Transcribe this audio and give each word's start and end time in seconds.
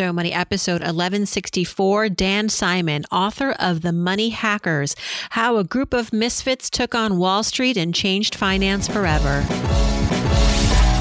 So 0.00 0.14
Money, 0.14 0.32
episode 0.32 0.80
1164. 0.80 2.08
Dan 2.08 2.48
Simon, 2.48 3.04
author 3.12 3.50
of 3.58 3.82
The 3.82 3.92
Money 3.92 4.30
Hackers 4.30 4.96
How 5.28 5.58
a 5.58 5.62
Group 5.62 5.92
of 5.92 6.10
Misfits 6.10 6.70
Took 6.70 6.94
on 6.94 7.18
Wall 7.18 7.42
Street 7.42 7.76
and 7.76 7.94
Changed 7.94 8.34
Finance 8.34 8.88
Forever. 8.88 9.44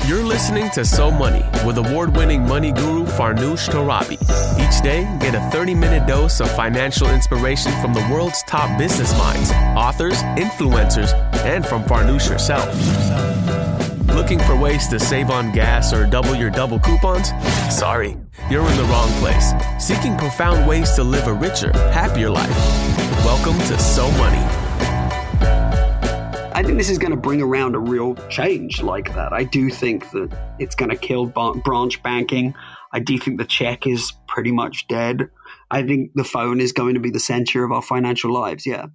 You're 0.06 0.26
listening 0.26 0.70
to 0.72 0.84
So 0.84 1.12
Money 1.12 1.46
with 1.66 1.78
award 1.78 2.18
winning 2.18 2.46
money 2.46 2.74
guru 2.74 3.06
Farnoosh 3.06 3.70
Torabi. 3.70 4.18
Each 4.60 4.84
day, 4.84 5.04
get 5.22 5.34
a 5.34 5.50
30 5.50 5.76
minute 5.76 6.06
dose 6.06 6.42
of 6.42 6.52
financial 6.54 7.10
inspiration 7.10 7.72
from 7.82 7.94
the 7.94 8.06
world's 8.12 8.44
top 8.50 8.78
business 8.78 9.18
minds, 9.18 9.50
authors, 9.78 10.22
influencers, 10.36 11.14
and 11.46 11.66
from 11.66 11.84
Farnoosh 11.86 12.28
herself. 12.28 12.68
Looking 14.20 14.40
for 14.40 14.54
ways 14.54 14.90
to 14.90 15.00
save 15.00 15.30
on 15.30 15.54
gas 15.54 15.94
or 15.94 16.06
double 16.06 16.36
your 16.36 16.50
double 16.50 16.78
coupons? 16.78 17.30
Sorry, 17.74 18.18
you're 18.52 18.70
in 18.70 18.78
the 18.78 18.84
wrong 18.84 19.10
place. 19.22 19.54
Seeking 19.80 20.18
profound 20.18 20.68
ways 20.68 20.92
to 20.96 21.06
live 21.06 21.26
a 21.28 21.34
richer, 21.34 21.72
happier 21.72 22.30
life. 22.30 22.50
Welcome 23.24 23.58
to 23.68 23.80
So 23.80 24.12
Money. 24.12 24.44
I 26.54 26.62
think 26.66 26.78
this 26.78 26.90
is 26.90 26.98
going 26.98 27.12
to 27.12 27.18
bring 27.18 27.42
around 27.42 27.76
a 27.76 27.80
real 27.80 28.16
change 28.28 28.84
like 28.84 29.16
that. 29.16 29.32
I 29.32 29.46
do 29.46 29.70
think 29.70 30.12
that 30.12 30.38
it's 30.60 30.76
going 30.76 30.90
to 30.90 30.98
kill 30.98 31.26
branch 31.26 32.04
banking. 32.04 32.56
I 32.92 33.00
do 33.00 33.18
think 33.18 33.38
the 33.40 33.46
check 33.46 33.88
is 33.88 34.12
pretty 34.28 34.52
much 34.52 34.86
dead. 34.90 35.30
I 35.72 35.84
think 35.84 36.12
the 36.14 36.26
phone 36.26 36.60
is 36.60 36.74
going 36.74 36.96
to 36.96 37.00
be 37.00 37.10
the 37.10 37.22
center 37.22 37.64
of 37.64 37.72
our 37.72 37.82
financial 37.82 38.34
lives. 38.34 38.66
Yeah. 38.66 38.88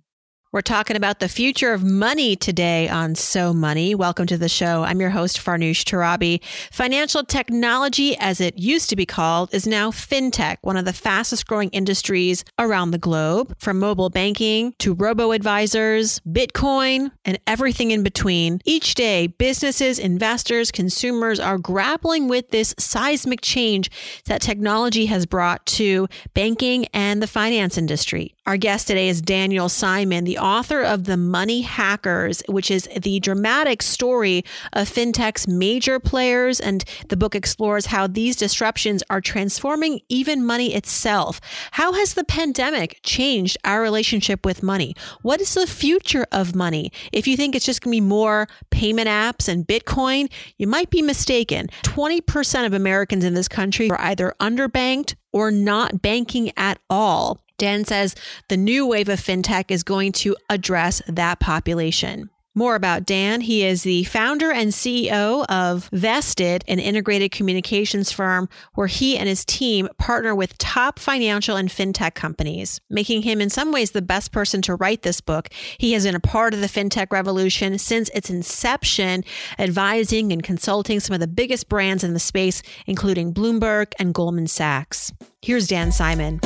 We're 0.54 0.60
talking 0.60 0.94
about 0.94 1.18
the 1.18 1.28
future 1.28 1.72
of 1.72 1.82
money 1.82 2.36
today 2.36 2.88
on 2.88 3.16
So 3.16 3.52
Money. 3.52 3.92
Welcome 3.92 4.26
to 4.26 4.38
the 4.38 4.48
show. 4.48 4.84
I'm 4.84 5.00
your 5.00 5.10
host, 5.10 5.36
Farnoosh 5.38 5.82
Torabi. 5.82 6.40
Financial 6.70 7.24
technology, 7.24 8.16
as 8.18 8.40
it 8.40 8.56
used 8.56 8.88
to 8.90 8.94
be 8.94 9.04
called, 9.04 9.52
is 9.52 9.66
now 9.66 9.90
fintech, 9.90 10.58
one 10.60 10.76
of 10.76 10.84
the 10.84 10.92
fastest 10.92 11.48
growing 11.48 11.70
industries 11.70 12.44
around 12.56 12.92
the 12.92 12.98
globe, 12.98 13.56
from 13.58 13.80
mobile 13.80 14.10
banking 14.10 14.74
to 14.78 14.94
robo 14.94 15.32
advisors, 15.32 16.20
Bitcoin, 16.20 17.10
and 17.24 17.40
everything 17.48 17.90
in 17.90 18.04
between. 18.04 18.60
Each 18.64 18.94
day, 18.94 19.26
businesses, 19.26 19.98
investors, 19.98 20.70
consumers 20.70 21.40
are 21.40 21.58
grappling 21.58 22.28
with 22.28 22.50
this 22.50 22.76
seismic 22.78 23.40
change 23.40 23.90
that 24.26 24.40
technology 24.40 25.06
has 25.06 25.26
brought 25.26 25.66
to 25.66 26.06
banking 26.32 26.86
and 26.94 27.20
the 27.20 27.26
finance 27.26 27.76
industry. 27.76 28.36
Our 28.46 28.58
guest 28.58 28.88
today 28.88 29.08
is 29.08 29.22
Daniel 29.22 29.70
Simon, 29.70 30.24
the 30.24 30.36
author 30.36 30.82
of 30.82 31.04
The 31.04 31.16
Money 31.16 31.62
Hackers, 31.62 32.42
which 32.46 32.70
is 32.70 32.86
the 32.94 33.18
dramatic 33.20 33.80
story 33.80 34.44
of 34.74 34.86
fintech's 34.86 35.48
major 35.48 35.98
players. 35.98 36.60
And 36.60 36.84
the 37.08 37.16
book 37.16 37.34
explores 37.34 37.86
how 37.86 38.06
these 38.06 38.36
disruptions 38.36 39.02
are 39.08 39.22
transforming 39.22 40.00
even 40.10 40.44
money 40.44 40.74
itself. 40.74 41.40
How 41.70 41.94
has 41.94 42.12
the 42.12 42.24
pandemic 42.24 43.00
changed 43.02 43.56
our 43.64 43.80
relationship 43.80 44.44
with 44.44 44.62
money? 44.62 44.94
What 45.22 45.40
is 45.40 45.54
the 45.54 45.66
future 45.66 46.26
of 46.30 46.54
money? 46.54 46.92
If 47.14 47.26
you 47.26 47.38
think 47.38 47.54
it's 47.54 47.64
just 47.64 47.80
going 47.80 47.92
to 47.92 47.96
be 47.96 48.06
more 48.06 48.46
payment 48.68 49.08
apps 49.08 49.48
and 49.48 49.66
Bitcoin, 49.66 50.30
you 50.58 50.66
might 50.66 50.90
be 50.90 51.00
mistaken. 51.00 51.68
20% 51.84 52.66
of 52.66 52.74
Americans 52.74 53.24
in 53.24 53.32
this 53.32 53.48
country 53.48 53.90
are 53.90 54.00
either 54.02 54.34
underbanked 54.38 55.14
or 55.32 55.50
not 55.50 56.02
banking 56.02 56.52
at 56.58 56.78
all. 56.90 57.43
Dan 57.58 57.84
says 57.84 58.14
the 58.48 58.56
new 58.56 58.86
wave 58.86 59.08
of 59.08 59.20
fintech 59.20 59.70
is 59.70 59.82
going 59.82 60.12
to 60.12 60.36
address 60.48 61.02
that 61.06 61.40
population. 61.40 62.30
More 62.56 62.76
about 62.76 63.04
Dan. 63.04 63.40
He 63.40 63.64
is 63.64 63.82
the 63.82 64.04
founder 64.04 64.52
and 64.52 64.70
CEO 64.70 65.44
of 65.48 65.88
Vested, 65.92 66.62
an 66.68 66.78
integrated 66.78 67.32
communications 67.32 68.12
firm 68.12 68.48
where 68.74 68.86
he 68.86 69.18
and 69.18 69.28
his 69.28 69.44
team 69.44 69.88
partner 69.98 70.36
with 70.36 70.56
top 70.56 71.00
financial 71.00 71.56
and 71.56 71.68
fintech 71.68 72.14
companies, 72.14 72.80
making 72.88 73.22
him 73.22 73.40
in 73.40 73.50
some 73.50 73.72
ways 73.72 73.90
the 73.90 74.02
best 74.02 74.30
person 74.30 74.62
to 74.62 74.76
write 74.76 75.02
this 75.02 75.20
book. 75.20 75.48
He 75.78 75.94
has 75.94 76.04
been 76.04 76.14
a 76.14 76.20
part 76.20 76.54
of 76.54 76.60
the 76.60 76.68
fintech 76.68 77.10
revolution 77.10 77.76
since 77.76 78.08
its 78.10 78.30
inception, 78.30 79.24
advising 79.58 80.32
and 80.32 80.40
consulting 80.40 81.00
some 81.00 81.14
of 81.14 81.20
the 81.20 81.26
biggest 81.26 81.68
brands 81.68 82.04
in 82.04 82.14
the 82.14 82.20
space, 82.20 82.62
including 82.86 83.34
Bloomberg 83.34 83.94
and 83.98 84.14
Goldman 84.14 84.46
Sachs. 84.46 85.12
Here's 85.42 85.66
Dan 85.66 85.90
Simon. 85.90 86.40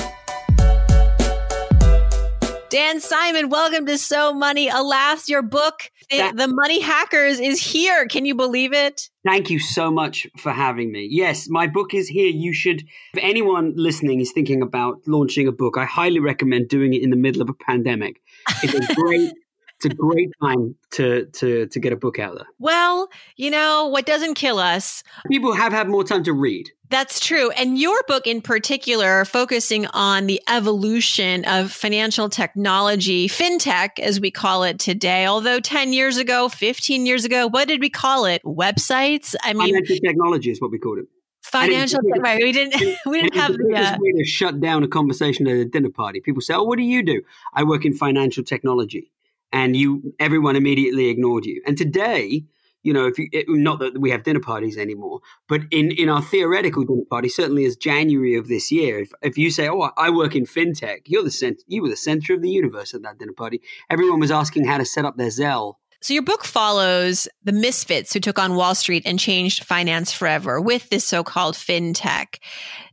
Dan 2.71 3.01
Simon, 3.01 3.49
welcome 3.49 3.87
to 3.87 3.97
So 3.97 4.35
Money. 4.35 4.69
Alas, 4.69 5.27
your 5.27 5.41
book, 5.41 5.91
that, 6.11 6.37
The 6.37 6.49
Money 6.49 6.81
Hackers, 6.81 7.41
is 7.41 7.63
here. 7.63 8.07
Can 8.07 8.27
you 8.27 8.35
believe 8.35 8.75
it? 8.75 9.09
Thank 9.25 9.49
you 9.49 9.59
so 9.59 9.91
much 9.91 10.27
for 10.37 10.53
having 10.53 10.93
me. 10.93 11.09
Yes, 11.11 11.49
my 11.49 11.67
book 11.67 11.95
is 11.95 12.09
here. 12.09 12.29
You 12.29 12.53
should, 12.53 12.83
if 13.15 13.23
anyone 13.23 13.73
listening 13.75 14.21
is 14.21 14.33
thinking 14.33 14.61
about 14.61 15.01
launching 15.07 15.49
a 15.49 15.53
book, 15.53 15.79
I 15.79 15.87
highly 15.87 16.21
recommend 16.21 16.69
doing 16.69 16.93
it 16.93 17.03
in 17.03 17.09
the 17.09 17.17
middle 17.17 17.41
of 17.41 17.49
a 17.49 17.55
pandemic. 17.55 18.21
It's 18.63 18.75
a 18.75 18.95
great 19.01 19.33
it's 19.79 19.95
a 19.95 19.97
great 19.97 20.31
time 20.43 20.75
to 20.91 21.27
to 21.27 21.67
to 21.67 21.81
get 21.81 21.93
a 21.93 21.97
book 21.97 22.19
out 22.19 22.35
there. 22.35 22.47
Well, 22.59 23.09
you 23.37 23.51
know 23.51 23.87
what 23.87 24.07
doesn't 24.07 24.35
kill 24.35 24.59
us. 24.59 25.05
People 25.31 25.55
have 25.55 25.73
had 25.73 25.89
more 25.89 26.03
time 26.03 26.25
to 26.25 26.33
read. 26.33 26.71
That's 26.91 27.21
true. 27.21 27.51
And 27.51 27.79
your 27.79 28.01
book 28.09 28.27
in 28.27 28.41
particular, 28.41 29.25
focusing 29.27 29.87
on 29.89 30.27
the 30.27 30.41
evolution 30.49 31.45
of 31.45 31.71
financial 31.71 32.31
technology, 32.31 33.29
fintech, 33.29 33.99
as 33.99 34.21
we 34.21 34.31
call 34.31 34.65
it 34.65 34.79
today. 34.79 35.27
Although 35.27 35.61
10 35.61 35.93
years 35.93 36.17
ago, 36.17 36.49
15 36.49 37.05
years 37.05 37.27
ago, 37.27 37.47
what 37.47 37.69
did 37.69 37.81
we 37.81 37.91
call 37.91 38.25
it? 38.25 38.43
Websites? 38.43 39.35
I 39.43 39.53
mean, 39.53 39.75
financial 39.75 39.97
technology 39.99 40.51
is 40.51 40.61
what 40.63 40.71
we 40.71 40.79
called 40.79 40.99
it. 40.99 41.07
Financial, 41.43 42.01
right? 42.19 42.43
We 42.43 42.53
didn't. 42.53 42.99
We 43.07 43.23
didn't 43.23 43.37
have 43.37 43.53
the 43.53 43.75
uh, 43.75 43.97
way 44.01 44.13
to 44.13 44.25
shut 44.25 44.61
down 44.61 44.83
a 44.83 44.89
conversation 44.89 45.47
at 45.47 45.57
a 45.57 45.65
dinner 45.65 45.89
party. 45.89 46.21
People 46.21 46.43
say, 46.43 46.55
"Oh, 46.55 46.65
what 46.65 46.77
do 46.77 46.85
you 46.85 47.03
do?" 47.03 47.23
I 47.55 47.65
work 47.65 47.87
in 47.87 47.95
financial 47.95 48.45
technology 48.45 49.11
and 49.53 49.77
you 49.77 50.15
everyone 50.19 50.57
immediately 50.57 51.09
ignored 51.09 51.45
you. 51.45 51.63
And 51.67 51.77
today, 51.77 52.45
you 52.83 52.93
know, 52.93 53.07
if 53.07 53.19
you, 53.19 53.29
it, 53.33 53.47
not 53.49 53.81
that 53.81 53.99
we 53.99 54.11
have 54.11 54.23
dinner 54.23 54.41
parties 54.41 54.79
anymore, 54.79 55.21
but 55.49 55.63
in, 55.71 55.91
in 55.91 56.09
our 56.09 56.23
theoretical 56.23 56.85
dinner 56.85 57.03
party, 57.11 57.29
certainly 57.29 57.65
as 57.65 57.77
January 57.77 58.37
of 58.37 58.49
this 58.49 58.71
year, 58.71 59.01
if, 59.01 59.11
if 59.23 59.37
you 59.37 59.51
say, 59.51 59.69
"Oh, 59.69 59.91
I 59.97 60.11
work 60.11 60.35
in 60.35 60.45
fintech," 60.45 61.03
you're 61.07 61.25
the 61.25 61.31
cent- 61.31 61.63
you 61.67 61.83
were 61.83 61.89
the 61.89 61.97
center 61.97 62.35
of 62.35 62.43
the 62.43 62.51
universe 62.51 62.95
at 62.95 63.03
that 63.03 63.19
dinner 63.19 63.33
party. 63.33 63.61
Everyone 63.91 64.21
was 64.21 64.31
asking 64.31 64.65
how 64.65 64.79
to 64.79 64.85
set 64.85 65.05
up 65.05 65.17
their 65.17 65.29
Zelle. 65.29 65.75
So 66.01 66.15
your 66.15 66.23
book 66.23 66.45
follows 66.45 67.27
the 67.43 67.53
misfits 67.53 68.13
who 68.13 68.21
took 68.21 68.39
on 68.39 68.55
Wall 68.55 68.77
Street 68.77 69.03
and 69.05 69.19
changed 69.19 69.65
finance 69.65 70.13
forever 70.13 70.61
with 70.61 70.89
this 70.91 71.05
so-called 71.05 71.57
fintech. 71.57 72.39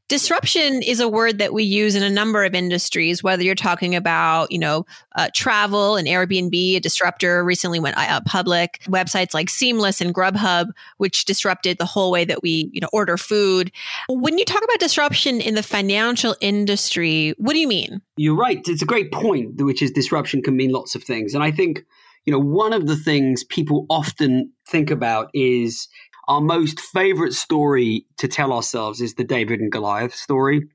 Disruption 0.07 0.83
is 0.83 0.99
a 0.99 1.09
word 1.09 1.39
that 1.39 1.51
we 1.51 1.63
use 1.63 1.95
in 1.95 2.03
a 2.03 2.11
number 2.11 2.43
of 2.43 2.53
industries, 2.53 3.23
whether 3.23 3.41
you're 3.41 3.55
talking 3.55 3.95
about, 3.95 4.51
you 4.51 4.59
know, 4.59 4.85
uh, 5.16 5.29
travel 5.33 5.95
and 5.95 6.07
Airbnb, 6.07 6.53
a 6.75 6.79
disruptor 6.79 7.43
recently 7.43 7.79
went 7.79 7.97
uh, 7.97 8.21
public, 8.21 8.81
websites 8.88 9.33
like 9.33 9.49
Seamless 9.49 10.01
and 10.01 10.13
Grubhub, 10.13 10.67
which 10.97 11.25
disrupted 11.25 11.79
the 11.79 11.85
whole 11.85 12.11
way 12.11 12.23
that 12.23 12.43
we, 12.43 12.69
you 12.71 12.81
know, 12.81 12.89
order 12.93 13.17
food. 13.17 13.71
When 14.07 14.38
you 14.38 14.45
talk 14.45 14.63
about 14.63 14.77
disruption 14.77 15.41
in 15.41 15.55
the 15.55 15.63
financial 15.63 16.35
industry, 16.39 17.33
what 17.39 17.53
do 17.53 17.59
you 17.59 17.67
mean? 17.67 17.99
You're 18.16 18.35
right. 18.35 18.61
It's 18.67 18.83
a 18.83 18.85
great 18.85 19.11
point, 19.11 19.59
which 19.59 19.81
is 19.81 19.89
disruption 19.89 20.43
can 20.43 20.55
mean 20.55 20.72
lots 20.72 20.93
of 20.93 21.03
things. 21.03 21.33
And 21.33 21.43
I 21.43 21.49
think, 21.49 21.83
you 22.25 22.31
know, 22.31 22.39
one 22.39 22.73
of 22.73 22.85
the 22.85 22.95
things 22.95 23.43
people 23.43 23.87
often 23.89 24.51
think 24.67 24.91
about 24.91 25.31
is 25.33 25.87
our 26.28 26.41
most 26.41 26.80
favorite 26.80 27.34
story 27.34 28.06
to 28.18 28.28
tell 28.28 28.52
ourselves 28.52 29.02
is 29.02 29.16
the 29.16 29.24
David 29.24 29.59
and 29.59 29.72
Goliath 29.72 30.16
story 30.16 30.68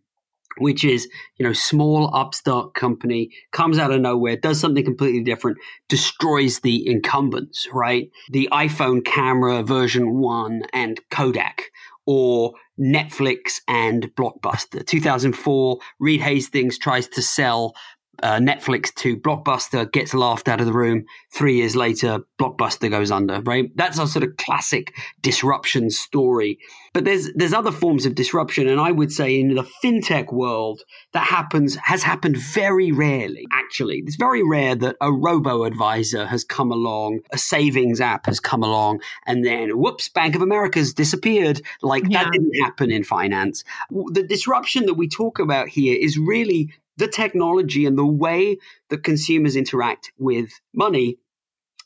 which 0.59 0.85
is 0.85 1.09
you 1.37 1.47
know 1.47 1.53
small 1.53 2.15
upstart 2.15 2.75
company 2.75 3.31
comes 3.53 3.79
out 3.79 3.93
of 3.93 4.01
nowhere 4.01 4.37
does 4.37 4.59
something 4.59 4.85
completely 4.85 5.23
different 5.23 5.59
destroys 5.89 6.61
the 6.61 6.87
incumbents 6.89 7.69
right? 7.73 8.11
The 8.31 8.49
iphone 8.53 9.05
camera 9.05 9.63
version 9.63 10.19
1 10.19 10.63
and 10.73 11.01
kodak 11.11 11.71
or 12.07 12.55
netflix 12.79 13.61
and 13.69 14.11
blockbuster. 14.17 14.85
2004 14.85 15.79
reed 15.99 16.21
hastings 16.21 16.79
tries 16.79 17.07
to 17.09 17.23
sell 17.23 17.75
uh, 18.23 18.39
Netflix 18.39 18.95
to 18.97 19.17
Blockbuster 19.17 19.91
gets 19.91 20.15
laughed 20.15 20.49
out 20.49 20.61
of 20.61 20.67
the 20.67 20.73
room. 20.73 21.05
Three 21.33 21.57
years 21.57 21.77
later, 21.77 22.21
Blockbuster 22.39 22.91
goes 22.91 23.11
under. 23.11 23.41
Right, 23.41 23.71
that's 23.77 23.99
our 23.99 24.07
sort 24.07 24.25
of 24.25 24.37
classic 24.37 24.95
disruption 25.23 25.91
story. 25.91 26.59
But 26.93 27.05
there's 27.05 27.33
there's 27.35 27.53
other 27.53 27.71
forms 27.71 28.05
of 28.07 28.15
disruption, 28.15 28.69
and 28.69 28.81
I 28.81 28.91
would 28.91 29.13
say 29.13 29.39
in 29.39 29.55
the 29.55 29.69
fintech 29.83 30.33
world 30.33 30.83
that 31.13 31.27
happens 31.27 31.77
has 31.77 32.03
happened 32.03 32.37
very 32.37 32.93
rarely. 32.93 33.47
Actually, 33.53 34.03
it's 34.05 34.17
very 34.17 34.43
rare 34.43 34.75
that 34.75 34.97
a 35.01 35.13
robo 35.13 35.65
advisor 35.65 36.27
has 36.27 36.45
come 36.45 36.73
along, 36.73 37.21
a 37.33 37.39
savings 37.39 38.01
app 38.01 38.27
has 38.27 38.41
come 38.41 38.63
along, 38.63 39.01
and 39.27 39.45
then 39.45 39.79
whoops, 39.79 40.09
Bank 40.09 40.35
of 40.35 40.43
America's 40.43 40.93
disappeared. 40.93 41.63
Like 41.83 42.05
yeah. 42.09 42.25
that 42.25 42.33
didn't 42.33 42.61
happen 42.61 42.91
in 42.91 43.05
finance. 43.05 43.65
The 43.91 44.23
disruption 44.23 44.87
that 44.87 44.95
we 44.95 45.09
talk 45.09 45.39
about 45.39 45.69
here 45.69 45.97
is 45.99 46.19
really 46.19 46.71
the 47.01 47.09
technology 47.09 47.85
and 47.85 47.99
the 47.99 48.07
way 48.07 48.57
that 48.91 49.03
consumers 49.03 49.57
interact 49.57 50.13
with 50.19 50.51
money 50.73 51.19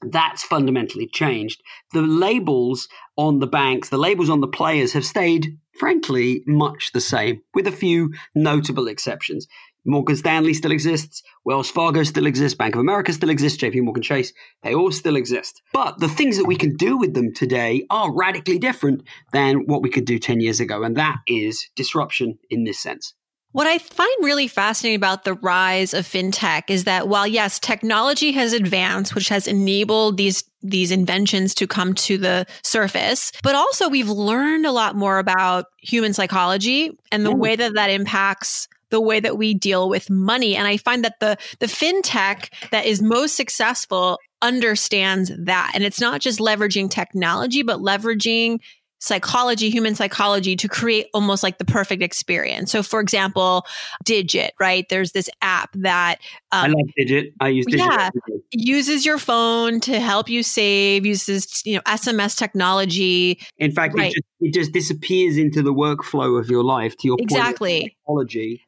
That's 0.02 0.42
fundamentally 0.42 1.06
changed. 1.06 1.62
The 1.92 2.02
labels 2.02 2.88
on 3.16 3.38
the 3.38 3.46
banks, 3.46 3.88
the 3.88 3.98
labels 3.98 4.28
on 4.28 4.40
the 4.40 4.48
players 4.48 4.92
have 4.92 5.04
stayed, 5.04 5.58
frankly, 5.78 6.42
much 6.46 6.90
the 6.92 7.00
same, 7.00 7.42
with 7.54 7.66
a 7.66 7.72
few 7.72 8.12
notable 8.34 8.88
exceptions. 8.88 9.46
Morgan 9.86 10.16
Stanley 10.16 10.54
still 10.54 10.72
exists, 10.72 11.22
Wells 11.44 11.70
Fargo 11.70 12.04
still 12.04 12.24
exists, 12.24 12.56
Bank 12.56 12.74
of 12.74 12.80
America 12.80 13.12
still 13.12 13.28
exists, 13.28 13.62
JP 13.62 13.82
Morgan 13.82 14.02
Chase, 14.02 14.32
they 14.62 14.74
all 14.74 14.90
still 14.90 15.14
exist. 15.14 15.60
But 15.74 15.98
the 15.98 16.08
things 16.08 16.38
that 16.38 16.46
we 16.46 16.56
can 16.56 16.74
do 16.76 16.96
with 16.96 17.12
them 17.12 17.34
today 17.34 17.84
are 17.90 18.10
radically 18.10 18.58
different 18.58 19.02
than 19.34 19.66
what 19.66 19.82
we 19.82 19.90
could 19.90 20.06
do 20.06 20.18
10 20.18 20.40
years 20.40 20.58
ago. 20.58 20.82
And 20.84 20.96
that 20.96 21.18
is 21.26 21.68
disruption 21.76 22.38
in 22.48 22.64
this 22.64 22.78
sense. 22.78 23.12
What 23.54 23.68
I 23.68 23.78
find 23.78 24.10
really 24.20 24.48
fascinating 24.48 24.96
about 24.96 25.22
the 25.22 25.34
rise 25.34 25.94
of 25.94 26.08
fintech 26.08 26.64
is 26.66 26.84
that 26.84 27.06
while 27.06 27.24
yes, 27.24 27.60
technology 27.60 28.32
has 28.32 28.52
advanced, 28.52 29.14
which 29.14 29.28
has 29.28 29.46
enabled 29.46 30.16
these 30.16 30.42
these 30.60 30.90
inventions 30.90 31.54
to 31.54 31.68
come 31.68 31.94
to 31.94 32.18
the 32.18 32.46
surface, 32.64 33.30
but 33.44 33.54
also 33.54 33.88
we've 33.88 34.08
learned 34.08 34.66
a 34.66 34.72
lot 34.72 34.96
more 34.96 35.20
about 35.20 35.66
human 35.80 36.12
psychology 36.12 36.98
and 37.12 37.24
the 37.24 37.30
yeah. 37.30 37.36
way 37.36 37.54
that 37.54 37.74
that 37.74 37.90
impacts 37.90 38.66
the 38.90 39.00
way 39.00 39.20
that 39.20 39.38
we 39.38 39.54
deal 39.54 39.88
with 39.88 40.10
money. 40.10 40.56
And 40.56 40.66
I 40.66 40.76
find 40.76 41.04
that 41.04 41.20
the 41.20 41.38
the 41.60 41.66
fintech 41.66 42.48
that 42.72 42.86
is 42.86 43.00
most 43.00 43.36
successful 43.36 44.18
understands 44.42 45.30
that. 45.38 45.70
And 45.74 45.84
it's 45.84 46.00
not 46.00 46.20
just 46.20 46.40
leveraging 46.40 46.90
technology, 46.90 47.62
but 47.62 47.78
leveraging 47.78 48.58
psychology, 48.98 49.70
human 49.70 49.94
psychology 49.94 50.56
to 50.56 50.68
create 50.68 51.08
almost 51.12 51.42
like 51.42 51.58
the 51.58 51.64
perfect 51.64 52.02
experience. 52.02 52.72
So, 52.72 52.82
for 52.82 53.00
example, 53.00 53.66
Digit, 54.04 54.54
right? 54.58 54.86
There's 54.88 55.12
this 55.12 55.28
app 55.42 55.70
that 55.74 56.16
um, 56.52 56.64
I 56.64 56.68
like 56.68 56.86
Digit. 56.96 57.34
I 57.40 57.48
use 57.48 57.66
Digit. 57.66 57.86
Yeah, 57.86 58.10
uses 58.52 59.04
your 59.04 59.18
phone 59.18 59.80
to 59.80 60.00
help 60.00 60.28
you 60.28 60.42
save. 60.42 61.04
Uses 61.06 61.62
you 61.64 61.74
know 61.74 61.82
SMS 61.82 62.36
technology. 62.36 63.38
In 63.58 63.72
fact, 63.72 63.94
right. 63.94 64.10
it, 64.10 64.14
just, 64.14 64.26
it 64.40 64.54
just 64.54 64.72
disappears 64.72 65.36
into 65.36 65.62
the 65.62 65.72
workflow 65.72 66.38
of 66.38 66.48
your 66.48 66.64
life. 66.64 66.96
To 66.98 67.08
your 67.08 67.16
exactly 67.20 67.96
technology. 68.06 68.62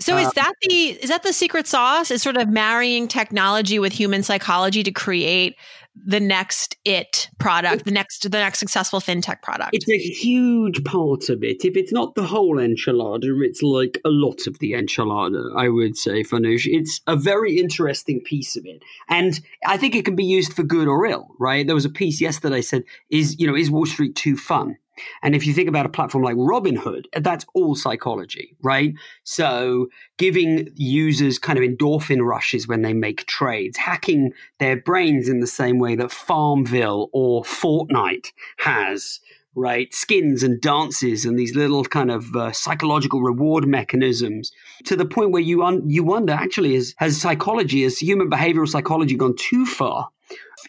So 0.00 0.16
is 0.16 0.28
uh, 0.28 0.30
that 0.36 0.52
the 0.62 0.90
is 1.02 1.10
that 1.10 1.22
the 1.22 1.32
secret 1.32 1.66
sauce? 1.66 2.10
Is 2.10 2.22
sort 2.22 2.36
of 2.36 2.48
marrying 2.48 3.08
technology 3.08 3.78
with 3.78 3.92
human 3.92 4.22
psychology 4.22 4.82
to 4.82 4.90
create 4.90 5.56
the 5.94 6.18
next 6.18 6.76
it 6.84 7.28
product, 7.38 7.84
the 7.84 7.90
next 7.92 8.22
the 8.30 8.38
next 8.38 8.58
successful 8.58 9.00
fintech 9.00 9.42
product? 9.42 9.70
It's 9.72 9.88
a 9.88 9.98
huge 9.98 10.82
part 10.84 11.28
of 11.28 11.44
it. 11.44 11.64
If 11.64 11.76
it's 11.76 11.92
not 11.92 12.14
the 12.14 12.24
whole 12.24 12.56
enchilada, 12.56 13.44
it's 13.44 13.62
like 13.62 14.00
a 14.04 14.10
lot 14.10 14.46
of 14.46 14.58
the 14.58 14.72
enchilada, 14.72 15.56
I 15.56 15.68
would 15.68 15.96
say, 15.96 16.22
Farnoosh. 16.22 16.66
It's 16.66 17.00
a 17.06 17.16
very 17.16 17.58
interesting 17.58 18.20
piece 18.20 18.56
of 18.56 18.66
it. 18.66 18.82
And 19.08 19.40
I 19.66 19.76
think 19.76 19.94
it 19.94 20.04
can 20.04 20.16
be 20.16 20.24
used 20.24 20.54
for 20.54 20.64
good 20.64 20.88
or 20.88 21.06
ill, 21.06 21.28
right? 21.38 21.66
There 21.66 21.76
was 21.76 21.84
a 21.84 21.90
piece 21.90 22.20
yesterday 22.20 22.62
said, 22.62 22.84
is 23.10 23.38
you 23.38 23.46
know, 23.46 23.56
is 23.56 23.70
Wall 23.70 23.86
Street 23.86 24.16
too 24.16 24.36
fun? 24.36 24.76
And 25.22 25.34
if 25.34 25.46
you 25.46 25.52
think 25.52 25.68
about 25.68 25.86
a 25.86 25.90
platform 25.90 26.24
like 26.24 26.36
Robinhood, 26.36 27.04
that's 27.20 27.44
all 27.54 27.74
psychology, 27.74 28.56
right? 28.62 28.94
So 29.24 29.88
giving 30.18 30.68
users 30.74 31.38
kind 31.38 31.58
of 31.58 31.64
endorphin 31.64 32.24
rushes 32.24 32.68
when 32.68 32.82
they 32.82 32.92
make 32.92 33.26
trades, 33.26 33.76
hacking 33.76 34.32
their 34.58 34.76
brains 34.76 35.28
in 35.28 35.40
the 35.40 35.46
same 35.46 35.78
way 35.78 35.96
that 35.96 36.12
Farmville 36.12 37.08
or 37.12 37.42
Fortnite 37.42 38.32
has, 38.58 39.20
right? 39.54 39.92
Skins 39.94 40.42
and 40.42 40.60
dances 40.60 41.24
and 41.24 41.38
these 41.38 41.54
little 41.54 41.84
kind 41.84 42.10
of 42.10 42.34
uh, 42.34 42.52
psychological 42.52 43.20
reward 43.20 43.66
mechanisms 43.66 44.52
to 44.84 44.96
the 44.96 45.06
point 45.06 45.30
where 45.30 45.42
you 45.42 45.62
un- 45.62 45.88
you 45.88 46.02
wonder 46.02 46.32
actually 46.32 46.74
is, 46.74 46.94
has 46.98 47.20
psychology, 47.20 47.82
has 47.82 47.98
human 47.98 48.28
behavioral 48.28 48.68
psychology 48.68 49.16
gone 49.16 49.36
too 49.36 49.66
far? 49.66 50.08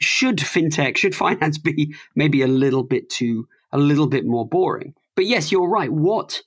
Should 0.01 0.37
fintech, 0.37 0.97
should 0.97 1.15
finance 1.25 1.57
be 1.57 1.95
maybe 2.15 2.41
a 2.41 2.47
little 2.47 2.83
bit 2.83 3.09
too 3.09 3.47
a 3.75 3.77
little 3.77 4.07
bit 4.07 4.25
more 4.25 4.47
boring. 4.47 4.93
But 5.15 5.25
yes, 5.25 5.51
you're 5.51 5.69
right. 5.69 5.91
What 5.91 6.41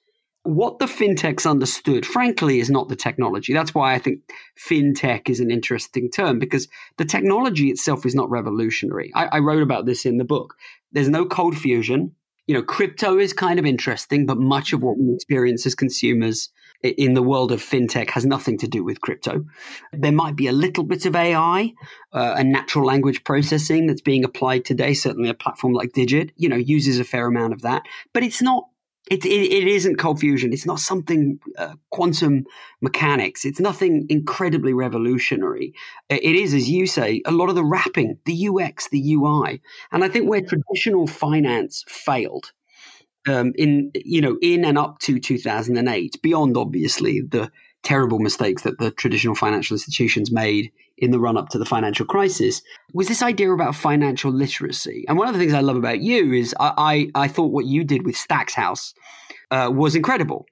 what 0.44 0.78
the 0.78 0.86
fintechs 0.86 1.48
understood, 1.48 2.06
frankly, 2.06 2.58
is 2.58 2.70
not 2.70 2.88
the 2.88 2.96
technology. 2.96 3.52
That's 3.52 3.74
why 3.74 3.94
I 3.94 3.98
think 3.98 4.20
fintech 4.58 5.28
is 5.28 5.40
an 5.40 5.50
interesting 5.50 6.10
term 6.10 6.38
because 6.38 6.68
the 6.96 7.04
technology 7.04 7.68
itself 7.68 8.06
is 8.06 8.14
not 8.14 8.30
revolutionary. 8.30 9.12
I, 9.14 9.26
I 9.26 9.38
wrote 9.40 9.62
about 9.62 9.84
this 9.84 10.06
in 10.06 10.16
the 10.16 10.24
book. 10.24 10.54
There's 10.90 11.10
no 11.10 11.26
cold 11.26 11.58
fusion. 11.58 12.12
You 12.46 12.54
know, 12.54 12.62
crypto 12.62 13.18
is 13.18 13.34
kind 13.34 13.58
of 13.58 13.66
interesting, 13.66 14.24
but 14.24 14.38
much 14.38 14.72
of 14.72 14.82
what 14.82 14.96
we 14.96 15.12
experience 15.12 15.66
as 15.66 15.74
consumers 15.74 16.48
in 16.82 17.14
the 17.14 17.22
world 17.22 17.50
of 17.52 17.60
fintech 17.60 18.10
has 18.10 18.24
nothing 18.24 18.58
to 18.58 18.68
do 18.68 18.84
with 18.84 19.00
crypto. 19.00 19.44
There 19.92 20.12
might 20.12 20.36
be 20.36 20.46
a 20.46 20.52
little 20.52 20.84
bit 20.84 21.06
of 21.06 21.16
AI 21.16 21.72
uh, 22.12 22.34
and 22.38 22.52
natural 22.52 22.84
language 22.84 23.24
processing 23.24 23.86
that's 23.86 24.00
being 24.00 24.24
applied 24.24 24.64
today. 24.64 24.94
Certainly, 24.94 25.28
a 25.28 25.34
platform 25.34 25.72
like 25.72 25.92
Digit, 25.92 26.32
you 26.36 26.48
know, 26.48 26.56
uses 26.56 27.00
a 27.00 27.04
fair 27.04 27.26
amount 27.26 27.52
of 27.52 27.62
that, 27.62 27.82
but 28.12 28.22
it's 28.22 28.42
not. 28.42 28.64
It, 29.10 29.24
it, 29.24 29.30
it 29.30 29.66
isn't 29.66 29.96
cold 29.96 30.20
fusion. 30.20 30.52
It's 30.52 30.66
not 30.66 30.80
something 30.80 31.40
uh, 31.56 31.76
quantum 31.90 32.44
mechanics. 32.82 33.46
It's 33.46 33.58
nothing 33.58 34.04
incredibly 34.10 34.74
revolutionary. 34.74 35.72
It 36.10 36.36
is, 36.36 36.52
as 36.52 36.68
you 36.68 36.86
say, 36.86 37.22
a 37.24 37.32
lot 37.32 37.48
of 37.48 37.54
the 37.54 37.64
wrapping, 37.64 38.18
the 38.26 38.48
UX, 38.48 38.90
the 38.90 39.14
UI. 39.14 39.62
And 39.92 40.04
I 40.04 40.08
think 40.08 40.28
where 40.28 40.42
traditional 40.42 41.06
finance 41.06 41.84
failed 41.88 42.52
um, 43.28 43.52
in 43.56 43.90
you 43.94 44.20
know 44.20 44.38
in 44.42 44.64
and 44.64 44.78
up 44.78 44.98
to 45.00 45.18
2008 45.18 46.22
beyond 46.22 46.56
obviously 46.56 47.20
the 47.20 47.50
terrible 47.82 48.18
mistakes 48.18 48.62
that 48.62 48.78
the 48.78 48.90
traditional 48.90 49.34
financial 49.34 49.74
institutions 49.74 50.32
made 50.32 50.72
in 50.96 51.12
the 51.12 51.20
run 51.20 51.36
up 51.36 51.48
to 51.48 51.58
the 51.58 51.64
financial 51.64 52.04
crisis 52.04 52.60
was 52.92 53.06
this 53.06 53.22
idea 53.22 53.52
about 53.52 53.74
financial 53.74 54.32
literacy 54.32 55.04
and 55.08 55.16
one 55.16 55.28
of 55.28 55.34
the 55.34 55.40
things 55.40 55.54
i 55.54 55.60
love 55.60 55.76
about 55.76 56.00
you 56.00 56.32
is 56.32 56.54
i 56.58 57.10
i, 57.14 57.24
I 57.24 57.28
thought 57.28 57.52
what 57.52 57.66
you 57.66 57.84
did 57.84 58.04
with 58.04 58.16
Stacks 58.16 58.54
House 58.54 58.94
uh, 59.50 59.70
was 59.72 59.94
incredible 59.94 60.46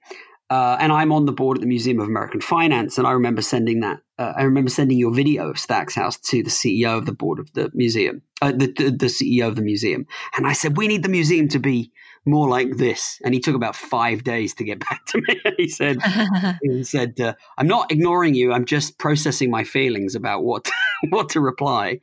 uh, 0.49 0.77
and 0.79 0.93
I'm 0.93 1.11
on 1.11 1.25
the 1.25 1.33
board 1.33 1.57
at 1.57 1.61
the 1.61 1.67
Museum 1.67 1.99
of 1.99 2.07
American 2.07 2.39
Finance, 2.39 2.97
and 2.97 3.05
I 3.05 3.11
remember 3.11 3.41
sending 3.41 3.81
that. 3.81 3.99
Uh, 4.17 4.31
I 4.37 4.43
remember 4.43 4.69
sending 4.69 4.97
your 4.97 5.13
video 5.13 5.49
of 5.49 5.59
Stacks 5.59 5.93
House 5.93 6.17
to 6.17 6.41
the 6.41 6.49
CEO 6.49 6.97
of 6.97 7.05
the 7.05 7.11
board 7.11 7.39
of 7.39 7.51
the 7.51 7.69
museum, 7.73 8.21
uh, 8.41 8.53
the, 8.53 8.71
the, 8.71 8.91
the 8.91 9.05
CEO 9.07 9.45
of 9.47 9.57
the 9.57 9.61
museum, 9.61 10.07
and 10.37 10.47
I 10.47 10.53
said 10.53 10.77
we 10.77 10.87
need 10.87 11.03
the 11.03 11.09
museum 11.09 11.49
to 11.49 11.59
be 11.59 11.91
more 12.27 12.47
like 12.47 12.77
this. 12.77 13.19
And 13.23 13.33
he 13.33 13.39
took 13.39 13.55
about 13.55 13.75
five 13.75 14.23
days 14.23 14.53
to 14.55 14.63
get 14.63 14.79
back 14.89 15.05
to 15.07 15.21
me. 15.27 15.41
he 15.57 15.69
said, 15.69 15.97
he 16.61 16.83
said, 16.83 17.19
uh, 17.19 17.33
I'm 17.57 17.67
not 17.67 17.91
ignoring 17.91 18.35
you. 18.35 18.53
I'm 18.53 18.65
just 18.65 18.97
processing 18.97 19.49
my 19.49 19.63
feelings 19.63 20.15
about 20.15 20.43
what, 20.43 20.69
what 21.09 21.29
to 21.29 21.39
reply. 21.39 21.99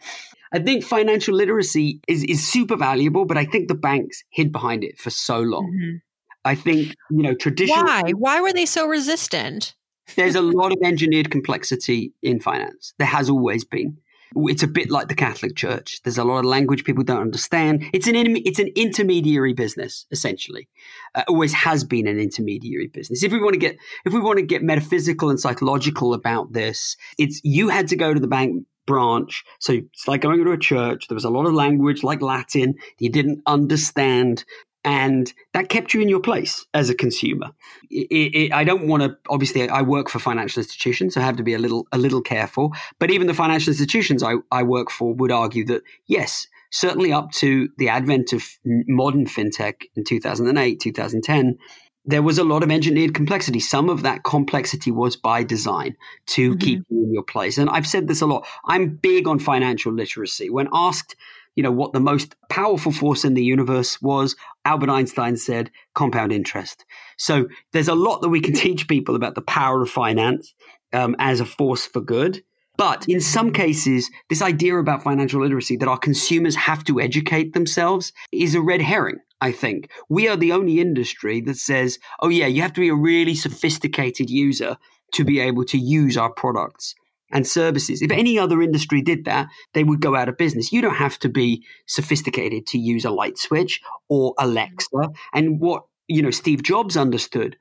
I 0.52 0.60
think 0.60 0.84
financial 0.84 1.34
literacy 1.34 2.00
is, 2.06 2.22
is 2.24 2.46
super 2.46 2.76
valuable, 2.76 3.24
but 3.24 3.36
I 3.36 3.44
think 3.44 3.68
the 3.68 3.74
banks 3.74 4.22
hid 4.30 4.52
behind 4.52 4.84
it 4.84 4.98
for 4.98 5.10
so 5.10 5.40
long. 5.40 5.72
Mm-hmm. 5.72 5.96
I 6.44 6.54
think, 6.54 6.94
you 7.10 7.22
know, 7.22 7.34
traditional. 7.34 7.84
Why? 7.84 8.12
Why 8.12 8.40
were 8.40 8.52
they 8.52 8.66
so 8.66 8.86
resistant? 8.86 9.74
There's 10.16 10.34
a 10.34 10.42
lot 10.42 10.72
of 10.72 10.78
engineered 10.84 11.30
complexity 11.30 12.12
in 12.22 12.38
finance. 12.38 12.92
There 12.98 13.06
has 13.06 13.30
always 13.30 13.64
been 13.64 13.96
it's 14.36 14.62
a 14.62 14.68
bit 14.68 14.90
like 14.90 15.08
the 15.08 15.14
Catholic 15.14 15.56
Church. 15.56 16.00
There's 16.02 16.18
a 16.18 16.24
lot 16.24 16.40
of 16.40 16.44
language 16.44 16.84
people 16.84 17.04
don't 17.04 17.20
understand. 17.20 17.84
It's 17.92 18.06
an 18.06 18.14
it's 18.16 18.58
an 18.58 18.68
intermediary 18.74 19.52
business 19.52 20.06
essentially. 20.10 20.68
Uh, 21.14 21.24
always 21.28 21.52
has 21.52 21.84
been 21.84 22.06
an 22.06 22.18
intermediary 22.18 22.88
business. 22.88 23.22
If 23.22 23.32
we 23.32 23.40
want 23.40 23.54
to 23.54 23.60
get 23.60 23.76
if 24.04 24.12
we 24.12 24.20
want 24.20 24.38
to 24.38 24.44
get 24.44 24.62
metaphysical 24.62 25.30
and 25.30 25.40
psychological 25.40 26.14
about 26.14 26.52
this, 26.52 26.96
it's 27.18 27.40
you 27.44 27.68
had 27.68 27.88
to 27.88 27.96
go 27.96 28.12
to 28.12 28.20
the 28.20 28.28
bank 28.28 28.66
branch. 28.86 29.44
So 29.60 29.74
it's 29.74 30.06
like 30.06 30.22
going 30.22 30.44
to 30.44 30.52
a 30.52 30.58
church. 30.58 31.08
There 31.08 31.14
was 31.14 31.24
a 31.24 31.30
lot 31.30 31.46
of 31.46 31.54
language 31.54 32.02
like 32.02 32.22
Latin. 32.22 32.74
You 32.98 33.10
didn't 33.10 33.42
understand 33.46 34.44
and 34.84 35.32
that 35.52 35.70
kept 35.70 35.94
you 35.94 36.00
in 36.02 36.08
your 36.08 36.20
place 36.20 36.66
as 36.74 36.90
a 36.90 36.94
consumer. 36.94 37.50
It, 37.90 38.06
it, 38.10 38.52
I 38.52 38.64
don't 38.64 38.86
want 38.86 39.02
to. 39.02 39.16
Obviously, 39.30 39.68
I 39.68 39.82
work 39.82 40.10
for 40.10 40.18
financial 40.18 40.60
institutions, 40.60 41.14
so 41.14 41.20
I 41.20 41.24
have 41.24 41.36
to 41.36 41.42
be 41.42 41.54
a 41.54 41.58
little 41.58 41.86
a 41.90 41.98
little 41.98 42.20
careful. 42.20 42.72
But 42.98 43.10
even 43.10 43.26
the 43.26 43.34
financial 43.34 43.70
institutions 43.70 44.22
I, 44.22 44.34
I 44.52 44.62
work 44.62 44.90
for 44.90 45.14
would 45.14 45.32
argue 45.32 45.64
that 45.66 45.82
yes, 46.06 46.46
certainly 46.70 47.12
up 47.12 47.32
to 47.32 47.68
the 47.78 47.88
advent 47.88 48.32
of 48.32 48.44
modern 48.64 49.26
fintech 49.26 49.82
in 49.96 50.04
2008, 50.04 50.80
2010. 50.80 51.58
There 52.06 52.22
was 52.22 52.36
a 52.36 52.44
lot 52.44 52.62
of 52.62 52.70
engineered 52.70 53.14
complexity. 53.14 53.60
Some 53.60 53.88
of 53.88 54.02
that 54.02 54.24
complexity 54.24 54.90
was 54.90 55.16
by 55.16 55.42
design 55.42 55.96
to 56.26 56.50
mm-hmm. 56.50 56.58
keep 56.58 56.82
you 56.90 57.04
in 57.04 57.14
your 57.14 57.22
place. 57.22 57.56
And 57.56 57.70
I've 57.70 57.86
said 57.86 58.08
this 58.08 58.20
a 58.20 58.26
lot. 58.26 58.46
I'm 58.66 58.96
big 58.96 59.26
on 59.26 59.38
financial 59.38 59.90
literacy. 59.90 60.50
When 60.50 60.68
asked 60.74 61.16
you 61.56 61.62
know, 61.62 61.70
what 61.70 61.92
the 61.92 62.00
most 62.00 62.34
powerful 62.48 62.92
force 62.92 63.24
in 63.24 63.34
the 63.34 63.44
universe 63.44 64.00
was, 64.02 64.36
Albert 64.64 64.90
Einstein 64.90 65.36
said 65.36 65.70
compound 65.94 66.32
interest. 66.32 66.84
So 67.16 67.48
there's 67.72 67.88
a 67.88 67.94
lot 67.94 68.22
that 68.22 68.28
we 68.28 68.40
can 68.40 68.54
teach 68.54 68.88
people 68.88 69.14
about 69.16 69.34
the 69.34 69.42
power 69.42 69.82
of 69.82 69.90
finance 69.90 70.54
um, 70.92 71.16
as 71.18 71.40
a 71.40 71.44
force 71.44 71.86
for 71.86 72.00
good. 72.00 72.42
But 72.76 73.08
in 73.08 73.20
some 73.20 73.52
cases, 73.52 74.10
this 74.28 74.42
idea 74.42 74.76
about 74.76 75.04
financial 75.04 75.40
literacy 75.40 75.76
that 75.76 75.88
our 75.88 75.98
consumers 75.98 76.56
have 76.56 76.82
to 76.84 77.00
educate 77.00 77.52
themselves 77.52 78.12
is 78.32 78.56
a 78.56 78.60
red 78.60 78.82
herring. 78.82 79.18
I 79.40 79.52
think 79.52 79.90
we 80.08 80.26
are 80.26 80.36
the 80.36 80.52
only 80.52 80.80
industry 80.80 81.40
that 81.42 81.56
says, 81.56 81.98
oh, 82.20 82.30
yeah, 82.30 82.46
you 82.46 82.62
have 82.62 82.72
to 82.72 82.80
be 82.80 82.88
a 82.88 82.94
really 82.94 83.34
sophisticated 83.36 84.28
user 84.28 84.76
to 85.12 85.24
be 85.24 85.38
able 85.38 85.64
to 85.66 85.78
use 85.78 86.16
our 86.16 86.30
products 86.30 86.96
and 87.34 87.46
services. 87.46 88.00
If 88.00 88.10
any 88.10 88.38
other 88.38 88.62
industry 88.62 89.02
did 89.02 89.26
that, 89.26 89.48
they 89.74 89.84
would 89.84 90.00
go 90.00 90.16
out 90.16 90.28
of 90.30 90.38
business. 90.38 90.72
You 90.72 90.80
don't 90.80 90.94
have 90.94 91.18
to 91.18 91.28
be 91.28 91.62
sophisticated 91.86 92.66
to 92.68 92.78
use 92.78 93.04
a 93.04 93.10
light 93.10 93.36
switch 93.36 93.80
or 94.08 94.34
Alexa. 94.38 95.10
And 95.34 95.60
what 95.60 95.84
you 96.08 96.22
know, 96.22 96.30
Steve 96.30 96.62
Jobs 96.62 96.96
understood 96.96 97.56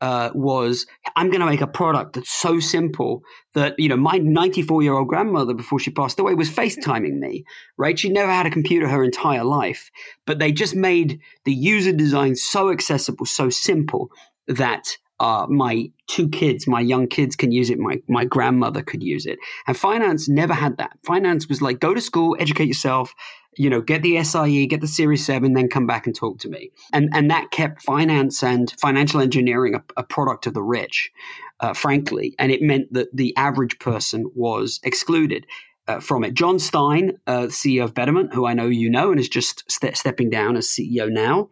uh, 0.00 0.30
was 0.34 0.86
I'm 1.16 1.28
going 1.28 1.40
to 1.40 1.46
make 1.46 1.60
a 1.60 1.66
product 1.66 2.14
that's 2.14 2.30
so 2.30 2.60
simple 2.60 3.22
that 3.54 3.74
you 3.78 3.88
know 3.88 3.96
my 3.96 4.18
94 4.18 4.82
year 4.82 4.94
old 4.94 5.08
grandmother 5.08 5.54
before 5.54 5.80
she 5.80 5.90
passed 5.90 6.18
away 6.18 6.34
was 6.34 6.50
FaceTiming 6.50 7.18
me. 7.18 7.44
Right, 7.76 7.98
she 7.98 8.08
never 8.08 8.30
had 8.30 8.46
a 8.46 8.50
computer 8.50 8.88
her 8.88 9.02
entire 9.02 9.44
life, 9.44 9.90
but 10.26 10.38
they 10.38 10.52
just 10.52 10.74
made 10.74 11.20
the 11.44 11.52
user 11.52 11.92
design 11.92 12.36
so 12.36 12.70
accessible, 12.70 13.26
so 13.26 13.50
simple 13.50 14.10
that 14.46 14.96
uh, 15.20 15.46
my 15.48 15.90
two 16.06 16.28
kids, 16.28 16.66
my 16.66 16.80
young 16.80 17.06
kids 17.06 17.36
can 17.36 17.52
use 17.52 17.70
it. 17.70 17.78
My 17.78 18.00
my 18.08 18.24
grandmother 18.24 18.82
could 18.82 19.02
use 19.02 19.26
it. 19.26 19.38
And 19.66 19.76
finance 19.76 20.28
never 20.28 20.54
had 20.54 20.76
that. 20.78 20.92
Finance 21.04 21.48
was 21.48 21.60
like 21.60 21.80
go 21.80 21.94
to 21.94 22.00
school, 22.00 22.36
educate 22.38 22.68
yourself, 22.68 23.14
you 23.58 23.68
know, 23.68 23.80
get 23.80 24.02
the 24.02 24.22
SIE, 24.22 24.66
get 24.66 24.80
the 24.80 24.86
Series 24.86 25.26
7, 25.26 25.52
then 25.52 25.68
come 25.68 25.86
back 25.86 26.06
and 26.06 26.14
talk 26.14 26.38
to 26.38 26.48
me. 26.48 26.70
And, 26.92 27.10
and 27.12 27.30
that 27.30 27.50
kept 27.50 27.82
finance 27.82 28.42
and 28.42 28.72
financial 28.80 29.20
engineering 29.20 29.74
a, 29.74 29.82
a 29.96 30.04
product 30.04 30.46
of 30.46 30.54
the 30.54 30.62
rich, 30.62 31.10
uh, 31.58 31.74
frankly. 31.74 32.36
And 32.38 32.52
it 32.52 32.62
meant 32.62 32.92
that 32.92 33.08
the 33.12 33.36
average 33.36 33.78
person 33.80 34.30
was 34.34 34.80
excluded. 34.84 35.46
Uh, 35.86 36.00
from 36.00 36.22
it. 36.22 36.34
Jon 36.34 36.58
Stein, 36.58 37.18
uh, 37.26 37.44
CEO 37.44 37.84
of 37.84 37.94
Betterment, 37.94 38.34
who 38.34 38.44
I 38.44 38.52
know 38.52 38.66
you 38.66 38.90
know 38.90 39.10
and 39.10 39.18
is 39.18 39.26
just 39.26 39.64
ste- 39.72 39.96
stepping 39.96 40.28
down 40.28 40.54
as 40.58 40.66
CEO 40.66 41.10
now, 41.10 41.48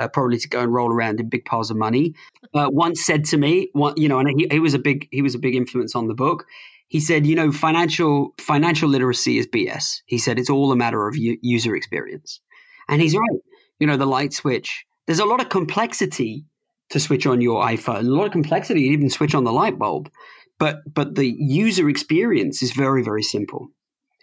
uh, 0.00 0.08
probably 0.08 0.38
to 0.38 0.48
go 0.48 0.60
and 0.60 0.72
roll 0.72 0.92
around 0.92 1.20
in 1.20 1.28
big 1.28 1.44
piles 1.44 1.70
of 1.70 1.76
money, 1.76 2.14
uh, 2.54 2.68
once 2.70 3.04
said 3.04 3.24
to 3.26 3.36
me, 3.36 3.70
you 3.96 4.08
know, 4.08 4.18
and 4.18 4.28
he, 4.36 4.48
he 4.50 4.58
was 4.58 4.74
a 4.74 4.78
big 4.78 5.08
he 5.12 5.22
was 5.22 5.34
a 5.34 5.38
big 5.38 5.54
influence 5.54 5.94
on 5.94 6.08
the 6.08 6.14
book 6.14 6.46
he 6.90 6.98
said, 6.98 7.24
you 7.24 7.36
know, 7.36 7.52
financial 7.52 8.34
financial 8.38 8.88
literacy 8.88 9.38
is 9.38 9.46
BS. 9.46 10.00
He 10.06 10.18
said 10.18 10.40
it's 10.40 10.50
all 10.50 10.72
a 10.72 10.76
matter 10.76 11.06
of 11.06 11.16
u- 11.16 11.38
user 11.40 11.76
experience, 11.76 12.40
and 12.88 13.00
he's 13.00 13.14
right. 13.14 13.40
You 13.78 13.86
know, 13.86 13.96
the 13.96 14.06
light 14.06 14.32
switch. 14.32 14.84
There's 15.06 15.20
a 15.20 15.24
lot 15.24 15.40
of 15.40 15.48
complexity 15.48 16.44
to 16.90 16.98
switch 16.98 17.26
on 17.26 17.40
your 17.40 17.62
iPhone. 17.62 18.00
A 18.00 18.02
lot 18.10 18.26
of 18.26 18.32
complexity 18.32 18.88
to 18.88 18.92
even 18.92 19.08
switch 19.08 19.36
on 19.36 19.44
the 19.44 19.52
light 19.52 19.78
bulb, 19.78 20.10
but 20.58 20.80
but 20.92 21.14
the 21.14 21.32
user 21.38 21.88
experience 21.88 22.60
is 22.60 22.72
very 22.72 23.04
very 23.04 23.22
simple, 23.22 23.68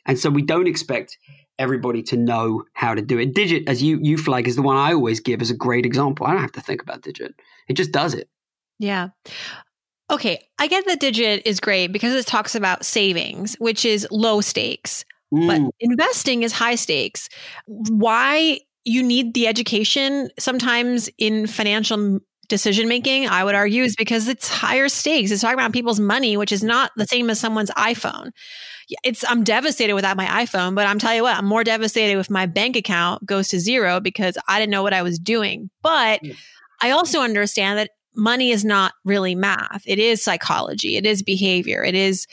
and 0.06 0.20
so 0.20 0.30
we 0.30 0.42
don't 0.42 0.68
expect 0.68 1.18
everybody 1.60 2.04
to 2.04 2.18
know 2.18 2.64
how 2.74 2.94
to 2.94 3.02
do 3.02 3.18
it. 3.20 3.34
Digit, 3.34 3.68
as 3.68 3.82
you 3.82 4.00
you 4.02 4.18
flag, 4.18 4.48
is 4.48 4.56
the 4.56 4.62
one 4.62 4.78
I 4.78 4.94
always 4.94 5.20
give 5.20 5.42
as 5.42 5.50
a 5.50 5.56
great 5.56 5.86
example. 5.86 6.26
I 6.26 6.32
don't 6.32 6.42
have 6.42 6.52
to 6.54 6.62
think 6.62 6.82
about 6.82 7.02
Digit; 7.02 7.34
it 7.68 7.74
just 7.74 7.92
does 7.92 8.14
it. 8.14 8.30
Yeah. 8.80 9.10
Okay, 10.10 10.48
I 10.58 10.68
get 10.68 10.86
that 10.88 11.00
Digit 11.00 11.46
is 11.46 11.60
great 11.60 11.88
because 11.88 12.14
it 12.14 12.26
talks 12.26 12.56
about 12.56 12.86
savings, 12.86 13.56
which 13.56 13.84
is 13.84 14.08
low 14.10 14.40
stakes, 14.40 15.04
mm. 15.34 15.48
but 15.48 15.74
investing 15.80 16.44
is 16.44 16.54
high 16.54 16.76
stakes. 16.76 17.28
Why 17.66 18.60
you 18.86 19.04
need 19.04 19.34
the 19.34 19.48
education 19.48 20.30
sometimes 20.40 21.10
in 21.18 21.46
financial 21.46 22.22
decision 22.48 22.88
making, 22.88 23.28
I 23.28 23.44
would 23.44 23.56
argue, 23.56 23.84
is 23.84 23.94
mm-hmm. 23.94 24.02
because 24.02 24.28
it's 24.28 24.50
higher 24.50 24.90
stakes. 24.90 25.32
It's 25.32 25.42
talking 25.42 25.56
about 25.60 25.74
people's 25.74 26.00
money, 26.00 26.38
which 26.38 26.52
is 26.52 26.64
not 26.64 26.92
the 26.96 27.08
same 27.08 27.30
as 27.30 27.40
someone's 27.40 27.72
iPhone. 27.72 28.32
It's 29.04 29.26
I'm 29.30 29.44
devastated 29.44 29.94
without 29.94 30.16
my 30.16 30.26
iPhone, 30.26 30.74
but 30.74 30.88
I'm 30.88 31.00
telling 31.00 31.18
you 31.18 31.24
what, 31.24 31.38
I'm 31.38 31.46
more 31.46 31.64
devastated 31.64 32.18
if 32.20 32.30
my 32.30 32.46
bank 32.46 32.76
account 32.78 33.26
goes 33.26 33.50
to 33.50 33.60
zero 33.60 34.00
because 34.00 34.38
I 34.48 34.60
didn't 34.60 34.72
know 34.72 34.84
what 34.84 34.94
I 34.94 35.02
was 35.02 35.20
doing. 35.20 35.70
But 35.82 36.22
mm. 36.24 36.36
I 36.82 36.92
also 36.92 37.22
understand 37.22 37.80
that 37.80 37.92
money 38.16 38.52
is 38.52 38.66
not 38.66 38.94
really 39.04 39.36
math. 39.36 39.84
It 39.86 40.00
is 40.00 40.24
psychology. 40.24 40.96
It 40.96 41.06
is 41.06 41.22
behavior. 41.22 41.84
It 41.84 41.96
is 41.96 42.28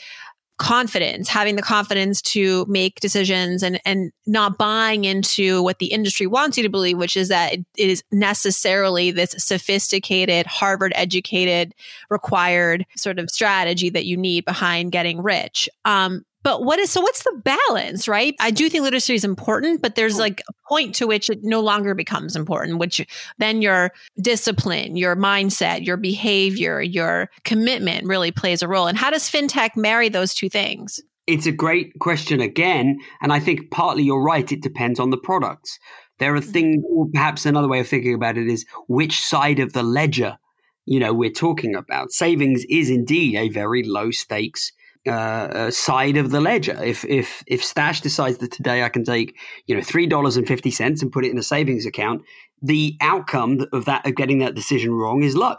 confidence, 0.57 1.27
having 1.27 1.55
the 1.55 1.61
confidence 1.61 2.21
to 2.21 2.65
make 2.67 2.99
decisions 2.99 3.61
and, 3.61 3.79
and 3.85 4.11
not 4.25 4.57
buying 4.57 5.03
into 5.03 5.61
what 5.63 5.79
the 5.79 5.87
industry 5.87 6.27
wants 6.27 6.57
you 6.57 6.63
to 6.63 6.69
believe, 6.69 6.97
which 6.97 7.17
is 7.17 7.27
that 7.27 7.53
it 7.53 7.65
is 7.75 8.03
necessarily 8.11 9.11
this 9.11 9.35
sophisticated, 9.37 10.45
Harvard 10.45 10.93
educated, 10.95 11.73
required 12.09 12.85
sort 12.95 13.19
of 13.19 13.29
strategy 13.29 13.89
that 13.89 14.05
you 14.05 14.15
need 14.15 14.45
behind 14.45 14.91
getting 14.91 15.21
rich. 15.21 15.67
Um, 15.83 16.23
but 16.45 16.63
what 16.63 16.77
is 16.77 16.91
so 16.91 17.01
what's 17.01 17.23
the 17.23 17.41
balance, 17.43 18.07
right? 18.07 18.35
I 18.39 18.51
do 18.51 18.69
think 18.69 18.83
literacy 18.83 19.15
is 19.15 19.23
important, 19.25 19.81
but 19.81 19.95
there's 19.95 20.19
like 20.19 20.43
a 20.47 20.53
point 20.69 20.93
to 20.95 21.07
which 21.07 21.27
it 21.27 21.39
no 21.41 21.59
longer 21.59 21.95
becomes 21.95 22.35
important, 22.35 22.77
which 22.77 23.03
then 23.39 23.63
your 23.63 23.91
discipline, 24.21 24.95
your 24.95 25.15
mindset, 25.15 25.83
your 25.83 25.97
behavior, 25.97 26.83
your 26.83 27.31
commitment 27.45 28.05
really 28.05 28.31
plays 28.31 28.61
a 28.61 28.67
role. 28.67 28.85
And 28.85 28.95
how 28.95 29.09
does 29.09 29.23
fintech 29.23 29.71
marry 29.75 30.07
those 30.07 30.35
two 30.35 30.47
things? 30.47 30.99
It's 31.25 31.47
a 31.47 31.51
great 31.51 31.97
question 31.99 32.39
again. 32.41 32.99
And 33.23 33.33
I 33.33 33.39
think 33.39 33.71
partly 33.71 34.03
you're 34.03 34.21
right, 34.21 34.51
it 34.51 34.61
depends 34.61 34.99
on 34.99 35.09
the 35.09 35.17
products. 35.17 35.79
There 36.19 36.35
are 36.35 36.39
mm-hmm. 36.39 36.51
things, 36.51 36.83
or 36.87 37.07
perhaps 37.11 37.47
another 37.47 37.67
way 37.67 37.79
of 37.79 37.87
thinking 37.87 38.13
about 38.13 38.37
it 38.37 38.47
is 38.47 38.67
which 38.87 39.19
side 39.19 39.57
of 39.57 39.73
the 39.73 39.81
ledger, 39.81 40.37
you 40.85 40.99
know, 40.99 41.11
we're 41.11 41.31
talking 41.31 41.73
about. 41.73 42.11
Savings 42.11 42.63
is 42.69 42.91
indeed 42.91 43.35
a 43.35 43.49
very 43.49 43.81
low 43.81 44.11
stakes 44.11 44.71
uh, 45.07 45.11
uh, 45.11 45.71
side 45.71 46.17
of 46.17 46.31
the 46.31 46.41
ledger. 46.41 46.81
If 46.83 47.05
if 47.05 47.43
if 47.47 47.63
Stash 47.63 48.01
decides 48.01 48.37
that 48.39 48.51
today 48.51 48.83
I 48.83 48.89
can 48.89 49.03
take 49.03 49.37
you 49.67 49.75
know 49.75 49.81
three 49.81 50.07
dollars 50.07 50.37
and 50.37 50.47
fifty 50.47 50.71
cents 50.71 51.01
and 51.01 51.11
put 51.11 51.25
it 51.25 51.31
in 51.31 51.37
a 51.37 51.43
savings 51.43 51.85
account, 51.85 52.23
the 52.61 52.95
outcome 53.01 53.65
of 53.71 53.85
that 53.85 54.05
of 54.05 54.15
getting 54.15 54.39
that 54.39 54.55
decision 54.55 54.93
wrong 54.93 55.23
is 55.23 55.35
low. 55.35 55.55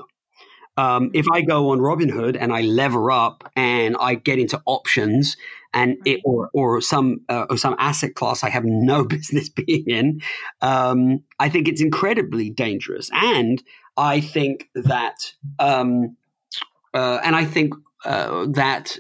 Um, 0.79 1.11
if 1.15 1.27
I 1.33 1.41
go 1.41 1.71
on 1.71 1.79
Robinhood 1.79 2.37
and 2.39 2.53
I 2.53 2.61
lever 2.61 3.11
up 3.11 3.51
and 3.57 3.97
I 3.99 4.15
get 4.15 4.39
into 4.39 4.61
options 4.67 5.37
and 5.73 5.97
it 6.05 6.21
or 6.25 6.51
or 6.53 6.81
some 6.81 7.21
uh, 7.29 7.47
or 7.49 7.57
some 7.57 7.77
asset 7.79 8.15
class 8.15 8.45
I 8.45 8.51
have 8.51 8.65
no 8.65 9.05
business 9.17 9.49
being 9.49 9.85
in, 9.87 10.21
um, 10.61 11.23
I 11.39 11.49
think 11.49 11.69
it's 11.69 11.81
incredibly 11.81 12.51
dangerous. 12.51 13.11
And 13.13 13.63
I 13.97 14.21
think 14.21 14.69
that 14.75 15.33
um, 15.59 16.17
uh, 16.93 17.21
and 17.23 17.35
I 17.35 17.45
think 17.45 17.75
uh, 18.05 18.47
that 18.51 18.99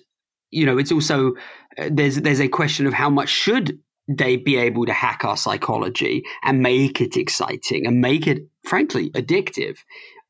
you 0.57 0.65
know, 0.65 0.79
it's 0.79 0.91
also 0.91 1.35
uh, 1.79 1.91
there's 1.93 2.17
there's 2.17 2.41
a 2.41 2.49
question 2.49 2.87
of 2.87 2.95
how 2.95 3.11
much 3.11 3.29
should 3.29 3.79
they 4.09 4.37
be 4.37 4.57
able 4.57 4.87
to 4.87 4.93
hack 4.93 5.23
our 5.25 5.37
psychology 5.37 6.25
and 6.43 6.61
make 6.61 7.01
it 7.01 7.17
exciting 7.17 7.87
and 7.87 8.01
make 8.01 8.27
it, 8.27 8.49
frankly, 8.65 9.11
addictive, 9.11 9.79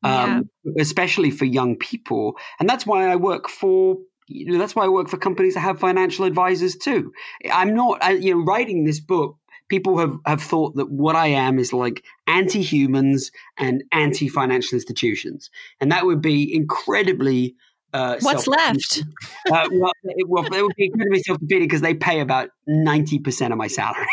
um, 0.03 0.49
yeah. 0.63 0.81
especially 0.81 1.31
for 1.31 1.45
young 1.45 1.77
people. 1.77 2.33
And 2.59 2.67
that's 2.67 2.85
why 2.85 3.07
I 3.07 3.15
work 3.15 3.47
for. 3.47 3.97
You 4.27 4.51
know, 4.51 4.57
that's 4.57 4.75
why 4.75 4.83
I 4.83 4.89
work 4.89 5.07
for 5.07 5.17
companies 5.17 5.53
that 5.53 5.61
have 5.61 5.79
financial 5.79 6.25
advisors 6.25 6.75
too. 6.75 7.13
I'm 7.49 7.73
not, 7.73 8.03
I, 8.03 8.11
you 8.11 8.35
know, 8.35 8.43
writing 8.43 8.83
this 8.83 8.99
book 8.99 9.37
people 9.69 9.97
have, 9.97 10.17
have 10.25 10.41
thought 10.41 10.75
that 10.75 10.89
what 10.89 11.15
I 11.15 11.27
am 11.27 11.59
is 11.59 11.71
like 11.71 12.03
anti 12.27 12.61
humans 12.61 13.31
and 13.57 13.83
anti 13.93 14.27
financial 14.27 14.75
institutions. 14.75 15.49
And 15.79 15.91
that 15.93 16.05
would 16.05 16.21
be 16.21 16.53
incredibly 16.53 17.55
uh, 17.93 18.17
What's 18.21 18.47
left? 18.47 19.03
uh, 19.51 19.69
well, 19.71 19.91
it, 20.03 20.27
well, 20.27 20.45
it 20.45 20.61
would 20.61 20.75
be 20.75 20.85
incredibly 20.85 21.21
self 21.23 21.39
defeating 21.39 21.67
because 21.67 21.81
they 21.81 21.93
pay 21.93 22.19
about 22.19 22.49
90% 22.69 23.51
of 23.51 23.57
my 23.57 23.67
salary. 23.67 24.05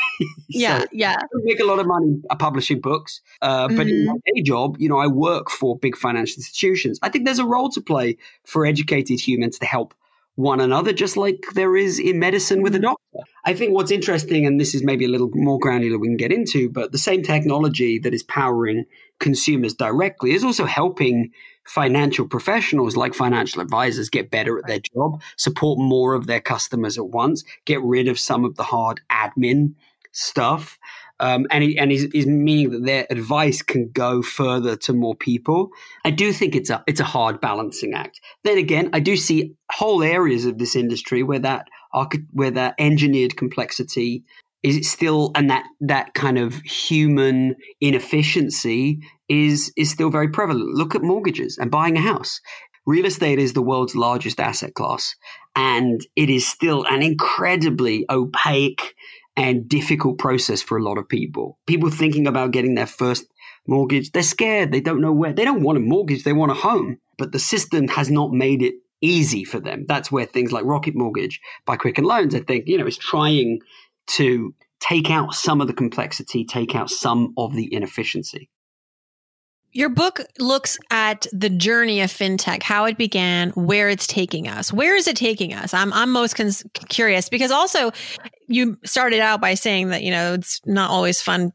yeah, 0.48 0.78
so 0.80 0.86
yeah. 0.92 1.16
I 1.16 1.26
make 1.42 1.60
a 1.60 1.64
lot 1.64 1.78
of 1.80 1.86
money 1.86 2.20
uh, 2.30 2.36
publishing 2.36 2.80
books, 2.80 3.20
uh, 3.42 3.66
mm-hmm. 3.66 3.76
but 3.76 3.88
in 3.88 4.06
my 4.06 4.12
mm-hmm. 4.12 4.34
day 4.34 4.42
job, 4.42 4.76
you 4.78 4.88
know, 4.88 4.98
I 4.98 5.06
work 5.06 5.50
for 5.50 5.76
big 5.78 5.96
financial 5.96 6.36
institutions. 6.38 6.98
I 7.02 7.08
think 7.08 7.24
there's 7.24 7.38
a 7.38 7.46
role 7.46 7.68
to 7.70 7.80
play 7.80 8.16
for 8.44 8.64
educated 8.64 9.20
humans 9.20 9.58
to 9.58 9.66
help 9.66 9.94
one 10.36 10.60
another, 10.60 10.92
just 10.92 11.16
like 11.16 11.44
there 11.54 11.76
is 11.76 11.98
in 11.98 12.18
medicine 12.18 12.62
with 12.62 12.74
a 12.74 12.78
mm-hmm. 12.78 12.86
doctor. 12.86 13.30
I 13.44 13.54
think 13.54 13.72
what's 13.72 13.90
interesting, 13.90 14.46
and 14.46 14.60
this 14.60 14.74
is 14.74 14.82
maybe 14.82 15.04
a 15.04 15.08
little 15.08 15.30
more 15.34 15.58
granular 15.58 15.98
we 15.98 16.08
can 16.08 16.16
get 16.16 16.32
into, 16.32 16.68
but 16.68 16.92
the 16.92 16.98
same 16.98 17.22
technology 17.22 17.98
that 18.00 18.14
is 18.14 18.22
powering 18.22 18.84
consumers 19.20 19.74
directly 19.74 20.32
is 20.32 20.42
also 20.42 20.64
helping 20.64 21.30
financial 21.66 22.26
professionals 22.26 22.96
like 22.96 23.14
financial 23.14 23.62
advisors 23.62 24.10
get 24.10 24.30
better 24.30 24.58
at 24.58 24.66
their 24.66 24.80
job, 24.80 25.22
support 25.36 25.78
more 25.78 26.14
of 26.14 26.26
their 26.26 26.40
customers 26.40 26.98
at 26.98 27.06
once, 27.06 27.44
get 27.64 27.82
rid 27.82 28.08
of 28.08 28.18
some 28.18 28.44
of 28.44 28.56
the 28.56 28.64
hard 28.64 29.00
admin 29.10 29.74
stuff. 30.12 30.78
Um, 31.20 31.46
and 31.50 31.62
he, 31.62 31.78
and 31.78 31.92
is 31.92 32.26
meaning 32.26 32.70
that 32.70 32.84
their 32.84 33.06
advice 33.08 33.62
can 33.62 33.90
go 33.92 34.20
further 34.20 34.76
to 34.78 34.92
more 34.92 35.14
people. 35.14 35.70
I 36.04 36.10
do 36.10 36.32
think 36.32 36.56
it's 36.56 36.70
a 36.70 36.82
it's 36.88 37.00
a 37.00 37.04
hard 37.04 37.40
balancing 37.40 37.94
act. 37.94 38.20
Then 38.42 38.58
again, 38.58 38.90
I 38.92 39.00
do 39.00 39.16
see 39.16 39.54
whole 39.70 40.02
areas 40.02 40.44
of 40.44 40.58
this 40.58 40.74
industry 40.74 41.22
where 41.22 41.38
that 41.38 41.68
where 42.32 42.50
that 42.50 42.74
engineered 42.78 43.36
complexity 43.36 44.24
is 44.64 44.90
still 44.90 45.30
and 45.34 45.50
that 45.50 45.64
that 45.80 46.14
kind 46.14 46.38
of 46.38 46.54
human 46.62 47.54
inefficiency 47.80 48.98
is 49.28 49.72
is 49.76 49.90
still 49.90 50.10
very 50.10 50.28
prevalent. 50.28 50.74
Look 50.74 50.94
at 50.94 51.02
mortgages 51.02 51.58
and 51.58 51.70
buying 51.70 51.96
a 51.96 52.00
house. 52.00 52.40
Real 52.86 53.06
estate 53.06 53.38
is 53.38 53.52
the 53.52 53.62
world's 53.62 53.94
largest 53.94 54.40
asset 54.40 54.74
class, 54.74 55.14
and 55.54 56.00
it 56.16 56.28
is 56.28 56.46
still 56.46 56.84
an 56.88 57.02
incredibly 57.02 58.04
opaque 58.10 58.93
and 59.36 59.68
difficult 59.68 60.18
process 60.18 60.62
for 60.62 60.78
a 60.78 60.82
lot 60.82 60.98
of 60.98 61.08
people. 61.08 61.58
People 61.66 61.90
thinking 61.90 62.26
about 62.26 62.52
getting 62.52 62.74
their 62.74 62.86
first 62.86 63.26
mortgage, 63.66 64.12
they're 64.12 64.22
scared. 64.22 64.72
They 64.72 64.80
don't 64.80 65.00
know 65.00 65.12
where. 65.12 65.32
They 65.32 65.44
don't 65.44 65.62
want 65.62 65.78
a 65.78 65.80
mortgage. 65.80 66.22
They 66.22 66.32
want 66.32 66.52
a 66.52 66.54
home, 66.54 66.98
but 67.18 67.32
the 67.32 67.38
system 67.38 67.88
has 67.88 68.10
not 68.10 68.32
made 68.32 68.62
it 68.62 68.74
easy 69.00 69.44
for 69.44 69.60
them. 69.60 69.84
That's 69.88 70.10
where 70.10 70.24
things 70.24 70.52
like 70.52 70.64
Rocket 70.64 70.94
Mortgage 70.94 71.40
by 71.66 71.76
Quicken 71.76 72.04
Loans, 72.04 72.34
I 72.34 72.40
think, 72.40 72.68
you 72.68 72.78
know, 72.78 72.86
is 72.86 72.96
trying 72.96 73.60
to 74.06 74.54
take 74.80 75.10
out 75.10 75.34
some 75.34 75.60
of 75.60 75.66
the 75.66 75.72
complexity, 75.72 76.44
take 76.44 76.74
out 76.74 76.90
some 76.90 77.34
of 77.36 77.54
the 77.54 77.72
inefficiency. 77.72 78.50
Your 79.74 79.88
book 79.88 80.20
looks 80.38 80.78
at 80.90 81.26
the 81.32 81.50
journey 81.50 82.00
of 82.00 82.10
fintech, 82.10 82.62
how 82.62 82.84
it 82.84 82.96
began, 82.96 83.50
where 83.50 83.88
it's 83.88 84.06
taking 84.06 84.46
us. 84.46 84.72
Where 84.72 84.94
is 84.94 85.08
it 85.08 85.16
taking 85.16 85.52
us? 85.52 85.74
I'm 85.74 85.92
I'm 85.92 86.12
most 86.12 86.36
cons- 86.36 86.64
curious 86.88 87.28
because 87.28 87.50
also 87.50 87.90
you 88.46 88.78
started 88.84 89.18
out 89.18 89.40
by 89.40 89.54
saying 89.54 89.88
that 89.88 90.02
you 90.02 90.12
know 90.12 90.34
it's 90.34 90.60
not 90.64 90.90
always 90.90 91.20
fun 91.20 91.52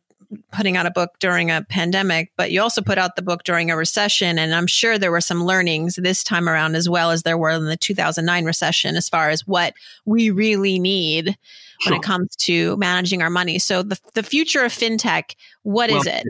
putting 0.51 0.77
out 0.77 0.85
a 0.85 0.91
book 0.91 1.11
during 1.19 1.49
a 1.49 1.65
pandemic, 1.69 2.31
but 2.37 2.51
you 2.51 2.61
also 2.61 2.81
put 2.81 2.97
out 2.97 3.15
the 3.15 3.21
book 3.21 3.43
during 3.43 3.71
a 3.71 3.77
recession. 3.77 4.37
And 4.37 4.53
I'm 4.53 4.67
sure 4.67 4.97
there 4.97 5.11
were 5.11 5.21
some 5.21 5.43
learnings 5.43 5.95
this 5.95 6.23
time 6.23 6.47
around 6.47 6.75
as 6.75 6.87
well 6.87 7.11
as 7.11 7.23
there 7.23 7.37
were 7.37 7.49
in 7.51 7.65
the 7.65 7.77
2009 7.77 8.45
recession 8.45 8.95
as 8.95 9.09
far 9.09 9.29
as 9.29 9.47
what 9.47 9.73
we 10.05 10.29
really 10.29 10.77
need 10.77 11.37
sure. 11.81 11.91
when 11.91 11.99
it 11.99 12.03
comes 12.03 12.35
to 12.37 12.77
managing 12.77 13.21
our 13.21 13.29
money. 13.29 13.57
So 13.59 13.81
the, 13.81 13.99
the 14.13 14.23
future 14.23 14.63
of 14.63 14.71
fintech, 14.71 15.35
what 15.63 15.89
well, 15.89 16.01
is 16.01 16.07
it? 16.07 16.27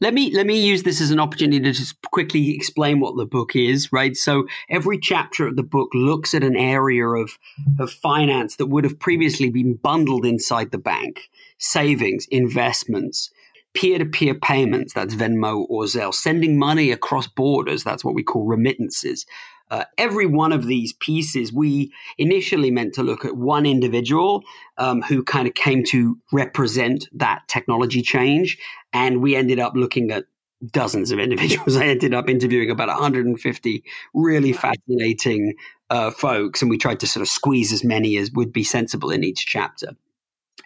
Let 0.00 0.14
me 0.14 0.32
let 0.34 0.46
me 0.46 0.60
use 0.60 0.82
this 0.82 1.00
as 1.00 1.10
an 1.10 1.20
opportunity 1.20 1.60
to 1.60 1.72
just 1.72 2.00
quickly 2.10 2.54
explain 2.54 3.00
what 3.00 3.16
the 3.16 3.26
book 3.26 3.54
is, 3.54 3.92
right? 3.92 4.16
So 4.16 4.46
every 4.68 4.98
chapter 4.98 5.46
of 5.46 5.56
the 5.56 5.62
book 5.62 5.90
looks 5.94 6.34
at 6.34 6.44
an 6.44 6.56
area 6.56 7.06
of 7.06 7.38
of 7.78 7.90
finance 7.90 8.56
that 8.56 8.66
would 8.66 8.84
have 8.84 8.98
previously 8.98 9.50
been 9.50 9.74
bundled 9.74 10.24
inside 10.24 10.70
the 10.70 10.78
bank 10.78 11.30
savings, 11.58 12.26
investments, 12.30 13.30
peer 13.74 13.98
to 13.98 14.04
peer 14.04 14.34
payments, 14.34 14.92
that's 14.94 15.14
Venmo 15.14 15.66
or 15.68 15.84
Zelle, 15.84 16.14
sending 16.14 16.58
money 16.58 16.90
across 16.90 17.26
borders, 17.26 17.84
that's 17.84 18.04
what 18.04 18.14
we 18.14 18.22
call 18.22 18.44
remittances. 18.44 19.26
Uh, 19.70 19.84
every 19.96 20.26
one 20.26 20.52
of 20.52 20.66
these 20.66 20.92
pieces, 20.94 21.52
we 21.52 21.92
initially 22.18 22.70
meant 22.70 22.94
to 22.94 23.02
look 23.02 23.24
at 23.24 23.36
one 23.36 23.66
individual 23.66 24.42
um, 24.78 25.02
who 25.02 25.22
kind 25.22 25.46
of 25.46 25.54
came 25.54 25.84
to 25.84 26.18
represent 26.32 27.08
that 27.12 27.42
technology 27.48 28.02
change. 28.02 28.58
And 28.92 29.22
we 29.22 29.36
ended 29.36 29.60
up 29.60 29.74
looking 29.76 30.10
at 30.10 30.24
dozens 30.72 31.10
of 31.10 31.18
individuals. 31.20 31.76
I 31.76 31.86
ended 31.86 32.14
up 32.14 32.28
interviewing 32.28 32.70
about 32.70 32.88
150 32.88 33.84
really 34.14 34.52
fascinating 34.52 35.54
uh, 35.88 36.10
folks, 36.10 36.62
and 36.62 36.70
we 36.70 36.78
tried 36.78 37.00
to 37.00 37.06
sort 37.06 37.22
of 37.22 37.28
squeeze 37.28 37.72
as 37.72 37.84
many 37.84 38.16
as 38.16 38.30
would 38.32 38.52
be 38.52 38.64
sensible 38.64 39.10
in 39.10 39.24
each 39.24 39.46
chapter. 39.46 39.96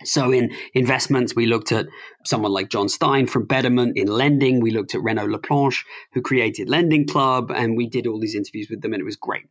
So 0.02 0.32
in 0.32 0.52
investments, 0.74 1.36
we 1.36 1.46
looked 1.46 1.72
at 1.72 1.86
someone 2.24 2.52
like 2.52 2.68
Jon 2.68 2.88
Stein 2.88 3.26
from 3.26 3.46
Betterment. 3.46 3.96
In 3.96 4.08
lending, 4.08 4.60
we 4.60 4.70
looked 4.70 4.94
at 4.94 5.02
Renaud 5.02 5.28
Laplanche, 5.28 5.84
who 6.12 6.20
created 6.20 6.68
Lending 6.68 7.06
Club, 7.06 7.50
and 7.50 7.76
we 7.76 7.86
did 7.86 8.06
all 8.06 8.18
these 8.18 8.34
interviews 8.34 8.68
with 8.68 8.82
them, 8.82 8.92
and 8.92 9.00
it 9.00 9.04
was 9.04 9.16
great. 9.16 9.44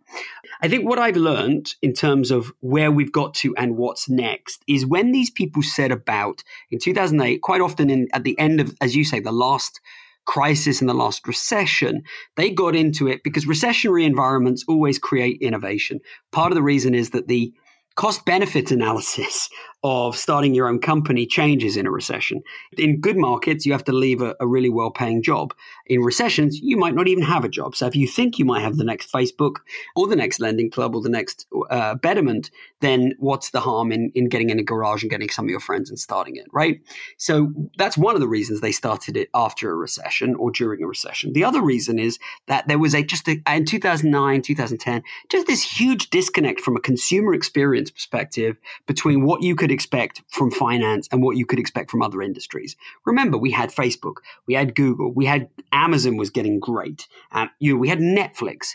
I 0.61 0.67
think 0.67 0.87
what 0.87 0.99
I've 0.99 1.15
learned 1.15 1.75
in 1.81 1.93
terms 1.93 2.31
of 2.31 2.51
where 2.59 2.91
we've 2.91 3.11
got 3.11 3.33
to 3.35 3.55
and 3.55 3.77
what's 3.77 4.09
next 4.09 4.63
is 4.67 4.85
when 4.85 5.11
these 5.11 5.29
people 5.29 5.63
set 5.63 5.91
about 5.91 6.43
in 6.71 6.79
2008, 6.79 7.41
quite 7.41 7.61
often 7.61 7.89
in 7.89 8.07
at 8.13 8.23
the 8.23 8.37
end 8.37 8.59
of, 8.59 8.75
as 8.81 8.95
you 8.95 9.05
say, 9.05 9.19
the 9.19 9.31
last 9.31 9.79
crisis 10.25 10.79
and 10.79 10.89
the 10.89 10.93
last 10.93 11.27
recession, 11.27 12.03
they 12.35 12.49
got 12.49 12.75
into 12.75 13.07
it 13.07 13.23
because 13.23 13.45
recessionary 13.45 14.05
environments 14.05 14.63
always 14.67 14.97
create 14.97 15.41
innovation. 15.41 15.99
Part 16.31 16.51
of 16.51 16.55
the 16.55 16.63
reason 16.63 16.95
is 16.95 17.09
that 17.11 17.27
the 17.27 17.53
cost 17.95 18.25
benefit 18.25 18.71
analysis 18.71 19.49
of 19.83 20.15
starting 20.15 20.55
your 20.55 20.67
own 20.67 20.79
company 20.79 21.25
changes 21.25 21.75
in 21.75 21.85
a 21.85 21.91
recession. 21.91 22.41
In 22.77 23.01
good 23.01 23.17
markets, 23.17 23.65
you 23.65 23.73
have 23.73 23.83
to 23.83 23.91
leave 23.91 24.21
a, 24.21 24.33
a, 24.39 24.47
really 24.47 24.69
well 24.69 24.91
paying 24.91 25.21
job. 25.21 25.53
In 25.87 25.99
recessions, 25.99 26.59
you 26.61 26.77
might 26.77 26.95
not 26.95 27.09
even 27.09 27.23
have 27.23 27.43
a 27.43 27.49
job. 27.49 27.75
So 27.75 27.85
if 27.87 27.95
you 27.95 28.07
think 28.07 28.39
you 28.39 28.45
might 28.45 28.61
have 28.61 28.77
the 28.77 28.85
next 28.85 29.11
Facebook 29.11 29.57
or 29.95 30.07
the 30.07 30.15
next 30.15 30.39
lending 30.39 30.71
club 30.71 30.95
or 30.95 31.01
the 31.01 31.09
next 31.09 31.47
uh, 31.69 31.95
betterment, 31.95 32.49
then 32.79 33.13
what's 33.19 33.49
the 33.49 33.59
harm 33.59 33.91
in, 33.91 34.11
in 34.15 34.29
getting 34.29 34.49
in 34.49 34.59
a 34.59 34.63
garage 34.63 35.03
and 35.03 35.09
getting 35.09 35.29
some 35.29 35.45
of 35.45 35.49
your 35.49 35.59
friends 35.59 35.89
and 35.89 35.99
starting 35.99 36.37
it, 36.37 36.45
right? 36.53 36.81
So 37.17 37.51
that's 37.77 37.97
one 37.97 38.15
of 38.15 38.21
the 38.21 38.27
reasons 38.27 38.61
they 38.61 38.71
started 38.71 39.17
it 39.17 39.29
after 39.33 39.69
a 39.69 39.75
recession 39.75 40.35
or 40.35 40.51
during 40.51 40.81
a 40.81 40.87
recession. 40.87 41.33
The 41.33 41.43
other 41.43 41.61
reason 41.61 41.99
is 41.99 42.19
that 42.47 42.69
there 42.69 42.79
was 42.79 42.95
a 42.95 43.03
just 43.03 43.27
a, 43.27 43.41
in 43.49 43.65
2009, 43.65 44.41
2010, 44.41 45.03
just 45.29 45.47
this 45.47 45.63
huge 45.63 46.09
disconnect 46.09 46.61
from 46.61 46.77
a 46.77 46.81
consumer 46.81 47.33
experience 47.33 47.91
perspective 47.91 48.57
between 48.87 49.25
what 49.25 49.41
you 49.41 49.55
could 49.55 49.72
expect 49.73 50.21
from 50.29 50.51
finance 50.51 51.07
and 51.11 51.21
what 51.21 51.37
you 51.37 51.45
could 51.45 51.59
expect 51.59 51.91
from 51.91 52.01
other 52.01 52.21
industries. 52.21 52.75
Remember, 53.05 53.37
we 53.37 53.51
had 53.51 53.71
Facebook, 53.71 54.17
we 54.47 54.53
had 54.53 54.75
Google, 54.75 55.11
we 55.13 55.25
had 55.25 55.49
Amazon 55.71 56.17
was 56.17 56.29
getting 56.29 56.59
great. 56.59 57.07
Um, 57.31 57.49
you 57.59 57.73
know, 57.73 57.79
we 57.79 57.89
had 57.89 57.99
Netflix. 57.99 58.69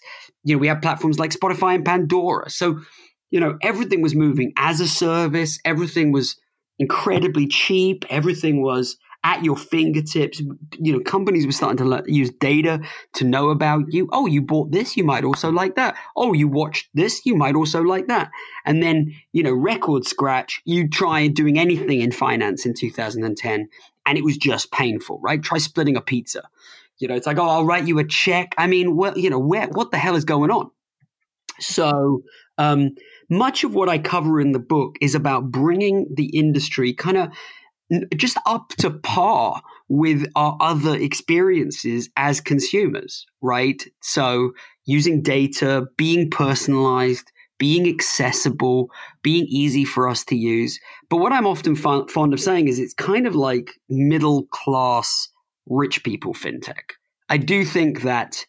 You 0.44 0.54
know, 0.54 0.58
we 0.58 0.68
had 0.68 0.82
platforms 0.82 1.18
like 1.18 1.30
Spotify 1.30 1.74
and 1.74 1.84
Pandora. 1.84 2.50
So, 2.50 2.80
you 3.30 3.40
know, 3.40 3.58
everything 3.62 4.02
was 4.02 4.14
moving 4.14 4.52
as 4.56 4.80
a 4.80 4.88
service. 4.88 5.58
Everything 5.64 6.12
was 6.12 6.36
incredibly 6.78 7.46
cheap. 7.46 8.04
Everything 8.10 8.62
was 8.62 8.96
at 9.24 9.44
your 9.44 9.56
fingertips. 9.56 10.40
You 10.78 10.92
know, 10.92 11.00
companies 11.00 11.46
were 11.46 11.52
starting 11.52 11.76
to 11.78 12.02
use 12.06 12.30
data 12.30 12.80
to 13.14 13.24
know 13.24 13.50
about 13.50 13.92
you. 13.92 14.08
Oh, 14.12 14.26
you 14.26 14.42
bought 14.42 14.70
this, 14.70 14.96
you 14.96 15.04
might 15.04 15.24
also 15.24 15.50
like 15.50 15.74
that. 15.76 15.96
Oh, 16.16 16.32
you 16.32 16.48
watched 16.48 16.88
this, 16.94 17.26
you 17.26 17.34
might 17.34 17.54
also 17.54 17.82
like 17.82 18.06
that. 18.06 18.30
And 18.64 18.82
then, 18.82 19.14
you 19.32 19.42
know, 19.42 19.52
record 19.52 20.06
scratch, 20.06 20.60
you 20.64 20.88
try 20.88 21.26
doing 21.26 21.58
anything 21.58 22.00
in 22.00 22.12
finance 22.12 22.64
in 22.64 22.74
2010 22.74 23.68
and 24.06 24.18
it 24.18 24.24
was 24.24 24.36
just 24.36 24.72
painful, 24.72 25.20
right? 25.22 25.42
Try 25.42 25.58
splitting 25.58 25.96
a 25.96 26.00
pizza. 26.00 26.42
You 26.98 27.08
know, 27.08 27.14
it's 27.14 27.26
like, 27.26 27.38
oh, 27.38 27.48
I'll 27.48 27.64
write 27.64 27.86
you 27.86 27.98
a 27.98 28.04
check. 28.04 28.54
I 28.58 28.66
mean, 28.66 28.96
well, 28.96 29.16
you 29.16 29.30
know, 29.30 29.38
where, 29.38 29.68
what 29.68 29.90
the 29.90 29.98
hell 29.98 30.16
is 30.16 30.24
going 30.24 30.50
on? 30.50 30.70
So, 31.60 32.22
um, 32.56 32.94
much 33.30 33.62
of 33.64 33.74
what 33.74 33.88
I 33.88 33.98
cover 33.98 34.40
in 34.40 34.52
the 34.52 34.58
book 34.58 34.96
is 35.00 35.14
about 35.14 35.50
bringing 35.50 36.06
the 36.12 36.26
industry 36.26 36.92
kind 36.92 37.16
of 37.16 37.28
just 38.16 38.36
up 38.46 38.70
to 38.78 38.90
par 38.90 39.62
with 39.88 40.30
our 40.36 40.56
other 40.60 40.94
experiences 40.94 42.10
as 42.16 42.40
consumers, 42.40 43.26
right? 43.40 43.82
So 44.02 44.52
using 44.84 45.22
data, 45.22 45.86
being 45.96 46.30
personalized, 46.30 47.32
being 47.58 47.88
accessible, 47.88 48.90
being 49.22 49.46
easy 49.48 49.84
for 49.84 50.08
us 50.08 50.24
to 50.26 50.36
use. 50.36 50.78
But 51.10 51.16
what 51.16 51.32
I'm 51.32 51.46
often 51.46 51.74
fond 51.74 52.32
of 52.32 52.40
saying 52.40 52.68
is 52.68 52.78
it's 52.78 52.94
kind 52.94 53.26
of 53.26 53.34
like 53.34 53.72
middle 53.88 54.44
class 54.46 55.28
rich 55.66 56.04
people 56.04 56.34
fintech. 56.34 56.92
I 57.28 57.36
do 57.36 57.64
think 57.64 58.02
that, 58.02 58.44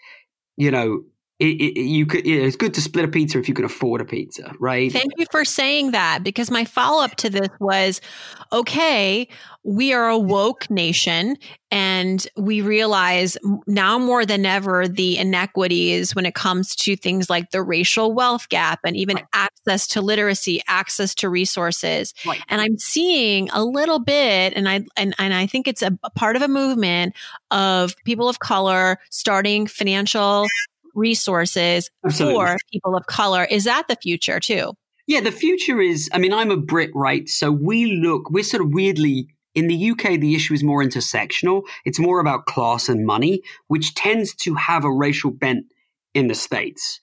you 0.58 0.72
know, 0.72 1.02
it, 1.40 1.46
it, 1.46 1.80
you 1.82 2.06
could 2.06 2.28
it's 2.28 2.58
good 2.58 2.74
to 2.74 2.82
split 2.82 3.06
a 3.06 3.08
pizza 3.08 3.40
if 3.40 3.48
you 3.48 3.54
can 3.54 3.64
afford 3.64 4.02
a 4.02 4.06
pizza 4.06 4.54
right 4.60 4.92
thank 4.92 5.14
you 5.18 5.26
for 5.32 5.46
saying 5.46 5.92
that 5.92 6.20
because 6.22 6.52
my 6.52 6.66
follow-up 6.66 7.16
to 7.16 7.30
this 7.30 7.48
was 7.60 8.02
okay 8.52 9.28
we 9.64 9.94
are 9.94 10.10
a 10.10 10.18
woke 10.18 10.70
nation 10.70 11.38
and 11.72 12.28
we 12.36 12.62
realize 12.62 13.38
now 13.68 13.98
more 13.98 14.26
than 14.26 14.46
ever 14.46 14.88
the 14.88 15.18
inequities 15.18 16.14
when 16.14 16.26
it 16.26 16.36
comes 16.36 16.76
to 16.76 16.98
things 16.98 17.30
like 17.30 17.52
the 17.52 17.62
racial 17.62 18.12
wealth 18.14 18.50
gap 18.50 18.80
and 18.84 18.98
even 18.98 19.16
right. 19.16 19.26
access 19.34 19.88
to 19.88 20.02
literacy 20.02 20.62
access 20.68 21.16
to 21.16 21.30
resources 21.30 22.14
right. 22.26 22.42
and 22.50 22.60
i'm 22.60 22.78
seeing 22.78 23.50
a 23.52 23.64
little 23.64 24.00
bit 24.00 24.54
and 24.58 24.68
i 24.68 24.84
and, 24.98 25.16
and 25.18 25.34
i 25.34 25.48
think 25.48 25.70
it's 25.70 25.82
a, 25.82 25.98
a 26.04 26.10
part 26.10 26.36
of 26.36 26.42
a 26.42 26.50
movement 26.50 27.16
of 27.50 27.96
people 28.04 28.28
of 28.28 28.40
color 28.40 29.00
starting 29.10 29.68
financial 29.68 30.46
resources 31.00 31.90
Absolutely. 32.06 32.46
for 32.46 32.58
people 32.72 32.96
of 32.96 33.06
color. 33.08 33.46
Is 33.46 33.64
that 33.64 33.88
the 33.88 33.96
future 33.96 34.40
too? 34.40 34.74
Yeah, 35.08 35.22
the 35.22 35.32
future 35.32 35.82
is, 35.82 36.08
I 36.14 36.20
mean, 36.20 36.34
I'm 36.34 36.52
a 36.52 36.58
Brit, 36.58 36.92
right? 36.94 37.28
So 37.28 37.52
we 37.52 37.94
look, 37.94 38.30
we're 38.30 38.44
sort 38.44 38.62
of 38.62 38.70
weirdly, 38.72 39.28
in 39.56 39.68
the 39.68 39.92
UK, 39.92 40.20
the 40.20 40.36
issue 40.36 40.54
is 40.54 40.64
more 40.64 40.84
intersectional. 40.84 41.64
It's 41.84 42.00
more 42.00 42.20
about 42.20 42.46
class 42.46 42.90
and 42.90 43.06
money, 43.06 43.42
which 43.68 43.96
tends 43.96 44.36
to 44.36 44.54
have 44.54 44.86
a 44.86 44.92
racial 44.92 45.32
bent 45.32 45.66
in 46.14 46.28
the 46.28 46.36
States. 46.36 47.02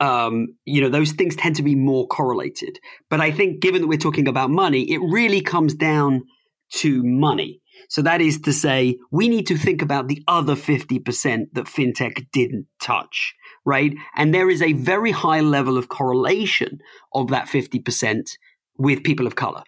Um, 0.00 0.56
you 0.64 0.80
know, 0.80 0.88
those 0.88 1.12
things 1.12 1.36
tend 1.36 1.56
to 1.56 1.62
be 1.62 1.74
more 1.74 2.08
correlated. 2.08 2.80
But 3.10 3.20
I 3.20 3.30
think 3.30 3.60
given 3.60 3.82
that 3.82 3.88
we're 3.88 3.98
talking 3.98 4.28
about 4.28 4.50
money, 4.50 4.90
it 4.90 4.98
really 4.98 5.42
comes 5.42 5.74
down 5.74 6.24
to 6.76 7.04
money. 7.04 7.61
So 7.88 8.02
that 8.02 8.20
is 8.20 8.40
to 8.42 8.52
say, 8.52 8.98
we 9.10 9.28
need 9.28 9.46
to 9.48 9.56
think 9.56 9.82
about 9.82 10.08
the 10.08 10.22
other 10.28 10.54
50% 10.54 11.46
that 11.52 11.64
fintech 11.66 12.26
didn't 12.32 12.66
touch, 12.80 13.34
right? 13.64 13.94
And 14.16 14.34
there 14.34 14.50
is 14.50 14.62
a 14.62 14.72
very 14.72 15.10
high 15.10 15.40
level 15.40 15.78
of 15.78 15.88
correlation 15.88 16.78
of 17.14 17.28
that 17.28 17.46
50% 17.48 18.30
with 18.78 19.04
people 19.04 19.26
of 19.26 19.36
color 19.36 19.62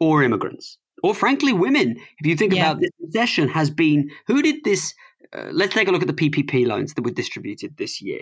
or 0.00 0.22
immigrants 0.22 0.78
or 1.02 1.14
frankly 1.14 1.52
women. 1.52 1.96
If 2.18 2.26
you 2.26 2.36
think 2.36 2.54
yeah. 2.54 2.70
about 2.70 2.80
this 2.80 2.90
recession 3.00 3.48
has 3.48 3.70
been, 3.70 4.10
who 4.26 4.42
did 4.42 4.64
this? 4.64 4.94
Uh, 5.32 5.48
let's 5.50 5.74
take 5.74 5.88
a 5.88 5.90
look 5.90 6.02
at 6.02 6.08
the 6.08 6.30
PPP 6.30 6.66
loans 6.66 6.94
that 6.94 7.02
were 7.02 7.10
distributed 7.10 7.76
this 7.78 8.02
year 8.02 8.20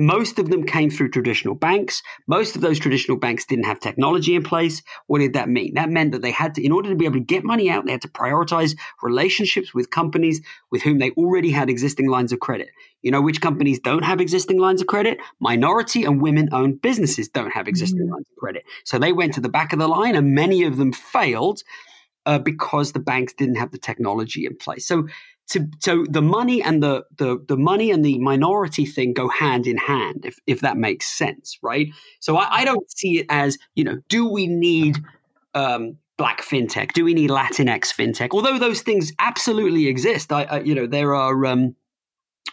most 0.00 0.38
of 0.38 0.50
them 0.50 0.64
came 0.64 0.90
through 0.90 1.10
traditional 1.10 1.54
banks. 1.54 2.02
Most 2.26 2.56
of 2.56 2.62
those 2.62 2.78
traditional 2.78 3.16
banks 3.16 3.44
didn't 3.44 3.66
have 3.66 3.80
technology 3.80 4.34
in 4.34 4.42
place. 4.42 4.82
What 5.06 5.18
did 5.18 5.34
that 5.34 5.48
mean? 5.48 5.74
That 5.74 5.90
meant 5.90 6.12
that 6.12 6.22
they 6.22 6.30
had 6.30 6.54
to, 6.54 6.64
in 6.64 6.72
order 6.72 6.88
to 6.88 6.96
be 6.96 7.04
able 7.04 7.14
to 7.16 7.20
get 7.20 7.44
money 7.44 7.70
out, 7.70 7.84
they 7.84 7.92
had 7.92 8.02
to 8.02 8.08
prioritize 8.08 8.76
relationships 9.02 9.74
with 9.74 9.90
companies 9.90 10.40
with 10.70 10.82
whom 10.82 10.98
they 10.98 11.10
already 11.12 11.50
had 11.50 11.68
existing 11.68 12.08
lines 12.08 12.32
of 12.32 12.40
credit. 12.40 12.70
You 13.02 13.10
know 13.10 13.22
which 13.22 13.40
companies 13.40 13.78
don't 13.78 14.04
have 14.04 14.20
existing 14.20 14.58
lines 14.58 14.80
of 14.80 14.86
credit? 14.86 15.18
Minority 15.40 16.04
and 16.04 16.20
women 16.20 16.48
owned 16.52 16.82
businesses 16.82 17.28
don't 17.28 17.52
have 17.52 17.68
existing 17.68 18.00
mm-hmm. 18.00 18.12
lines 18.12 18.26
of 18.30 18.36
credit. 18.36 18.64
So 18.84 18.98
they 18.98 19.12
went 19.12 19.34
to 19.34 19.40
the 19.40 19.48
back 19.48 19.72
of 19.72 19.78
the 19.78 19.88
line 19.88 20.16
and 20.16 20.34
many 20.34 20.64
of 20.64 20.76
them 20.76 20.92
failed 20.92 21.62
uh, 22.26 22.38
because 22.38 22.92
the 22.92 23.00
banks 23.00 23.32
didn't 23.32 23.56
have 23.56 23.70
the 23.70 23.78
technology 23.78 24.44
in 24.44 24.56
place. 24.56 24.86
So 24.86 25.08
to, 25.50 25.68
so 25.80 26.04
the 26.08 26.22
money 26.22 26.62
and 26.62 26.82
the, 26.82 27.04
the 27.18 27.44
the 27.48 27.56
money 27.56 27.90
and 27.90 28.04
the 28.04 28.18
minority 28.18 28.86
thing 28.86 29.12
go 29.12 29.28
hand 29.28 29.66
in 29.66 29.76
hand, 29.76 30.24
if 30.24 30.38
if 30.46 30.60
that 30.60 30.76
makes 30.76 31.06
sense, 31.06 31.58
right? 31.62 31.88
So 32.20 32.36
I, 32.36 32.60
I 32.60 32.64
don't 32.64 32.90
see 32.90 33.18
it 33.18 33.26
as 33.28 33.58
you 33.74 33.84
know, 33.84 34.00
do 34.08 34.28
we 34.28 34.46
need 34.46 34.98
um, 35.54 35.96
black 36.16 36.40
fintech? 36.42 36.92
Do 36.92 37.04
we 37.04 37.14
need 37.14 37.30
Latinx 37.30 37.92
fintech? 37.94 38.28
Although 38.32 38.58
those 38.58 38.82
things 38.82 39.12
absolutely 39.18 39.88
exist, 39.88 40.32
I, 40.32 40.44
I 40.44 40.60
you 40.60 40.74
know 40.74 40.86
there 40.86 41.14
are. 41.14 41.46
Um, 41.46 41.76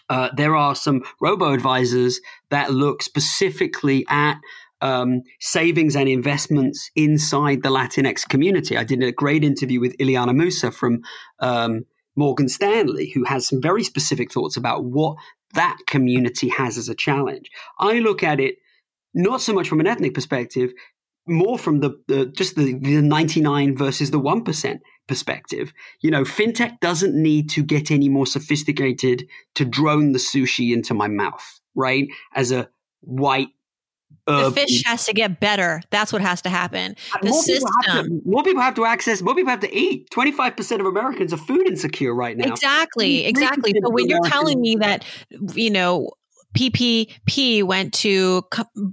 uh, 0.10 0.30
there 0.38 0.56
are 0.56 0.74
some 0.74 1.04
robo 1.20 1.52
advisors 1.52 2.22
that 2.50 2.72
look 2.72 3.04
specifically 3.04 4.06
at 4.08 4.38
um, 4.82 5.22
savings 5.40 5.96
and 5.96 6.08
investments 6.08 6.92
inside 6.96 7.62
the 7.62 7.70
Latinx 7.70 8.28
community. 8.28 8.78
I 8.78 8.86
did 8.86 9.04
a 9.04 9.12
great 9.12 9.44
interview 9.44 9.82
with 9.82 9.98
Ileana 9.98 10.34
Musa 10.34 10.72
from 10.72 11.02
um, 11.40 11.86
Morgan 12.18 12.50
Stanley, 12.50 13.12
who 13.12 13.24
has 13.24 13.48
some 13.48 13.62
very 13.62 13.84
specific 13.84 14.32
thoughts 14.32 14.58
about 14.58 14.84
what 14.84 15.16
that 15.54 15.78
community 15.88 16.50
has 16.50 16.78
as 16.78 16.90
a 16.90 16.96
challenge. 16.96 17.50
I 17.80 18.00
look 18.00 18.24
at 18.24 18.40
it 18.40 18.56
not 19.14 19.42
so 19.42 19.54
much 19.54 19.70
from 19.70 19.80
an 19.80 19.88
ethnic 19.88 20.14
perspective, 20.14 20.74
more 21.28 21.58
from 21.58 21.80
the, 21.80 22.32
just 22.36 22.56
the, 22.56 22.74
the 22.74 23.02
99 23.02 23.76
versus 23.76 24.12
the 24.12 24.20
1% 24.20 24.80
perspective. 25.08 25.74
You 26.02 26.12
know, 26.12 26.24
fintech 26.24 26.80
doesn't 26.80 27.16
need 27.16 27.50
to 27.52 27.64
get 27.64 27.92
any 27.92 28.10
more 28.10 28.26
sophisticated 28.26 29.28
to 29.56 29.66
drone 29.66 30.12
the 30.12 30.20
sushi 30.20 30.74
into 30.74 30.94
my 30.94 31.08
mouth, 31.08 31.60
right? 31.76 32.08
As 32.34 32.52
a 32.52 32.70
white 33.02 33.50
the 34.28 34.52
fish 34.52 34.84
has 34.86 35.06
to 35.06 35.14
get 35.14 35.40
better. 35.40 35.82
That's 35.90 36.12
what 36.12 36.22
has 36.22 36.42
to 36.44 36.50
happen. 36.50 36.96
The 37.22 37.30
more 37.30 37.42
system. 37.42 37.72
People 37.84 38.04
to, 38.04 38.22
more 38.26 38.44
people 38.44 38.62
have 38.62 38.76
to 38.76 38.86
access. 38.86 39.22
More 39.22 39.36
people 39.36 39.50
have 39.50 39.62
to 39.62 39.74
eat. 39.74 40.10
Twenty 40.12 40.32
five 40.32 40.56
percent 40.56 40.82
of 40.82 40.88
Americans 40.88 41.34
are 41.34 41.38
food 41.38 41.68
insecure 41.68 42.14
right 42.14 42.38
now. 42.38 42.52
Exactly. 42.52 43.26
Exactly. 43.26 43.74
So 43.82 43.90
when 43.90 44.08
you're 44.08 44.24
telling 44.24 44.62
me 44.62 44.76
that, 44.78 45.06
you 45.54 45.70
know, 45.70 46.12
PPP 46.58 47.64
went 47.64 47.94
to 47.96 48.44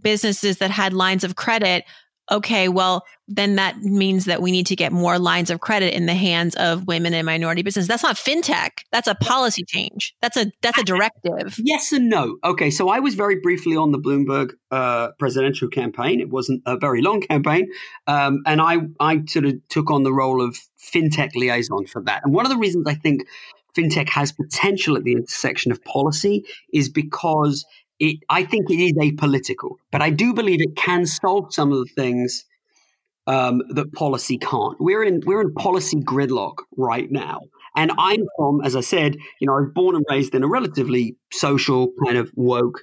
businesses 0.03 0.59
that 0.59 0.71
had 0.71 0.93
lines 0.93 1.25
of 1.25 1.37
credit 1.37 1.85
okay, 2.31 2.69
well, 2.69 3.05
then 3.27 3.57
that 3.57 3.79
means 3.79 4.27
that 4.27 4.43
we 4.43 4.51
need 4.51 4.67
to 4.67 4.77
get 4.77 4.93
more 4.93 5.19
lines 5.19 5.51
of 5.51 5.61
credit 5.61 5.95
in 5.95 6.07
the 6.07 6.15
hands 6.15 6.55
of 6.57 6.87
women 6.87 7.15
and 7.15 7.25
minority 7.25 7.63
business. 7.63 7.87
That's 7.87 8.03
not 8.03 8.17
fintech. 8.17 8.71
That's 8.93 9.09
a 9.09 9.15
policy 9.15 9.65
change. 9.65 10.15
That's 10.21 10.37
a 10.37 10.53
that's 10.63 10.79
a 10.79 10.85
directive. 10.85 11.59
Yes 11.59 11.93
and 11.93 12.09
no. 12.09 12.37
Okay, 12.45 12.71
so 12.71 12.89
I 12.89 13.01
was 13.01 13.15
very 13.15 13.41
briefly 13.41 13.77
on 13.77 13.93
the 13.93 13.99
Bloomberg 13.99 14.53
uh, 14.71 15.13
presidential 15.19 15.69
campaign. 15.69 16.21
It 16.21 16.31
wasn't 16.31 16.63
a 16.67 16.77
very 16.77 17.01
long 17.01 17.21
campaign, 17.23 17.71
um, 18.07 18.43
and 18.47 18.61
I 18.61 18.79
I 19.01 19.23
sort 19.27 19.47
of 19.47 19.55
took 19.69 19.91
on 19.91 20.03
the 20.03 20.13
role 20.13 20.43
of 20.43 20.59
fintech 20.79 21.35
liaison 21.35 21.87
for 21.87 22.03
that. 22.03 22.23
And 22.25 22.35
one 22.35 22.45
of 22.45 22.51
the 22.51 22.59
reasons 22.59 22.87
I 22.87 22.95
think 22.95 23.27
fintech 23.77 24.09
has 24.09 24.33
potential 24.33 24.97
at 24.97 25.05
the 25.05 25.13
intersection 25.13 25.73
of 25.73 25.83
policy 25.85 26.45
is 26.73 26.89
because 26.89 27.65
it, 28.01 28.19
I 28.29 28.45
think 28.45 28.71
it 28.71 28.81
is 28.81 28.93
apolitical, 28.95 29.77
but 29.93 30.03
I 30.03 30.11
do 30.11 30.35
believe 30.35 30.61
it 30.61 30.77
can 30.77 31.07
solve 31.07 31.55
some 31.55 31.73
of 31.73 31.79
the 31.79 31.91
things 31.95 32.45
um, 33.27 33.63
that 33.71 33.93
policy 33.93 34.39
can't. 34.39 34.77
We're 34.81 35.05
in 35.05 35.23
we're 35.25 35.41
in 35.41 35.55
policy 35.55 36.01
gridlock 36.01 36.57
right 36.77 37.11
now, 37.11 37.43
and 37.77 37.93
I'm 37.99 38.25
from, 38.37 38.61
as 38.65 38.77
I 38.77 38.81
said, 38.81 39.17
you 39.41 39.47
know, 39.47 39.55
I 39.55 39.61
was 39.61 39.71
born 39.75 39.97
and 39.97 40.05
raised 40.11 40.35
in 40.35 40.43
a 40.43 40.49
relatively 40.49 41.17
social 41.33 41.93
kind 42.05 42.19
of 42.19 42.31
woke 42.35 42.81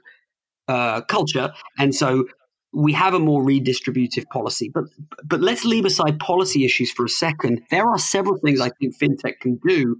uh, 0.67 1.02
culture, 1.02 1.52
and 1.78 1.93
so 1.93 2.26
we 2.74 2.93
have 2.93 3.13
a 3.13 3.19
more 3.19 3.43
redistributive 3.43 4.26
policy. 4.28 4.71
But 4.74 4.86
but 5.24 5.41
let's 5.41 5.65
leave 5.65 5.86
aside 5.86 6.19
policy 6.19 6.65
issues 6.65 6.91
for 6.91 7.06
a 7.06 7.10
second. 7.10 7.62
There 7.69 7.88
are 7.88 8.00
several 8.00 8.38
things 8.38 8.62
I 8.62 8.69
think 8.69 8.97
fintech 8.97 9.39
can 9.41 9.60
do 9.67 9.97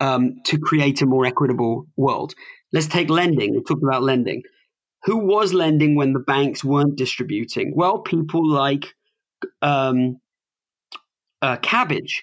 um, 0.00 0.40
to 0.46 0.58
create 0.58 1.00
a 1.00 1.06
more 1.06 1.24
equitable 1.24 1.86
world. 1.96 2.34
Let's 2.72 2.86
take 2.86 3.10
lending. 3.10 3.54
We 3.54 3.62
talked 3.62 3.82
about 3.82 4.02
lending. 4.02 4.42
Who 5.04 5.18
was 5.18 5.52
lending 5.52 5.96
when 5.96 6.12
the 6.12 6.20
banks 6.20 6.64
weren't 6.64 6.96
distributing? 6.96 7.72
Well, 7.74 7.98
people 7.98 8.48
like 8.48 8.86
um, 9.60 10.20
uh, 11.42 11.56
Kabbage, 11.56 12.22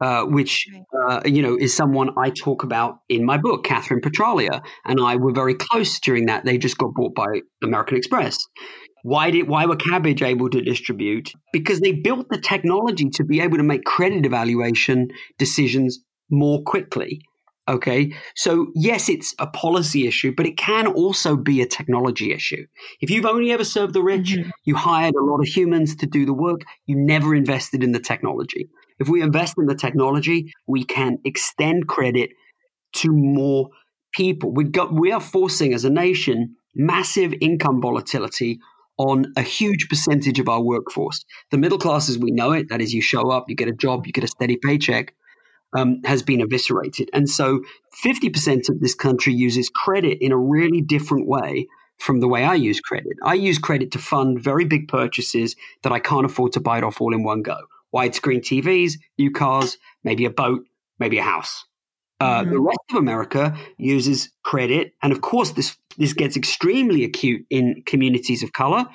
uh, 0.00 0.24
which 0.24 0.66
uh, 1.08 1.20
you 1.24 1.40
know 1.40 1.56
is 1.58 1.74
someone 1.74 2.10
I 2.18 2.30
talk 2.30 2.64
about 2.64 2.98
in 3.08 3.24
my 3.24 3.38
book. 3.38 3.64
Kathryn 3.64 4.00
Petralia 4.00 4.62
and 4.84 5.00
I 5.00 5.16
were 5.16 5.32
very 5.32 5.54
close 5.54 6.00
during 6.00 6.26
that. 6.26 6.44
They 6.44 6.58
just 6.58 6.78
got 6.78 6.94
bought 6.94 7.14
by 7.14 7.42
American 7.62 7.96
Express. 7.96 8.38
Why 9.02 9.30
did 9.30 9.48
why 9.48 9.66
were 9.66 9.76
Kabbage 9.76 10.22
able 10.22 10.50
to 10.50 10.60
distribute? 10.60 11.32
Because 11.52 11.80
they 11.80 11.92
built 11.92 12.28
the 12.28 12.40
technology 12.40 13.08
to 13.10 13.24
be 13.24 13.40
able 13.40 13.56
to 13.56 13.62
make 13.62 13.84
credit 13.84 14.26
evaluation 14.26 15.08
decisions 15.38 16.00
more 16.28 16.62
quickly. 16.64 17.20
Okay. 17.68 18.12
So, 18.36 18.68
yes, 18.76 19.08
it's 19.08 19.34
a 19.40 19.46
policy 19.48 20.06
issue, 20.06 20.32
but 20.36 20.46
it 20.46 20.56
can 20.56 20.86
also 20.86 21.36
be 21.36 21.60
a 21.60 21.66
technology 21.66 22.32
issue. 22.32 22.64
If 23.00 23.10
you've 23.10 23.26
only 23.26 23.50
ever 23.50 23.64
served 23.64 23.92
the 23.92 24.02
rich, 24.02 24.34
mm-hmm. 24.34 24.50
you 24.64 24.76
hired 24.76 25.16
a 25.16 25.24
lot 25.24 25.40
of 25.40 25.48
humans 25.48 25.96
to 25.96 26.06
do 26.06 26.24
the 26.24 26.32
work, 26.32 26.60
you 26.86 26.94
never 26.96 27.34
invested 27.34 27.82
in 27.82 27.90
the 27.90 27.98
technology. 27.98 28.68
If 29.00 29.08
we 29.08 29.20
invest 29.20 29.54
in 29.58 29.66
the 29.66 29.74
technology, 29.74 30.52
we 30.68 30.84
can 30.84 31.18
extend 31.24 31.88
credit 31.88 32.30
to 32.96 33.10
more 33.10 33.70
people. 34.14 34.52
We, 34.54 34.64
got, 34.64 34.94
we 34.94 35.10
are 35.10 35.20
forcing, 35.20 35.74
as 35.74 35.84
a 35.84 35.90
nation, 35.90 36.54
massive 36.76 37.34
income 37.40 37.82
volatility 37.82 38.60
on 38.96 39.32
a 39.36 39.42
huge 39.42 39.88
percentage 39.88 40.38
of 40.38 40.48
our 40.48 40.62
workforce. 40.62 41.24
The 41.50 41.58
middle 41.58 41.78
class, 41.78 42.08
as 42.08 42.16
we 42.16 42.30
know 42.30 42.52
it, 42.52 42.68
that 42.68 42.80
is, 42.80 42.94
you 42.94 43.02
show 43.02 43.30
up, 43.30 43.46
you 43.48 43.56
get 43.56 43.68
a 43.68 43.72
job, 43.72 44.06
you 44.06 44.12
get 44.12 44.24
a 44.24 44.28
steady 44.28 44.56
paycheck 44.56 45.12
um, 45.74 46.00
has 46.04 46.22
been 46.22 46.40
eviscerated. 46.40 47.10
And 47.12 47.28
so 47.28 47.62
50% 48.04 48.68
of 48.68 48.80
this 48.80 48.94
country 48.94 49.32
uses 49.32 49.70
credit 49.70 50.18
in 50.20 50.32
a 50.32 50.38
really 50.38 50.80
different 50.80 51.26
way 51.26 51.66
from 51.98 52.20
the 52.20 52.28
way 52.28 52.44
I 52.44 52.54
use 52.54 52.80
credit. 52.80 53.14
I 53.24 53.34
use 53.34 53.58
credit 53.58 53.90
to 53.92 53.98
fund 53.98 54.40
very 54.40 54.64
big 54.64 54.88
purchases 54.88 55.56
that 55.82 55.92
I 55.92 55.98
can't 55.98 56.26
afford 56.26 56.52
to 56.52 56.60
buy 56.60 56.78
it 56.78 56.84
off 56.84 57.00
all 57.00 57.14
in 57.14 57.22
one 57.22 57.42
go. 57.42 57.56
Widescreen 57.94 58.40
TVs, 58.40 58.94
new 59.18 59.30
cars, 59.30 59.78
maybe 60.04 60.24
a 60.24 60.30
boat, 60.30 60.64
maybe 60.98 61.18
a 61.18 61.22
house. 61.22 61.64
Uh, 62.20 62.40
mm-hmm. 62.40 62.50
The 62.50 62.60
rest 62.60 62.78
of 62.90 62.96
America 62.96 63.56
uses 63.78 64.30
credit, 64.42 64.92
and 65.02 65.12
of 65.12 65.20
course, 65.20 65.52
this 65.52 65.76
this 65.98 66.12
gets 66.12 66.36
extremely 66.36 67.04
acute 67.04 67.46
in 67.50 67.82
communities 67.86 68.42
of 68.42 68.52
color, 68.52 68.86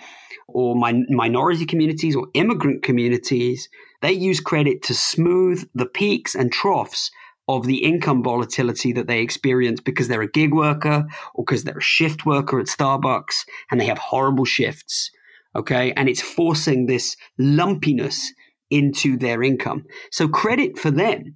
or 0.54 0.76
min- 0.76 1.08
minority 1.10 1.66
communities, 1.66 2.16
or 2.16 2.28
immigrant 2.34 2.84
communities 2.84 3.70
they 4.02 4.12
use 4.12 4.40
credit 4.40 4.82
to 4.84 4.96
smooth 4.96 5.68
the 5.76 5.86
peaks 5.86 6.36
and 6.36 6.52
troughs 6.52 7.12
of 7.48 7.66
the 7.66 7.84
income 7.84 8.24
volatility 8.24 8.92
that 8.94 9.08
they 9.08 9.22
experience 9.22 9.80
because 9.80 10.08
they're 10.08 10.22
a 10.22 10.32
gig 10.32 10.54
worker 10.54 11.06
or 11.34 11.46
because 11.46 11.64
they're 11.64 11.78
a 11.78 11.82
shift 11.82 12.26
worker 12.26 12.60
at 12.60 12.68
Starbucks 12.68 13.46
and 13.70 13.80
they 13.80 13.86
have 13.86 13.98
horrible 13.98 14.46
shifts. 14.46 15.12
Okay. 15.56 15.94
And 15.94 16.08
it's 16.08 16.22
forcing 16.22 16.86
this 16.86 17.16
lumpiness 17.38 18.34
into 18.70 19.18
their 19.18 19.44
income. 19.44 19.86
So 20.12 20.28
credit 20.28 20.80
for 20.80 20.92
them 20.92 21.36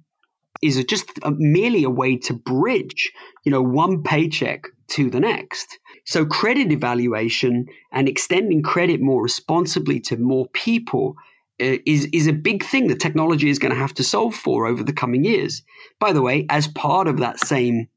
is 0.62 0.82
just 0.86 1.10
a, 1.22 1.32
merely 1.32 1.84
a 1.84 1.90
way 1.90 2.16
to 2.16 2.32
bridge, 2.32 3.12
you 3.44 3.52
know, 3.52 3.62
one 3.62 4.02
paycheck 4.02 4.64
to 4.88 5.10
the 5.10 5.20
next. 5.20 5.78
So 6.06 6.24
credit 6.24 6.70
evaluation 6.70 7.66
and 7.92 8.08
extending 8.08 8.62
credit 8.62 9.00
more 9.00 9.22
responsibly 9.22 9.98
to 10.00 10.16
more 10.16 10.46
people 10.48 11.16
uh, 11.60 11.78
is 11.84 12.06
is 12.12 12.28
a 12.28 12.32
big 12.32 12.62
thing 12.62 12.86
that 12.86 13.00
technology 13.00 13.50
is 13.50 13.58
going 13.58 13.72
to 13.72 13.80
have 13.80 13.94
to 13.94 14.04
solve 14.04 14.34
for 14.34 14.66
over 14.66 14.84
the 14.84 14.92
coming 14.92 15.24
years. 15.24 15.62
By 15.98 16.12
the 16.12 16.22
way, 16.22 16.46
as 16.48 16.68
part 16.68 17.08
of 17.08 17.18
that 17.18 17.40
same 17.40 17.88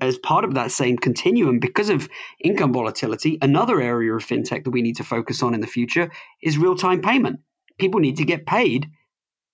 as 0.00 0.18
part 0.18 0.44
of 0.44 0.54
that 0.54 0.72
same 0.72 0.98
continuum, 0.98 1.58
because 1.58 1.88
of 1.88 2.08
income 2.42 2.72
volatility, 2.72 3.38
another 3.40 3.80
area 3.80 4.12
of 4.12 4.26
fintech 4.26 4.64
that 4.64 4.70
we 4.70 4.82
need 4.82 4.96
to 4.96 5.04
focus 5.04 5.42
on 5.42 5.54
in 5.54 5.60
the 5.60 5.66
future 5.66 6.10
is 6.42 6.58
real 6.58 6.76
time 6.76 7.00
payment. 7.00 7.40
People 7.78 8.00
need 8.00 8.16
to 8.16 8.24
get 8.24 8.44
paid 8.44 8.90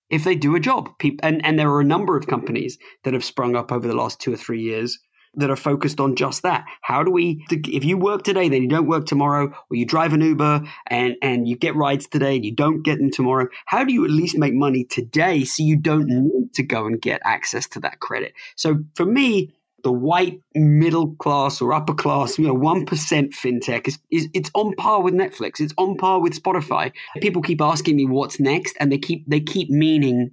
if 0.09 0.23
they 0.23 0.35
do 0.35 0.55
a 0.55 0.59
job. 0.59 0.89
and, 1.21 1.45
and 1.45 1.59
there 1.59 1.69
are 1.69 1.81
a 1.81 1.85
number 1.85 2.17
of 2.17 2.27
companies 2.27 2.77
that 3.03 3.13
have 3.13 3.23
sprung 3.23 3.55
up 3.55 3.71
over 3.71 3.87
the 3.87 3.95
last 3.95 4.19
two 4.19 4.33
or 4.33 4.37
three 4.37 4.61
years 4.61 4.99
that 5.35 5.49
are 5.49 5.55
focused 5.55 5.99
on 5.99 6.15
just 6.15 6.43
that. 6.43 6.65
How 6.81 7.03
do 7.03 7.11
we, 7.11 7.45
if 7.49 7.83
you 7.83 7.97
work 7.97 8.23
today, 8.23 8.49
then 8.49 8.61
you 8.61 8.69
don't 8.69 8.87
work 8.87 9.05
tomorrow, 9.05 9.47
or 9.47 9.75
you 9.75 9.85
drive 9.85 10.13
an 10.13 10.21
Uber 10.21 10.61
and, 10.87 11.15
and 11.21 11.47
you 11.47 11.55
get 11.55 11.75
rides 11.75 12.07
today 12.07 12.35
and 12.35 12.45
you 12.45 12.53
don't 12.53 12.83
get 12.83 12.99
them 12.99 13.09
tomorrow, 13.09 13.47
how 13.65 13.83
do 13.83 13.93
you 13.93 14.05
at 14.05 14.11
least 14.11 14.37
make 14.37 14.53
money 14.53 14.83
today 14.83 15.43
so 15.43 15.63
you 15.63 15.75
don't 15.75 16.07
need 16.07 16.53
to 16.53 16.63
go 16.63 16.85
and 16.85 17.01
get 17.01 17.19
access 17.25 17.67
to 17.69 17.79
that 17.79 17.99
credit? 17.99 18.33
So 18.55 18.83
for 18.95 19.05
me, 19.05 19.53
the 19.83 19.91
white 19.91 20.39
middle 20.55 21.13
class 21.15 21.61
or 21.61 21.73
upper 21.73 21.93
class, 21.93 22.39
you 22.39 22.47
know, 22.47 22.53
one 22.53 22.85
percent 22.85 23.33
fintech 23.33 23.85
is, 23.85 23.99
is 24.11 24.29
it's 24.33 24.49
on 24.53 24.73
par 24.75 25.01
with 25.01 25.13
Netflix. 25.13 25.59
It's 25.59 25.73
on 25.77 25.97
par 25.97 26.21
with 26.21 26.41
Spotify. 26.41 26.93
People 27.21 27.41
keep 27.41 27.59
asking 27.59 27.97
me 27.97 28.05
what's 28.05 28.39
next, 28.39 28.77
and 28.79 28.93
they 28.93 28.97
keep 28.97 29.25
they 29.27 29.41
keep 29.41 29.69
meaning 29.69 30.31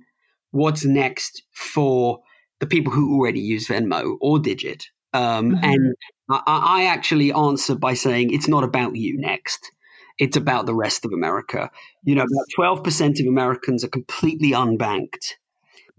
what's 0.53 0.85
next 0.85 1.43
for 1.53 2.21
the 2.61 2.67
people 2.67 2.93
who 2.93 3.15
already 3.15 3.41
use 3.41 3.67
Venmo 3.67 4.17
or 4.21 4.39
Digit. 4.39 4.87
Um, 5.13 5.53
mm-hmm. 5.53 5.65
And 5.65 5.95
I, 6.31 6.43
I 6.47 6.85
actually 6.85 7.33
answer 7.33 7.75
by 7.75 7.95
saying 7.95 8.33
it's 8.33 8.49
not 8.49 8.63
about 8.63 8.95
you 8.95 9.19
next. 9.19 9.73
It's 10.19 10.37
about 10.37 10.67
the 10.67 10.75
rest 10.75 11.05
of 11.05 11.13
America. 11.13 11.71
You 12.05 12.15
know, 12.15 12.23
about 12.23 12.47
twelve 12.55 12.85
percent 12.85 13.19
of 13.19 13.27
Americans 13.27 13.83
are 13.83 13.89
completely 13.89 14.53
unbanked. 14.53 15.35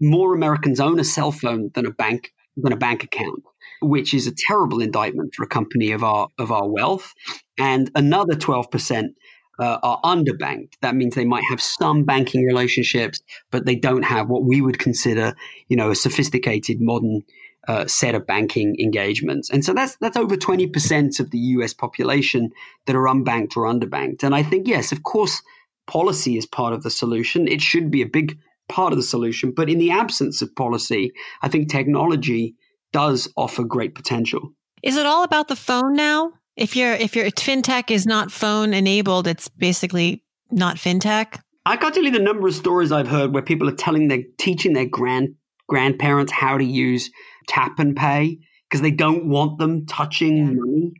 More 0.00 0.34
Americans 0.34 0.80
own 0.80 0.98
a 0.98 1.04
cell 1.04 1.32
phone 1.32 1.70
than 1.74 1.86
a 1.86 1.90
bank 1.90 2.32
than 2.56 2.72
a 2.72 2.76
bank 2.76 3.02
account, 3.02 3.42
which 3.80 4.14
is 4.14 4.26
a 4.26 4.34
terrible 4.48 4.80
indictment 4.80 5.34
for 5.34 5.42
a 5.42 5.48
company 5.48 5.90
of 5.90 6.04
our 6.04 6.28
of 6.38 6.52
our 6.52 6.68
wealth. 6.68 7.12
And 7.58 7.90
another 7.94 8.34
twelve 8.36 8.70
percent 8.70 9.16
uh, 9.58 9.78
are 9.82 10.00
underbanked. 10.02 10.74
That 10.80 10.94
means 10.94 11.14
they 11.14 11.24
might 11.24 11.44
have 11.50 11.60
some 11.60 12.04
banking 12.04 12.44
relationships, 12.44 13.20
but 13.50 13.66
they 13.66 13.76
don't 13.76 14.04
have 14.04 14.28
what 14.28 14.44
we 14.44 14.60
would 14.60 14.78
consider, 14.78 15.34
you 15.68 15.76
know, 15.76 15.90
a 15.90 15.94
sophisticated 15.94 16.80
modern 16.80 17.22
uh, 17.68 17.86
set 17.86 18.14
of 18.14 18.26
banking 18.26 18.76
engagements. 18.80 19.50
And 19.50 19.64
so 19.64 19.72
that's 19.72 19.96
that's 19.96 20.16
over 20.16 20.36
twenty 20.36 20.66
percent 20.66 21.20
of 21.20 21.30
the 21.30 21.38
U.S. 21.38 21.72
population 21.74 22.50
that 22.86 22.96
are 22.96 23.04
unbanked 23.04 23.56
or 23.56 23.64
underbanked. 23.64 24.22
And 24.22 24.34
I 24.34 24.42
think 24.42 24.66
yes, 24.66 24.90
of 24.90 25.02
course, 25.02 25.42
policy 25.86 26.36
is 26.36 26.46
part 26.46 26.72
of 26.72 26.82
the 26.82 26.90
solution. 26.90 27.46
It 27.46 27.60
should 27.60 27.90
be 27.90 28.02
a 28.02 28.06
big 28.06 28.38
part 28.68 28.92
of 28.92 28.98
the 28.98 29.04
solution. 29.04 29.52
But 29.54 29.68
in 29.68 29.78
the 29.78 29.90
absence 29.90 30.42
of 30.42 30.54
policy, 30.56 31.12
I 31.42 31.48
think 31.48 31.68
technology 31.68 32.56
does 32.92 33.28
offer 33.36 33.64
great 33.64 33.94
potential. 33.94 34.52
Is 34.82 34.96
it 34.96 35.06
all 35.06 35.22
about 35.22 35.48
the 35.48 35.56
phone 35.56 35.94
now? 35.94 36.32
If 36.56 36.76
your 36.76 36.92
if 36.92 37.16
your 37.16 37.26
fintech 37.26 37.90
is 37.90 38.06
not 38.06 38.30
phone 38.30 38.74
enabled, 38.74 39.26
it's 39.26 39.48
basically 39.48 40.22
not 40.50 40.76
fintech. 40.76 41.40
I 41.64 41.76
can't 41.76 41.94
tell 41.94 42.04
you 42.04 42.10
the 42.10 42.18
number 42.18 42.48
of 42.48 42.54
stories 42.54 42.92
I've 42.92 43.08
heard 43.08 43.32
where 43.32 43.42
people 43.42 43.68
are 43.68 43.74
telling 43.74 44.08
their 44.08 44.22
teaching 44.38 44.72
their 44.72 44.86
grand 44.86 45.34
grandparents 45.68 46.32
how 46.32 46.58
to 46.58 46.64
use 46.64 47.10
tap 47.46 47.78
and 47.78 47.96
pay 47.96 48.38
because 48.68 48.82
they 48.82 48.90
don't 48.90 49.28
want 49.28 49.58
them 49.58 49.86
touching 49.86 50.56
money. 50.56 50.92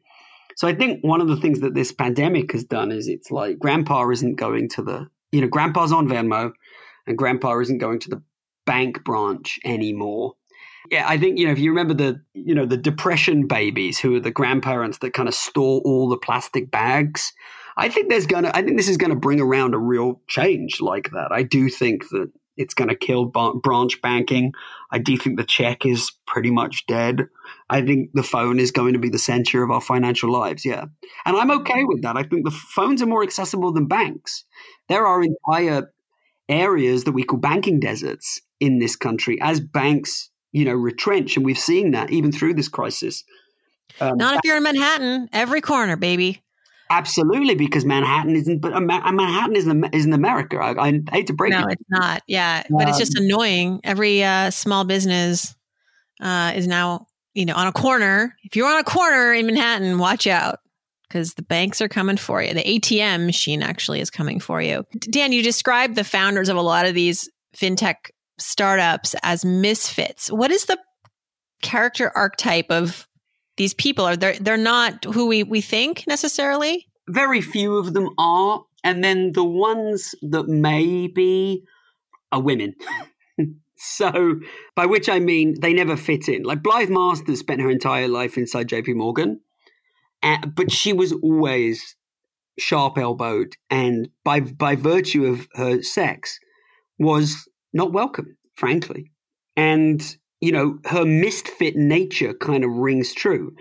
So 0.56 0.68
I 0.68 0.74
think 0.74 1.02
one 1.02 1.20
of 1.20 1.28
the 1.28 1.36
things 1.36 1.60
that 1.60 1.74
this 1.74 1.92
pandemic 1.92 2.52
has 2.52 2.64
done 2.64 2.92
is 2.92 3.08
it's 3.08 3.30
like 3.30 3.58
grandpa 3.58 4.08
isn't 4.08 4.36
going 4.36 4.68
to 4.70 4.82
the 4.82 5.08
you 5.32 5.40
know 5.40 5.48
grandpa's 5.48 5.92
on 5.92 6.08
Venmo 6.08 6.52
and 7.06 7.18
grandpa 7.18 7.58
isn't 7.58 7.78
going 7.78 7.98
to 8.00 8.10
the 8.10 8.22
bank 8.64 9.04
branch 9.04 9.58
anymore. 9.64 10.34
Yeah, 10.90 11.06
I 11.08 11.18
think 11.18 11.38
you 11.38 11.46
know 11.46 11.52
if 11.52 11.58
you 11.58 11.70
remember 11.70 11.94
the 11.94 12.20
you 12.34 12.54
know 12.54 12.66
the 12.66 12.76
depression 12.76 13.46
babies 13.46 13.98
who 13.98 14.16
are 14.16 14.20
the 14.20 14.30
grandparents 14.30 14.98
that 14.98 15.12
kind 15.12 15.28
of 15.28 15.34
store 15.34 15.80
all 15.84 16.08
the 16.08 16.16
plastic 16.16 16.70
bags. 16.70 17.32
I 17.76 17.88
think 17.88 18.10
there's 18.10 18.26
gonna 18.26 18.50
I 18.54 18.62
think 18.62 18.76
this 18.76 18.88
is 18.88 18.96
gonna 18.96 19.16
bring 19.16 19.40
around 19.40 19.74
a 19.74 19.78
real 19.78 20.20
change 20.28 20.80
like 20.80 21.10
that. 21.12 21.28
I 21.30 21.42
do 21.42 21.68
think 21.68 22.08
that 22.10 22.30
it's 22.56 22.74
going 22.74 22.88
to 22.88 22.94
kill 22.94 23.24
branch 23.24 24.00
banking. 24.02 24.52
I 24.90 24.98
do 24.98 25.16
think 25.16 25.38
the 25.38 25.44
check 25.44 25.86
is 25.86 26.12
pretty 26.26 26.50
much 26.50 26.86
dead. 26.86 27.28
I 27.70 27.82
think 27.82 28.10
the 28.12 28.22
phone 28.22 28.58
is 28.58 28.70
going 28.70 28.92
to 28.92 28.98
be 28.98 29.08
the 29.08 29.18
center 29.18 29.62
of 29.62 29.70
our 29.70 29.80
financial 29.80 30.30
lives. 30.30 30.64
Yeah. 30.64 30.84
And 31.24 31.36
I'm 31.36 31.50
okay 31.50 31.84
with 31.84 32.02
that. 32.02 32.16
I 32.16 32.22
think 32.24 32.44
the 32.44 32.50
phones 32.50 33.00
are 33.02 33.06
more 33.06 33.22
accessible 33.22 33.72
than 33.72 33.86
banks. 33.86 34.44
There 34.88 35.06
are 35.06 35.22
entire 35.22 35.92
areas 36.48 37.04
that 37.04 37.12
we 37.12 37.24
call 37.24 37.38
banking 37.38 37.80
deserts 37.80 38.40
in 38.60 38.78
this 38.78 38.96
country 38.96 39.38
as 39.40 39.60
banks, 39.60 40.30
you 40.52 40.64
know, 40.64 40.74
retrench. 40.74 41.36
And 41.36 41.44
we've 41.44 41.58
seen 41.58 41.90
that 41.92 42.10
even 42.10 42.32
through 42.32 42.54
this 42.54 42.68
crisis. 42.68 43.24
Um, 44.00 44.16
Not 44.16 44.36
if 44.36 44.40
you're 44.44 44.56
in 44.56 44.62
Manhattan, 44.62 45.28
every 45.32 45.60
corner, 45.60 45.96
baby. 45.96 46.42
Absolutely, 46.90 47.54
because 47.54 47.86
Manhattan 47.86 48.36
isn't, 48.36 48.58
but 48.58 48.78
Manhattan 48.82 49.56
isn't 49.56 49.94
isn't 49.94 50.12
America. 50.12 50.58
I, 50.58 50.88
I 50.88 51.02
hate 51.10 51.26
to 51.28 51.32
break 51.32 51.52
no, 51.52 51.60
it. 51.60 51.62
No, 51.62 51.68
it's 51.68 51.82
not. 51.88 52.22
Yeah, 52.26 52.62
but 52.68 52.82
um, 52.82 52.88
it's 52.88 52.98
just 52.98 53.16
um, 53.16 53.24
annoying. 53.24 53.80
Every 53.82 54.22
uh, 54.22 54.50
small 54.50 54.84
business 54.84 55.54
uh, 56.20 56.52
is 56.54 56.66
now, 56.66 57.06
you 57.32 57.46
know, 57.46 57.54
on 57.54 57.66
a 57.66 57.72
corner. 57.72 58.36
If 58.44 58.56
you're 58.56 58.68
on 58.68 58.78
a 58.78 58.84
corner 58.84 59.32
in 59.32 59.46
Manhattan, 59.46 59.98
watch 59.98 60.26
out 60.26 60.58
because 61.08 61.34
the 61.34 61.42
banks 61.42 61.80
are 61.80 61.88
coming 61.88 62.18
for 62.18 62.42
you. 62.42 62.52
The 62.52 62.62
ATM 62.62 63.24
machine 63.24 63.62
actually 63.62 64.00
is 64.00 64.10
coming 64.10 64.38
for 64.38 64.60
you. 64.60 64.84
Dan, 64.98 65.32
you 65.32 65.42
described 65.42 65.94
the 65.94 66.04
founders 66.04 66.50
of 66.50 66.56
a 66.58 66.62
lot 66.62 66.84
of 66.84 66.94
these 66.94 67.28
fintech 67.56 68.10
startups 68.38 69.14
as 69.22 69.44
misfits. 69.44 70.30
What 70.30 70.50
is 70.50 70.66
the 70.66 70.78
character 71.62 72.10
archetype 72.14 72.70
of 72.70 73.06
these 73.56 73.74
people? 73.74 74.04
Are 74.04 74.16
they 74.16 74.38
they're 74.38 74.56
not 74.56 75.04
who 75.04 75.26
we, 75.26 75.42
we 75.42 75.60
think 75.60 76.04
necessarily? 76.06 76.86
Very 77.08 77.40
few 77.40 77.76
of 77.76 77.94
them 77.94 78.10
are. 78.18 78.64
And 78.84 79.04
then 79.04 79.32
the 79.32 79.44
ones 79.44 80.14
that 80.22 80.48
may 80.48 81.06
be 81.06 81.64
are 82.32 82.40
women. 82.40 82.74
so, 83.76 84.40
by 84.74 84.86
which 84.86 85.08
I 85.08 85.20
mean 85.20 85.54
they 85.60 85.72
never 85.72 85.96
fit 85.96 86.28
in. 86.28 86.42
Like 86.42 86.62
Blythe 86.62 86.90
Masters 86.90 87.38
spent 87.38 87.60
her 87.60 87.70
entire 87.70 88.08
life 88.08 88.36
inside 88.36 88.68
JP 88.68 88.96
Morgan 88.96 89.40
but 90.54 90.70
she 90.70 90.92
was 90.92 91.12
always 91.12 91.96
sharp 92.58 92.98
elbowed 92.98 93.56
and 93.70 94.08
by 94.24 94.40
by 94.40 94.76
virtue 94.76 95.24
of 95.24 95.48
her 95.54 95.82
sex 95.82 96.38
was 96.98 97.48
not 97.72 97.92
welcome 97.92 98.36
frankly. 98.54 99.10
And 99.56 100.00
you 100.40 100.52
know 100.52 100.78
her 100.86 101.04
misfit 101.04 101.76
nature 101.76 102.34
kind 102.34 102.64
of 102.64 102.70
rings 102.70 103.12
true. 103.14 103.54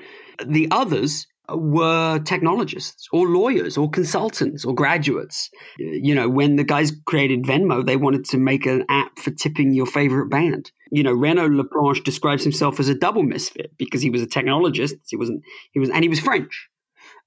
The 0.46 0.68
others 0.72 1.28
were 1.50 2.20
technologists 2.20 3.08
or 3.12 3.28
lawyers 3.28 3.78
or 3.78 3.90
consultants 3.90 4.64
or 4.64 4.74
graduates. 4.74 5.50
You 5.78 6.16
know 6.16 6.30
when 6.30 6.56
the 6.56 6.64
guys 6.64 6.94
created 7.06 7.44
venmo 7.44 7.86
they 7.86 7.98
wanted 7.98 8.26
to 8.26 8.38
make 8.38 8.66
an 8.66 8.86
app 8.90 9.20
for 9.20 9.32
tipping 9.32 9.74
your 9.74 9.86
favorite 9.86 10.30
band. 10.30 10.72
You 10.92 11.04
know 11.04 11.14
renaud 11.14 11.50
laplanche 11.50 12.04
describes 12.04 12.44
himself 12.44 12.80
as 12.80 12.90
a 12.90 12.96
double 12.96 13.24
misfit 13.24 13.72
because 13.78 14.02
he 14.02 14.10
was 14.10 14.22
a 14.22 14.28
technologist 14.28 14.94
he 15.08 15.18
wasn't 15.18 15.42
he 15.72 15.80
was 15.80 15.90
and 15.90 16.04
he 16.04 16.10
was 16.10 16.20
french. 16.20 16.68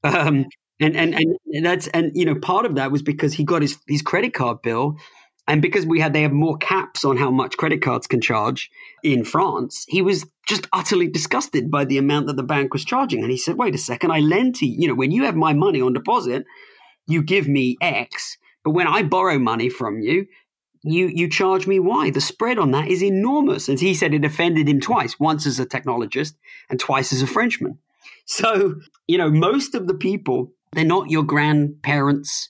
Um, 0.03 0.47
and, 0.81 0.97
and 0.97 1.14
and 1.14 1.64
that's 1.64 1.87
and 1.88 2.11
you 2.14 2.25
know 2.25 2.35
part 2.35 2.66
of 2.66 2.75
that 2.75 2.90
was 2.90 3.03
because 3.03 3.33
he 3.33 3.44
got 3.44 3.62
his 3.62 3.79
his 3.87 4.03
credit 4.03 4.35
card 4.35 4.61
bill 4.62 4.97
and 5.46 5.61
because 5.61 5.85
we 5.85 6.00
had 6.00 6.12
they 6.12 6.22
have 6.22 6.33
more 6.33 6.57
caps 6.57 7.04
on 7.04 7.16
how 7.16 7.30
much 7.30 7.57
credit 7.57 7.83
cards 7.83 8.07
can 8.07 8.20
charge 8.20 8.70
in 9.02 9.24
France, 9.24 9.85
he 9.88 10.00
was 10.00 10.26
just 10.46 10.66
utterly 10.72 11.09
disgusted 11.09 11.70
by 11.70 11.85
the 11.85 11.98
amount 11.98 12.26
that 12.26 12.37
the 12.37 12.42
bank 12.42 12.72
was 12.72 12.85
charging. 12.85 13.22
And 13.22 13.30
he 13.30 13.37
said, 13.37 13.57
"Wait 13.57 13.74
a 13.74 13.78
second, 13.78 14.11
I 14.11 14.20
lend 14.20 14.54
to 14.57 14.66
you. 14.66 14.76
You 14.80 14.88
know, 14.88 14.94
when 14.94 15.11
you 15.11 15.24
have 15.24 15.37
my 15.37 15.52
money 15.52 15.80
on 15.80 15.92
deposit, 15.92 16.44
you 17.07 17.22
give 17.22 17.46
me 17.46 17.76
X, 17.80 18.38
but 18.64 18.70
when 18.70 18.87
I 18.87 19.02
borrow 19.02 19.38
money 19.38 19.68
from 19.68 20.00
you, 20.00 20.26
you 20.83 21.09
you 21.09 21.28
charge 21.28 21.66
me 21.66 21.78
Y. 21.78 22.11
The 22.11 22.20
spread 22.20 22.59
on 22.59 22.70
that 22.70 22.88
is 22.88 23.02
enormous." 23.02 23.68
And 23.68 23.78
he 23.78 23.94
said 23.94 24.14
it 24.14 24.24
offended 24.24 24.68
him 24.68 24.80
twice: 24.80 25.20
once 25.20 25.46
as 25.46 25.61
a 25.61 25.66
technologist 25.66 26.35
and 26.70 26.80
twice 26.80 27.12
as 27.12 27.22
a 27.22 27.26
Frenchman. 27.26 27.78
So, 28.26 28.76
you 29.07 29.18
know, 29.18 29.30
most 29.30 29.74
of 29.74 29.87
the 29.87 29.94
people, 29.94 30.52
they're 30.72 30.85
not 30.85 31.11
your 31.11 31.22
grandparents' 31.24 32.48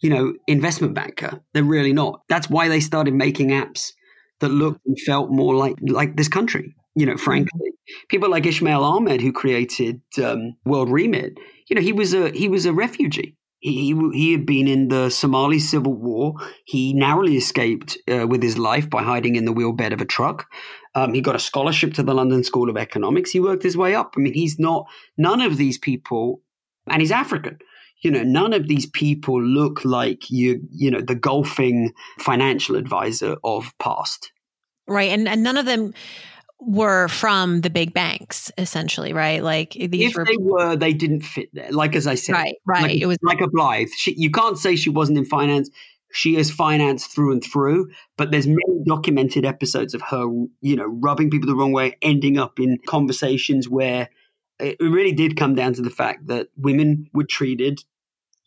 you 0.00 0.10
know, 0.10 0.34
investment 0.46 0.94
banker. 0.94 1.40
They're 1.54 1.64
really 1.64 1.92
not. 1.92 2.22
That's 2.28 2.50
why 2.50 2.68
they 2.68 2.80
started 2.80 3.14
making 3.14 3.50
apps 3.50 3.92
that 4.40 4.50
looked 4.50 4.84
and 4.86 4.98
felt 5.00 5.30
more 5.30 5.54
like 5.54 5.76
like 5.82 6.16
this 6.16 6.28
country. 6.28 6.74
You 6.94 7.06
know, 7.06 7.16
frankly, 7.16 7.72
people 8.08 8.30
like 8.30 8.46
Ismail 8.46 8.82
Ahmed, 8.82 9.20
who 9.20 9.32
created 9.32 10.00
um, 10.22 10.56
World 10.64 10.90
Remit, 10.90 11.38
you 11.68 11.76
know, 11.76 11.82
he 11.82 11.92
was 11.92 12.14
a 12.14 12.30
he 12.30 12.48
was 12.48 12.66
a 12.66 12.72
refugee. 12.72 13.36
He, 13.60 13.96
he, 14.12 14.32
had 14.32 14.46
been 14.46 14.68
in 14.68 14.88
the 14.88 15.10
Somali 15.10 15.58
civil 15.58 15.94
war. 15.94 16.34
He 16.66 16.92
narrowly 16.92 17.36
escaped 17.36 17.98
uh, 18.06 18.26
with 18.26 18.40
his 18.42 18.58
life 18.58 18.88
by 18.88 19.02
hiding 19.02 19.34
in 19.34 19.44
the 19.44 19.52
wheelbed 19.52 19.92
of 19.92 20.00
a 20.00 20.04
truck. 20.04 20.46
Um, 20.94 21.14
he 21.14 21.20
got 21.20 21.34
a 21.34 21.40
scholarship 21.40 21.94
to 21.94 22.04
the 22.04 22.14
London 22.14 22.44
School 22.44 22.70
of 22.70 22.76
Economics. 22.76 23.30
He 23.30 23.40
worked 23.40 23.64
his 23.64 23.76
way 23.76 23.94
up. 23.94 24.14
I 24.16 24.20
mean, 24.20 24.34
he's 24.34 24.58
not 24.58 24.86
none 25.16 25.40
of 25.40 25.56
these 25.56 25.78
people, 25.78 26.42
and 26.86 27.00
he's 27.00 27.10
African 27.10 27.58
you 28.02 28.10
know, 28.10 28.22
none 28.22 28.52
of 28.52 28.68
these 28.68 28.86
people 28.86 29.42
look 29.42 29.84
like 29.84 30.30
you, 30.30 30.60
you 30.70 30.90
know, 30.90 31.00
the 31.00 31.14
golfing 31.14 31.92
financial 32.18 32.76
advisor 32.76 33.36
of 33.42 33.72
past. 33.78 34.32
Right. 34.86 35.10
And, 35.10 35.26
and 35.28 35.42
none 35.42 35.56
of 35.56 35.66
them 35.66 35.94
were 36.60 37.08
from 37.08 37.62
the 37.62 37.70
big 37.70 37.92
banks, 37.92 38.50
essentially, 38.56 39.12
right? 39.12 39.42
Like 39.42 39.72
these 39.72 40.10
if 40.10 40.14
were. 40.14 40.24
they 40.24 40.36
were, 40.38 40.76
they 40.76 40.92
didn't 40.92 41.22
fit 41.22 41.48
there. 41.52 41.70
Like 41.70 41.96
as 41.96 42.06
I 42.06 42.14
said, 42.14 42.34
right, 42.34 42.54
right. 42.66 42.82
Like, 42.82 43.00
it 43.00 43.06
was 43.06 43.18
like 43.22 43.40
a 43.40 43.48
Blythe. 43.48 43.88
She, 43.96 44.14
you 44.16 44.30
can't 44.30 44.58
say 44.58 44.76
she 44.76 44.90
wasn't 44.90 45.18
in 45.18 45.24
finance. 45.24 45.70
She 46.12 46.36
is 46.36 46.50
finance 46.50 47.06
through 47.06 47.32
and 47.32 47.44
through. 47.44 47.90
But 48.16 48.30
there's 48.30 48.46
many 48.46 48.84
documented 48.86 49.44
episodes 49.44 49.92
of 49.92 50.02
her, 50.02 50.26
you 50.60 50.76
know, 50.76 50.86
rubbing 50.86 51.30
people 51.30 51.48
the 51.48 51.56
wrong 51.56 51.72
way, 51.72 51.96
ending 52.00 52.38
up 52.38 52.60
in 52.60 52.78
conversations 52.86 53.68
where 53.68 54.08
it 54.58 54.76
really 54.80 55.12
did 55.12 55.36
come 55.36 55.54
down 55.54 55.74
to 55.74 55.82
the 55.82 55.90
fact 55.90 56.26
that 56.28 56.48
women 56.56 57.08
were 57.12 57.24
treated 57.24 57.82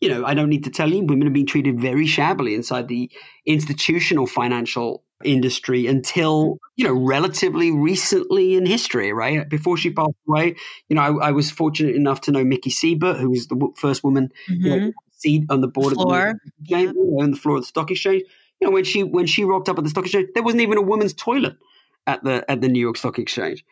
you 0.00 0.08
know, 0.08 0.24
I 0.24 0.32
don't 0.32 0.48
need 0.48 0.64
to 0.64 0.70
tell 0.70 0.88
you, 0.88 1.02
women 1.02 1.26
have 1.26 1.34
been 1.34 1.44
treated 1.44 1.78
very 1.78 2.06
shabbily 2.06 2.54
inside 2.54 2.88
the 2.88 3.10
institutional 3.44 4.26
financial 4.26 5.04
industry 5.24 5.86
until 5.86 6.58
you 6.76 6.84
know 6.84 6.94
relatively 6.94 7.70
recently 7.70 8.54
in 8.54 8.64
history 8.64 9.12
right 9.12 9.48
before 9.48 9.76
she 9.76 9.90
passed 9.90 10.14
away 10.26 10.56
you 10.88 10.96
know 10.96 11.02
i, 11.02 11.28
I 11.28 11.30
was 11.30 11.50
fortunate 11.50 11.94
enough 11.94 12.22
to 12.22 12.32
know 12.32 12.42
Mickie 12.42 12.70
Siebert 12.70 13.18
who 13.18 13.30
was 13.30 13.46
the 13.48 13.68
first 13.76 14.02
woman 14.02 14.32
mm-hmm. 14.48 14.64
you 14.64 14.70
know, 14.70 14.76
mm-hmm. 14.76 14.90
seat 15.12 15.44
on 15.50 15.60
the 15.60 15.68
board 15.68 15.92
floor. 15.92 16.30
of 16.30 16.36
the 16.36 16.62
exchange, 16.62 16.94
know, 16.94 17.20
on 17.20 17.30
the 17.32 17.36
floor 17.36 17.56
of 17.56 17.62
the 17.62 17.66
stock 17.66 17.90
exchange 17.90 18.22
you 18.60 18.66
know 18.66 18.72
when 18.72 18.84
she 18.84 19.02
when 19.02 19.26
she 19.26 19.44
rocked 19.44 19.68
up 19.68 19.76
at 19.76 19.84
the 19.84 19.90
stock 19.90 20.04
exchange 20.04 20.28
there 20.32 20.42
wasn't 20.42 20.62
even 20.62 20.78
a 20.78 20.82
woman's 20.82 21.12
toilet 21.12 21.56
at 22.06 22.24
the 22.24 22.50
at 22.50 22.62
the 22.62 22.68
new 22.68 22.80
york 22.80 22.96
stock 22.96 23.18
exchange 23.18 23.62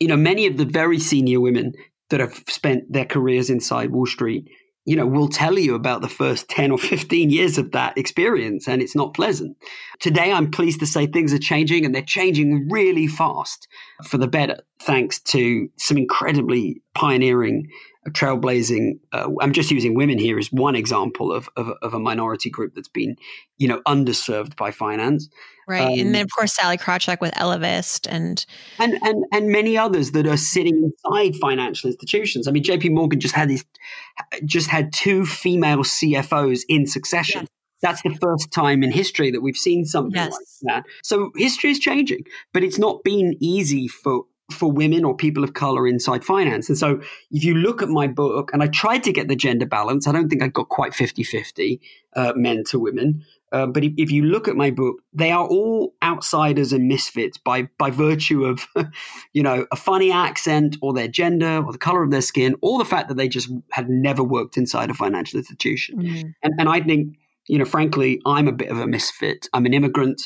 you 0.00 0.08
know 0.08 0.16
many 0.16 0.46
of 0.46 0.56
the 0.56 0.64
very 0.64 0.98
senior 0.98 1.40
women 1.40 1.72
that 2.10 2.20
have 2.20 2.42
spent 2.48 2.92
their 2.92 3.04
careers 3.04 3.50
inside 3.50 3.90
wall 3.90 4.06
street 4.06 4.48
you 4.86 4.96
know, 4.96 5.06
will 5.06 5.28
tell 5.28 5.58
you 5.58 5.74
about 5.74 6.02
the 6.02 6.08
first 6.08 6.48
10 6.48 6.70
or 6.70 6.78
15 6.78 7.30
years 7.30 7.56
of 7.56 7.72
that 7.72 7.96
experience, 7.96 8.68
and 8.68 8.82
it's 8.82 8.94
not 8.94 9.14
pleasant. 9.14 9.56
Today, 10.00 10.30
I'm 10.30 10.50
pleased 10.50 10.80
to 10.80 10.86
say 10.86 11.06
things 11.06 11.32
are 11.32 11.38
changing, 11.38 11.84
and 11.84 11.94
they're 11.94 12.02
changing 12.02 12.68
really 12.68 13.06
fast 13.06 13.66
for 14.02 14.18
the 14.18 14.26
better, 14.26 14.58
thanks 14.80 15.20
to 15.20 15.68
some 15.76 15.96
incredibly 15.96 16.82
pioneering, 16.94 17.68
trailblazing. 18.10 18.98
Uh, 19.12 19.30
I'm 19.40 19.52
just 19.52 19.70
using 19.70 19.94
women 19.94 20.18
here 20.18 20.38
as 20.38 20.52
one 20.52 20.74
example 20.74 21.32
of, 21.32 21.48
of, 21.56 21.70
of, 21.80 21.94
a 21.94 21.98
minority 21.98 22.50
group 22.50 22.74
that's 22.74 22.88
been, 22.88 23.16
you 23.56 23.68
know, 23.68 23.80
underserved 23.86 24.56
by 24.56 24.70
finance. 24.70 25.28
Right, 25.66 25.80
um, 25.80 25.98
and 25.98 26.14
then 26.14 26.22
of 26.22 26.28
course 26.36 26.52
Sally 26.54 26.76
Krawcheck 26.76 27.22
with 27.22 27.32
Ellevest, 27.34 28.06
and 28.10 28.44
and 28.78 28.98
and 29.02 29.24
and 29.32 29.48
many 29.48 29.78
others 29.78 30.10
that 30.10 30.26
are 30.26 30.36
sitting 30.36 30.92
inside 31.06 31.36
financial 31.36 31.88
institutions. 31.88 32.46
I 32.46 32.50
mean, 32.50 32.62
J.P. 32.62 32.90
Morgan 32.90 33.18
just 33.18 33.34
had 33.34 33.48
these, 33.48 33.64
just 34.44 34.68
had 34.68 34.92
two 34.92 35.24
female 35.24 35.78
CFOs 35.78 36.64
in 36.68 36.86
succession. 36.86 37.42
Yes. 37.42 37.48
That's 37.84 38.02
the 38.02 38.16
first 38.20 38.50
time 38.50 38.82
in 38.82 38.90
history 38.90 39.30
that 39.30 39.42
we've 39.42 39.56
seen 39.56 39.84
something 39.84 40.16
yes. 40.16 40.32
like 40.32 40.74
that. 40.74 40.84
So 41.02 41.32
history 41.36 41.70
is 41.70 41.78
changing, 41.78 42.24
but 42.52 42.64
it's 42.64 42.78
not 42.78 43.04
been 43.04 43.36
easy 43.40 43.88
for 43.88 44.24
for 44.50 44.70
women 44.70 45.04
or 45.04 45.16
people 45.16 45.42
of 45.42 45.54
color 45.54 45.86
inside 45.86 46.24
finance. 46.24 46.68
And 46.68 46.76
so 46.76 47.00
if 47.30 47.44
you 47.44 47.54
look 47.54 47.82
at 47.82 47.88
my 47.88 48.06
book, 48.06 48.50
and 48.52 48.62
I 48.62 48.66
tried 48.66 49.02
to 49.04 49.12
get 49.12 49.28
the 49.28 49.36
gender 49.36 49.66
balance, 49.66 50.06
I 50.06 50.12
don't 50.12 50.28
think 50.28 50.42
I 50.42 50.48
got 50.48 50.68
quite 50.68 50.94
50 50.94 51.22
50 51.22 51.80
uh, 52.14 52.32
men 52.36 52.64
to 52.64 52.78
women. 52.78 53.24
Uh, 53.52 53.66
but 53.66 53.84
if, 53.84 53.92
if, 53.96 54.10
you 54.10 54.24
look 54.24 54.48
at 54.48 54.56
my 54.56 54.70
book, 54.70 54.96
they 55.12 55.30
are 55.30 55.46
all 55.46 55.94
outsiders 56.02 56.72
and 56.72 56.88
misfits 56.88 57.38
by 57.38 57.68
by 57.78 57.88
virtue 57.88 58.44
of, 58.44 58.66
you 59.32 59.44
know, 59.44 59.64
a 59.70 59.76
funny 59.76 60.10
accent 60.10 60.76
or 60.82 60.92
their 60.92 61.06
gender 61.06 61.62
or 61.64 61.70
the 61.70 61.78
color 61.78 62.02
of 62.02 62.10
their 62.10 62.20
skin 62.20 62.56
or 62.62 62.78
the 62.78 62.84
fact 62.84 63.08
that 63.08 63.16
they 63.16 63.28
just 63.28 63.50
had 63.70 63.88
never 63.88 64.24
worked 64.24 64.56
inside 64.56 64.90
a 64.90 64.94
financial 64.94 65.38
institution. 65.38 65.98
Mm-hmm. 65.98 66.28
And, 66.42 66.54
and 66.58 66.68
I 66.68 66.80
think, 66.80 67.16
you 67.48 67.58
know, 67.58 67.64
frankly, 67.64 68.20
I'm 68.26 68.48
a 68.48 68.52
bit 68.52 68.70
of 68.70 68.78
a 68.78 68.86
misfit. 68.86 69.48
I'm 69.52 69.66
an 69.66 69.74
immigrant. 69.74 70.20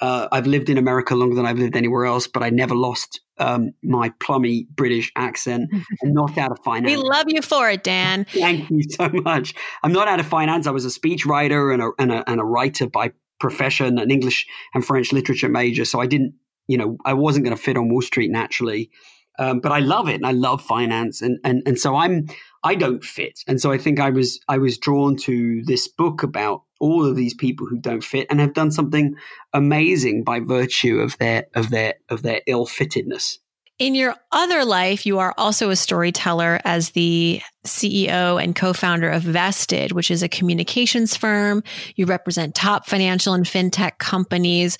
Uh, 0.00 0.28
I've 0.32 0.46
lived 0.46 0.68
in 0.68 0.76
America 0.76 1.14
longer 1.14 1.36
than 1.36 1.46
I've 1.46 1.58
lived 1.58 1.76
anywhere 1.76 2.04
else, 2.04 2.26
but 2.26 2.42
I 2.42 2.50
never 2.50 2.74
lost 2.74 3.20
um, 3.38 3.72
my 3.82 4.12
plummy 4.20 4.66
British 4.74 5.12
accent. 5.16 5.70
I'm 6.02 6.12
not 6.12 6.36
out 6.36 6.50
of 6.50 6.58
finance. 6.64 6.90
We 6.90 6.96
love 6.96 7.26
you 7.28 7.42
for 7.42 7.70
it, 7.70 7.84
Dan. 7.84 8.24
Thank 8.28 8.70
you 8.70 8.82
so 8.90 9.08
much. 9.08 9.54
I'm 9.82 9.92
not 9.92 10.08
out 10.08 10.20
of 10.20 10.26
finance. 10.26 10.66
I 10.66 10.72
was 10.72 10.84
a 10.84 10.90
speech 10.90 11.24
writer 11.24 11.70
and 11.70 11.82
a, 11.82 11.90
and 11.98 12.12
a, 12.12 12.28
and 12.28 12.40
a 12.40 12.44
writer 12.44 12.88
by 12.88 13.12
profession, 13.38 13.98
an 13.98 14.10
English 14.10 14.46
and 14.74 14.84
French 14.84 15.12
literature 15.12 15.48
major. 15.48 15.84
So 15.84 16.00
I 16.00 16.06
didn't, 16.06 16.34
you 16.66 16.78
know, 16.78 16.96
I 17.04 17.14
wasn't 17.14 17.44
going 17.44 17.56
to 17.56 17.62
fit 17.62 17.76
on 17.76 17.88
Wall 17.88 18.02
Street 18.02 18.30
naturally. 18.30 18.90
Um, 19.38 19.60
but 19.60 19.72
I 19.72 19.80
love 19.80 20.08
it 20.08 20.14
and 20.14 20.26
I 20.26 20.30
love 20.30 20.62
finance 20.62 21.20
and, 21.20 21.38
and 21.42 21.60
and 21.66 21.76
so 21.76 21.96
I'm 21.96 22.28
I 22.64 22.74
don't 22.74 23.04
fit 23.04 23.40
and 23.46 23.60
so 23.60 23.70
I 23.70 23.78
think 23.78 24.00
I 24.00 24.10
was 24.10 24.40
I 24.48 24.58
was 24.58 24.78
drawn 24.78 25.16
to 25.18 25.62
this 25.64 25.86
book 25.86 26.22
about 26.22 26.62
all 26.80 27.04
of 27.04 27.16
these 27.16 27.34
people 27.34 27.66
who 27.66 27.78
don't 27.78 28.02
fit 28.02 28.26
and 28.30 28.40
have 28.40 28.54
done 28.54 28.70
something 28.70 29.14
amazing 29.52 30.24
by 30.24 30.40
virtue 30.40 30.98
of 30.98 31.16
their 31.18 31.46
of 31.54 31.70
their 31.70 31.94
of 32.08 32.22
their 32.22 32.40
ill-fittedness. 32.46 33.38
In 33.80 33.96
your 33.96 34.14
other 34.30 34.64
life, 34.64 35.04
you 35.04 35.18
are 35.18 35.34
also 35.36 35.70
a 35.70 35.76
storyteller 35.76 36.60
as 36.64 36.90
the 36.90 37.40
CEO 37.66 38.40
and 38.40 38.54
co 38.54 38.72
founder 38.72 39.10
of 39.10 39.22
Vested, 39.22 39.92
which 39.92 40.12
is 40.12 40.22
a 40.22 40.28
communications 40.28 41.16
firm. 41.16 41.62
You 41.96 42.06
represent 42.06 42.54
top 42.54 42.86
financial 42.86 43.34
and 43.34 43.44
fintech 43.44 43.98
companies 43.98 44.78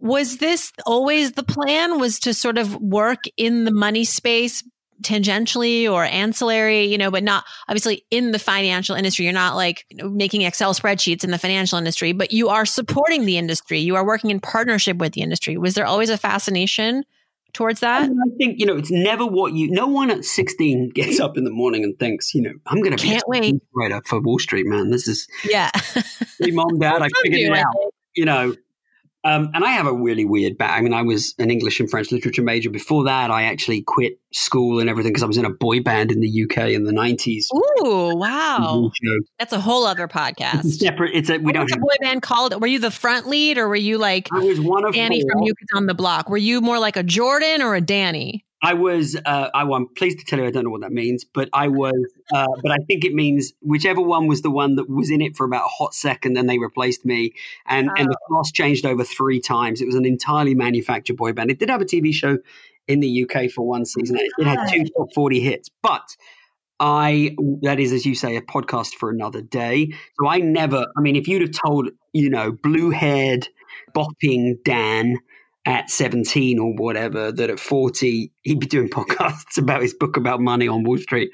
was 0.00 0.36
this 0.36 0.70
always 0.84 1.32
the 1.32 1.42
plan 1.42 1.98
was 1.98 2.18
to 2.20 2.34
sort 2.34 2.58
of 2.58 2.76
work 2.76 3.24
in 3.38 3.64
the 3.64 3.72
money 3.72 4.04
space 4.04 4.62
tangentially 5.04 5.90
or 5.90 6.04
ancillary, 6.04 6.84
you 6.84 6.98
know, 6.98 7.10
but 7.10 7.22
not 7.22 7.44
obviously 7.68 8.04
in 8.10 8.32
the 8.32 8.38
financial 8.38 8.96
industry. 8.96 9.24
You're 9.24 9.34
not 9.34 9.56
like 9.56 9.84
you 9.90 9.98
know, 9.98 10.08
making 10.08 10.42
Excel 10.42 10.74
spreadsheets 10.74 11.24
in 11.24 11.30
the 11.30 11.38
financial 11.38 11.78
industry, 11.78 12.12
but 12.12 12.32
you 12.32 12.48
are 12.48 12.66
supporting 12.66 13.26
the 13.26 13.38
industry. 13.38 13.78
You 13.78 13.96
are 13.96 14.04
working 14.04 14.30
in 14.30 14.40
partnership 14.40 14.96
with 14.96 15.12
the 15.12 15.20
industry. 15.20 15.56
Was 15.56 15.74
there 15.74 15.86
always 15.86 16.10
a 16.10 16.18
fascination 16.18 17.04
towards 17.54 17.80
that? 17.80 18.02
I, 18.02 18.36
think, 18.36 18.58
you 18.58 18.66
know, 18.66 18.76
it's 18.76 18.90
never 18.90 19.24
what 19.24 19.54
you, 19.54 19.70
no 19.70 19.86
one 19.86 20.10
at 20.10 20.24
16 20.24 20.90
gets 20.90 21.20
up 21.20 21.38
in 21.38 21.44
the 21.44 21.50
morning 21.50 21.84
and 21.84 21.98
thinks, 21.98 22.34
you 22.34 22.42
know, 22.42 22.52
I'm 22.66 22.82
going 22.82 22.96
to 22.96 23.02
be 23.02 23.08
Can't 23.08 23.24
wait. 23.26 23.92
up 23.92 24.06
for 24.06 24.20
Wall 24.20 24.38
Street, 24.38 24.66
man. 24.66 24.90
This 24.90 25.08
is, 25.08 25.26
yeah. 25.44 25.70
hey, 26.40 26.50
mom, 26.50 26.78
dad, 26.78 27.00
I 27.00 27.08
figured 27.22 27.52
it 27.52 27.58
out. 27.58 27.74
You 28.14 28.24
know, 28.26 28.54
um, 29.24 29.50
and 29.54 29.64
I 29.64 29.70
have 29.70 29.86
a 29.86 29.92
really 29.92 30.24
weird 30.24 30.58
back. 30.58 30.78
I 30.78 30.82
mean, 30.82 30.92
I 30.92 31.00
was 31.00 31.34
an 31.38 31.50
English 31.50 31.80
and 31.80 31.90
French 31.90 32.12
literature 32.12 32.42
major. 32.42 32.68
Before 32.68 33.04
that, 33.04 33.30
I 33.30 33.44
actually 33.44 33.82
quit 33.82 34.20
school 34.32 34.80
and 34.80 34.90
everything 34.90 35.12
because 35.12 35.22
I 35.22 35.26
was 35.26 35.38
in 35.38 35.46
a 35.46 35.50
boy 35.50 35.80
band 35.80 36.12
in 36.12 36.20
the 36.20 36.42
UK 36.44 36.70
in 36.70 36.84
the 36.84 36.92
nineties. 36.92 37.48
Ooh, 37.54 38.14
wow! 38.16 38.90
That's 39.38 39.54
a 39.54 39.60
whole 39.60 39.86
other 39.86 40.08
podcast. 40.08 40.66
It's 40.66 40.78
separate. 40.78 41.14
It's 41.14 41.30
a 41.30 41.38
we 41.38 41.44
what 41.44 41.54
don't. 41.54 41.70
have, 41.70 41.78
a 41.78 41.80
boy 41.80 41.94
band 42.02 42.20
called? 42.20 42.60
Were 42.60 42.66
you 42.66 42.78
the 42.78 42.90
front 42.90 43.26
lead, 43.26 43.56
or 43.56 43.68
were 43.68 43.76
you 43.76 43.96
like? 43.96 44.28
I 44.32 44.40
was 44.40 44.60
one 44.60 44.84
of 44.84 44.94
Danny 44.94 45.22
four. 45.22 45.30
from 45.32 45.40
New 45.40 45.54
Kids 45.54 45.70
on 45.74 45.86
the 45.86 45.94
Block. 45.94 46.28
Were 46.28 46.36
you 46.36 46.60
more 46.60 46.78
like 46.78 46.96
a 46.96 47.02
Jordan 47.02 47.62
or 47.62 47.74
a 47.74 47.80
Danny? 47.80 48.44
I 48.64 48.72
was, 48.72 49.14
uh, 49.14 49.50
I, 49.52 49.62
am 49.62 49.88
pleased 49.94 50.20
to 50.20 50.24
tell 50.24 50.38
you, 50.38 50.46
I 50.46 50.50
don't 50.50 50.64
know 50.64 50.70
what 50.70 50.80
that 50.80 50.92
means, 50.92 51.22
but 51.22 51.50
I 51.52 51.68
was, 51.68 51.92
uh, 52.32 52.46
but 52.62 52.72
I 52.72 52.78
think 52.86 53.04
it 53.04 53.12
means 53.12 53.52
whichever 53.60 54.00
one 54.00 54.26
was 54.26 54.40
the 54.40 54.50
one 54.50 54.76
that 54.76 54.88
was 54.88 55.10
in 55.10 55.20
it 55.20 55.36
for 55.36 55.44
about 55.44 55.66
a 55.66 55.68
hot 55.68 55.92
second, 55.92 56.32
then 56.32 56.46
they 56.46 56.58
replaced 56.58 57.04
me, 57.04 57.34
and 57.66 57.90
oh. 57.90 57.94
and 57.98 58.08
the 58.08 58.16
oh. 58.30 58.36
cast 58.36 58.54
changed 58.54 58.86
over 58.86 59.04
three 59.04 59.38
times. 59.38 59.82
It 59.82 59.86
was 59.86 59.96
an 59.96 60.06
entirely 60.06 60.54
manufactured 60.54 61.18
boy 61.18 61.34
band. 61.34 61.50
It 61.50 61.58
did 61.58 61.68
have 61.68 61.82
a 61.82 61.84
TV 61.84 62.14
show 62.14 62.38
in 62.88 63.00
the 63.00 63.28
UK 63.28 63.50
for 63.50 63.66
one 63.66 63.84
season. 63.84 64.16
It, 64.16 64.30
it 64.38 64.46
had 64.46 64.70
two 64.72 64.84
top 64.96 65.08
forty 65.14 65.40
hits, 65.40 65.68
but 65.82 66.16
I 66.80 67.36
that 67.60 67.78
is, 67.78 67.92
as 67.92 68.06
you 68.06 68.14
say, 68.14 68.36
a 68.36 68.40
podcast 68.40 68.94
for 68.94 69.10
another 69.10 69.42
day. 69.42 69.92
So 70.18 70.26
I 70.26 70.38
never. 70.38 70.86
I 70.96 71.00
mean, 71.02 71.16
if 71.16 71.28
you'd 71.28 71.42
have 71.42 71.52
told 71.52 71.90
you 72.14 72.30
know 72.30 72.52
blue 72.52 72.88
haired 72.88 73.46
bopping 73.94 74.54
Dan 74.64 75.18
at 75.66 75.90
17 75.90 76.58
or 76.58 76.74
whatever 76.74 77.32
that 77.32 77.50
at 77.50 77.58
40 77.58 78.32
he'd 78.42 78.60
be 78.60 78.66
doing 78.66 78.88
podcasts 78.90 79.58
about 79.58 79.82
his 79.82 79.94
book 79.94 80.16
about 80.16 80.40
money 80.40 80.68
on 80.68 80.84
Wall 80.84 80.98
Street. 80.98 81.30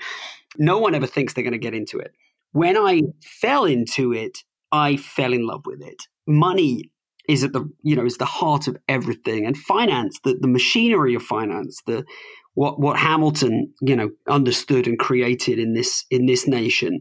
No 0.58 0.78
one 0.78 0.94
ever 0.94 1.06
thinks 1.06 1.34
they're 1.34 1.44
going 1.44 1.52
to 1.52 1.58
get 1.58 1.74
into 1.74 1.98
it. 1.98 2.12
When 2.52 2.76
I 2.76 3.02
fell 3.22 3.64
into 3.64 4.12
it, 4.12 4.38
I 4.72 4.96
fell 4.96 5.32
in 5.32 5.46
love 5.46 5.62
with 5.66 5.80
it. 5.82 6.02
Money 6.26 6.90
is 7.28 7.44
at 7.44 7.52
the 7.52 7.70
you 7.82 7.94
know 7.94 8.04
is 8.04 8.18
the 8.18 8.24
heart 8.24 8.66
of 8.66 8.76
everything, 8.88 9.46
and 9.46 9.56
finance, 9.56 10.18
the, 10.24 10.36
the 10.40 10.48
machinery 10.48 11.14
of 11.14 11.22
finance, 11.22 11.80
the 11.86 12.04
what 12.54 12.80
what 12.80 12.98
Hamilton 12.98 13.72
you 13.80 13.94
know 13.94 14.10
understood 14.28 14.86
and 14.86 14.98
created 14.98 15.58
in 15.58 15.74
this 15.74 16.04
in 16.10 16.26
this 16.26 16.48
nation 16.48 17.00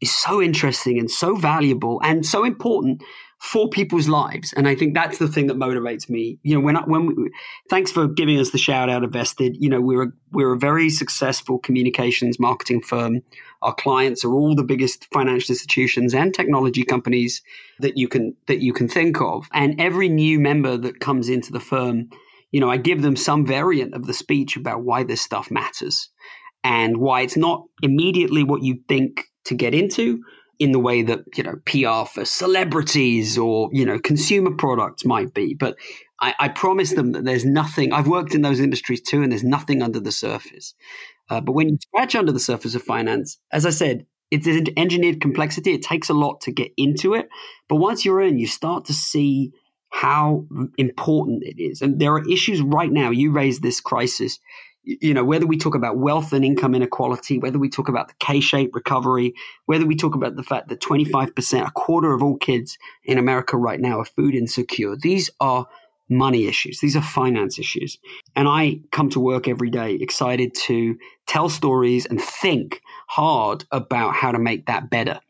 is 0.00 0.12
so 0.12 0.42
interesting 0.42 0.98
and 0.98 1.10
so 1.10 1.36
valuable 1.36 2.00
and 2.02 2.24
so 2.24 2.44
important 2.44 3.02
for 3.40 3.70
people's 3.70 4.06
lives. 4.06 4.52
And 4.52 4.68
I 4.68 4.74
think 4.74 4.92
that's 4.92 5.16
the 5.16 5.26
thing 5.26 5.46
that 5.46 5.56
motivates 5.56 6.10
me. 6.10 6.38
You 6.42 6.54
know, 6.54 6.60
when 6.60 6.76
I, 6.76 6.82
when 6.82 7.06
we, 7.06 7.30
thanks 7.70 7.90
for 7.90 8.06
giving 8.06 8.38
us 8.38 8.50
the 8.50 8.58
shout 8.58 8.90
out 8.90 9.02
of 9.02 9.12
Vested. 9.12 9.56
You 9.58 9.70
know, 9.70 9.80
we're 9.80 10.02
a, 10.02 10.12
we're 10.30 10.52
a 10.52 10.58
very 10.58 10.90
successful 10.90 11.58
communications 11.58 12.38
marketing 12.38 12.82
firm. 12.82 13.22
Our 13.62 13.74
clients 13.74 14.26
are 14.26 14.32
all 14.34 14.54
the 14.54 14.62
biggest 14.62 15.06
financial 15.10 15.54
institutions 15.54 16.12
and 16.12 16.34
technology 16.34 16.84
companies 16.84 17.40
that 17.78 17.96
you 17.96 18.08
can 18.08 18.36
that 18.46 18.60
you 18.60 18.74
can 18.74 18.88
think 18.88 19.22
of. 19.22 19.48
And 19.54 19.80
every 19.80 20.10
new 20.10 20.38
member 20.38 20.76
that 20.76 21.00
comes 21.00 21.30
into 21.30 21.50
the 21.50 21.60
firm, 21.60 22.10
you 22.52 22.60
know, 22.60 22.70
I 22.70 22.76
give 22.76 23.00
them 23.00 23.16
some 23.16 23.46
variant 23.46 23.94
of 23.94 24.06
the 24.06 24.14
speech 24.14 24.54
about 24.54 24.82
why 24.82 25.02
this 25.02 25.22
stuff 25.22 25.50
matters 25.50 26.10
and 26.62 26.98
why 26.98 27.22
it's 27.22 27.38
not 27.38 27.64
immediately 27.82 28.44
what 28.44 28.62
you 28.62 28.80
think 28.86 29.24
to 29.44 29.54
get 29.54 29.74
into 29.74 30.22
in 30.60 30.72
the 30.72 30.78
way 30.78 31.02
that 31.02 31.20
you 31.36 31.42
know 31.42 31.56
PR 31.64 32.08
for 32.08 32.24
celebrities 32.24 33.36
or 33.36 33.70
you 33.72 33.84
know 33.84 33.98
consumer 33.98 34.52
products 34.52 35.04
might 35.04 35.34
be. 35.34 35.54
But 35.54 35.76
I, 36.20 36.34
I 36.38 36.48
promise 36.48 36.92
them 36.92 37.12
that 37.12 37.24
there's 37.24 37.44
nothing. 37.44 37.92
I've 37.92 38.06
worked 38.06 38.34
in 38.34 38.42
those 38.42 38.60
industries 38.60 39.00
too, 39.00 39.22
and 39.22 39.32
there's 39.32 39.42
nothing 39.42 39.82
under 39.82 39.98
the 39.98 40.12
surface. 40.12 40.74
Uh, 41.30 41.40
but 41.40 41.52
when 41.52 41.70
you 41.70 41.78
scratch 41.80 42.14
under 42.14 42.30
the 42.30 42.38
surface 42.38 42.74
of 42.74 42.82
finance, 42.82 43.38
as 43.50 43.64
I 43.64 43.70
said, 43.70 44.06
it's 44.30 44.46
an 44.46 44.66
engineered 44.76 45.20
complexity. 45.20 45.72
It 45.72 45.82
takes 45.82 46.10
a 46.10 46.14
lot 46.14 46.42
to 46.42 46.52
get 46.52 46.72
into 46.76 47.14
it, 47.14 47.28
but 47.68 47.76
once 47.76 48.04
you're 48.04 48.20
in, 48.20 48.38
you 48.38 48.46
start 48.46 48.84
to 48.84 48.92
see 48.92 49.52
how 49.88 50.46
important 50.78 51.42
it 51.42 51.60
is. 51.60 51.82
And 51.82 51.98
there 51.98 52.12
are 52.14 52.28
issues 52.28 52.60
right 52.62 52.92
now. 52.92 53.10
You 53.10 53.32
raised 53.32 53.62
this 53.62 53.80
crisis 53.80 54.38
you 54.82 55.12
know, 55.12 55.24
whether 55.24 55.46
we 55.46 55.58
talk 55.58 55.74
about 55.74 55.98
wealth 55.98 56.32
and 56.32 56.44
income 56.44 56.74
inequality, 56.74 57.38
whether 57.38 57.58
we 57.58 57.68
talk 57.68 57.88
about 57.88 58.08
the 58.08 58.14
K-shaped 58.18 58.74
recovery, 58.74 59.34
whether 59.66 59.86
we 59.86 59.94
talk 59.94 60.14
about 60.14 60.36
the 60.36 60.42
fact 60.42 60.68
that 60.68 60.80
25%, 60.80 61.66
a 61.66 61.70
quarter 61.72 62.14
of 62.14 62.22
all 62.22 62.36
kids 62.36 62.78
in 63.04 63.18
America 63.18 63.56
right 63.56 63.80
now 63.80 64.00
are 64.00 64.04
food 64.04 64.34
insecure, 64.34 64.96
these 64.96 65.30
are 65.40 65.66
money 66.08 66.46
issues. 66.46 66.80
These 66.80 66.96
are 66.96 67.02
finance 67.02 67.58
issues. 67.58 67.98
And 68.34 68.48
I 68.48 68.80
come 68.90 69.10
to 69.10 69.20
work 69.20 69.46
every 69.46 69.70
day 69.70 69.94
excited 69.94 70.54
to 70.66 70.96
tell 71.26 71.48
stories 71.48 72.04
and 72.04 72.20
think 72.20 72.82
hard 73.06 73.64
about 73.70 74.14
how 74.14 74.32
to 74.32 74.38
make 74.38 74.66
that 74.66 74.90
better. 74.90 75.20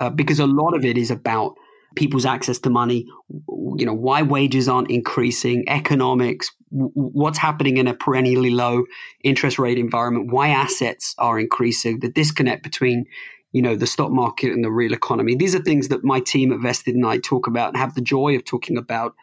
Uh, 0.00 0.10
because 0.10 0.40
a 0.40 0.46
lot 0.46 0.74
of 0.74 0.84
it 0.84 0.98
is 0.98 1.10
about 1.10 1.54
people's 1.96 2.26
access 2.26 2.58
to 2.60 2.70
money, 2.70 3.06
you 3.48 3.84
know, 3.84 3.94
why 3.94 4.22
wages 4.22 4.68
aren't 4.68 4.90
increasing, 4.90 5.68
economics, 5.68 6.50
what's 6.70 7.38
happening 7.38 7.78
in 7.78 7.88
a 7.88 7.94
perennially 7.94 8.50
low 8.50 8.84
interest 9.24 9.58
rate 9.58 9.78
environment, 9.78 10.32
why 10.32 10.48
assets 10.48 11.14
are 11.18 11.38
increasing, 11.38 12.00
the 12.00 12.08
disconnect 12.08 12.62
between 12.62 13.06
you 13.52 13.62
know 13.62 13.74
the 13.74 13.86
stock 13.86 14.10
market 14.10 14.52
and 14.52 14.62
the 14.62 14.70
real 14.70 14.92
economy. 14.92 15.34
These 15.34 15.54
are 15.54 15.60
things 15.60 15.88
that 15.88 16.04
my 16.04 16.20
team 16.20 16.52
at 16.52 16.60
Vested 16.60 16.94
and 16.94 17.06
I 17.06 17.18
talk 17.18 17.46
about 17.46 17.68
and 17.68 17.78
have 17.78 17.94
the 17.94 18.02
joy 18.02 18.36
of 18.36 18.44
talking 18.44 18.76
about 18.76 19.14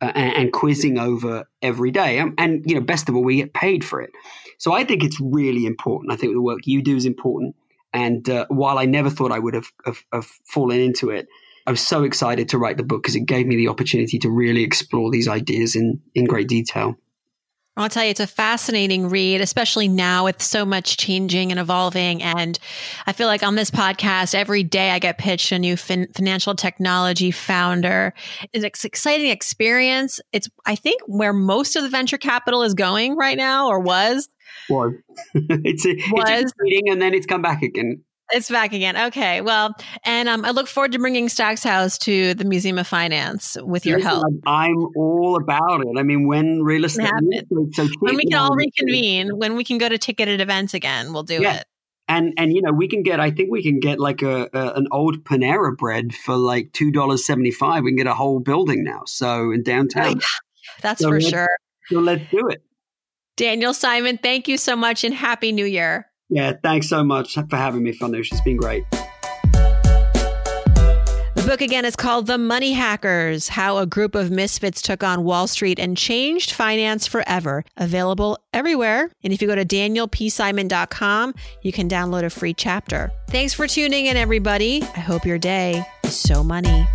uh, 0.00 0.12
and, 0.14 0.36
and, 0.36 0.52
quizzing 0.52 0.98
over 0.98 1.48
every 1.60 1.90
day. 1.90 2.18
And, 2.18 2.32
and, 2.38 2.62
you 2.64 2.76
know, 2.76 2.80
best 2.80 3.08
of 3.08 3.16
all, 3.16 3.24
we 3.24 3.36
get 3.36 3.52
paid 3.52 3.84
for 3.84 4.00
it. 4.00 4.10
So 4.58 4.72
I 4.72 4.84
think 4.84 5.02
it's 5.02 5.18
really 5.20 5.66
important. 5.66 6.12
I 6.12 6.16
think 6.16 6.34
the 6.34 6.42
work 6.42 6.60
you 6.66 6.82
do 6.82 6.94
is 6.94 7.04
important. 7.04 7.56
And 7.92 8.28
uh, 8.28 8.46
while 8.48 8.78
I 8.78 8.84
never 8.84 9.10
thought 9.10 9.32
I 9.32 9.40
would 9.40 9.54
have, 9.54 9.72
have, 9.86 10.04
have 10.12 10.26
fallen 10.44 10.78
into 10.78 11.10
it, 11.10 11.26
I 11.68 11.70
was 11.70 11.86
so 11.86 12.02
excited 12.02 12.48
to 12.48 12.58
write 12.58 12.78
the 12.78 12.82
book 12.82 13.02
because 13.02 13.14
it 13.14 13.26
gave 13.26 13.46
me 13.46 13.54
the 13.54 13.68
opportunity 13.68 14.18
to 14.20 14.30
really 14.30 14.64
explore 14.64 15.10
these 15.10 15.28
ideas 15.28 15.76
in, 15.76 16.00
in 16.14 16.24
great 16.24 16.48
detail. 16.48 16.94
I'll 17.76 17.90
tell 17.90 18.04
you, 18.04 18.08
it's 18.08 18.20
a 18.20 18.26
fascinating 18.26 19.10
read, 19.10 19.42
especially 19.42 19.86
now 19.86 20.24
with 20.24 20.40
so 20.40 20.64
much 20.64 20.96
changing 20.96 21.50
and 21.50 21.60
evolving. 21.60 22.22
And 22.22 22.58
I 23.06 23.12
feel 23.12 23.26
like 23.26 23.42
on 23.42 23.54
this 23.54 23.70
podcast, 23.70 24.34
every 24.34 24.62
day 24.62 24.92
I 24.92 24.98
get 24.98 25.18
pitched 25.18 25.52
a 25.52 25.58
new 25.58 25.76
fin- 25.76 26.08
financial 26.16 26.54
technology 26.54 27.30
founder. 27.32 28.14
It's 28.54 28.64
an 28.64 28.88
exciting 28.88 29.28
experience. 29.28 30.20
It's, 30.32 30.48
I 30.64 30.74
think, 30.74 31.02
where 31.06 31.34
most 31.34 31.76
of 31.76 31.82
the 31.82 31.90
venture 31.90 32.16
capital 32.16 32.62
is 32.62 32.72
going 32.72 33.14
right 33.14 33.36
now 33.36 33.68
or 33.68 33.78
was. 33.78 34.26
Was. 34.70 34.94
it's, 35.34 35.86
a, 35.86 35.94
was. 36.10 36.24
it's 36.28 36.52
a 36.52 36.90
and 36.90 37.00
then 37.00 37.14
it's 37.14 37.26
come 37.26 37.42
back 37.42 37.62
again. 37.62 38.02
It's 38.30 38.50
back 38.50 38.72
again. 38.72 38.96
Okay. 39.08 39.40
Well, 39.40 39.74
and 40.04 40.28
um, 40.28 40.44
I 40.44 40.50
look 40.50 40.66
forward 40.66 40.92
to 40.92 40.98
bringing 40.98 41.28
Stacks 41.28 41.62
House 41.62 41.96
to 41.98 42.34
the 42.34 42.44
Museum 42.44 42.78
of 42.78 42.86
Finance 42.86 43.56
with 43.62 43.86
your 43.86 43.98
help. 43.98 44.26
I'm 44.46 44.76
all 44.96 45.36
about 45.36 45.80
it. 45.80 45.98
I 45.98 46.02
mean, 46.02 46.26
when 46.26 46.62
real 46.62 46.84
estate, 46.84 47.08
so 47.72 47.88
when 48.00 48.16
we 48.16 48.24
can 48.24 48.38
all 48.38 48.54
reconvene, 48.54 49.38
when 49.38 49.56
we 49.56 49.64
can 49.64 49.78
go 49.78 49.88
to 49.88 49.96
ticketed 49.96 50.40
events 50.40 50.74
again, 50.74 51.12
we'll 51.12 51.22
do 51.22 51.40
yeah. 51.40 51.58
it. 51.58 51.64
And 52.10 52.32
and 52.38 52.54
you 52.54 52.62
know 52.62 52.72
we 52.72 52.88
can 52.88 53.02
get 53.02 53.20
I 53.20 53.30
think 53.30 53.50
we 53.50 53.62
can 53.62 53.80
get 53.80 54.00
like 54.00 54.22
a, 54.22 54.48
a 54.54 54.72
an 54.74 54.88
old 54.90 55.24
Panera 55.24 55.76
bread 55.76 56.14
for 56.14 56.36
like 56.36 56.72
two 56.72 56.90
dollars 56.90 57.26
seventy 57.26 57.50
five. 57.50 57.82
We 57.82 57.90
can 57.90 57.96
get 57.96 58.06
a 58.06 58.14
whole 58.14 58.40
building 58.40 58.82
now. 58.82 59.02
So 59.06 59.50
in 59.52 59.62
downtown, 59.62 60.20
that's 60.82 61.02
so 61.02 61.10
for 61.10 61.20
sure. 61.20 61.48
So 61.88 62.00
let's 62.00 62.22
do 62.30 62.48
it. 62.48 62.62
Daniel 63.36 63.72
Simon, 63.72 64.18
thank 64.18 64.48
you 64.48 64.56
so 64.56 64.74
much 64.74 65.04
and 65.04 65.14
happy 65.14 65.52
New 65.52 65.64
Year. 65.64 66.07
Yeah, 66.28 66.52
thanks 66.62 66.88
so 66.88 67.02
much 67.02 67.34
for 67.34 67.56
having 67.56 67.82
me, 67.82 67.96
Farnoosh. 67.96 68.32
It's 68.32 68.40
been 68.42 68.56
great. 68.56 68.84
The 71.38 71.44
book 71.46 71.60
again 71.62 71.84
is 71.86 71.96
called 71.96 72.26
The 72.26 72.36
Money 72.36 72.72
Hackers 72.72 73.48
How 73.48 73.78
a 73.78 73.86
Group 73.86 74.14
of 74.14 74.30
Misfits 74.30 74.82
Took 74.82 75.02
on 75.02 75.24
Wall 75.24 75.46
Street 75.46 75.78
and 75.78 75.96
Changed 75.96 76.52
Finance 76.52 77.06
Forever. 77.06 77.64
Available 77.76 78.38
everywhere. 78.52 79.10
And 79.22 79.32
if 79.32 79.40
you 79.40 79.48
go 79.48 79.54
to 79.54 79.64
danielpsimon.com, 79.64 81.34
you 81.62 81.72
can 81.72 81.88
download 81.88 82.24
a 82.24 82.30
free 82.30 82.52
chapter. 82.52 83.10
Thanks 83.28 83.54
for 83.54 83.66
tuning 83.66 84.06
in, 84.06 84.16
everybody. 84.16 84.82
I 84.82 85.00
hope 85.00 85.24
your 85.24 85.38
day 85.38 85.82
is 86.04 86.16
so 86.16 86.44
money. 86.44 86.86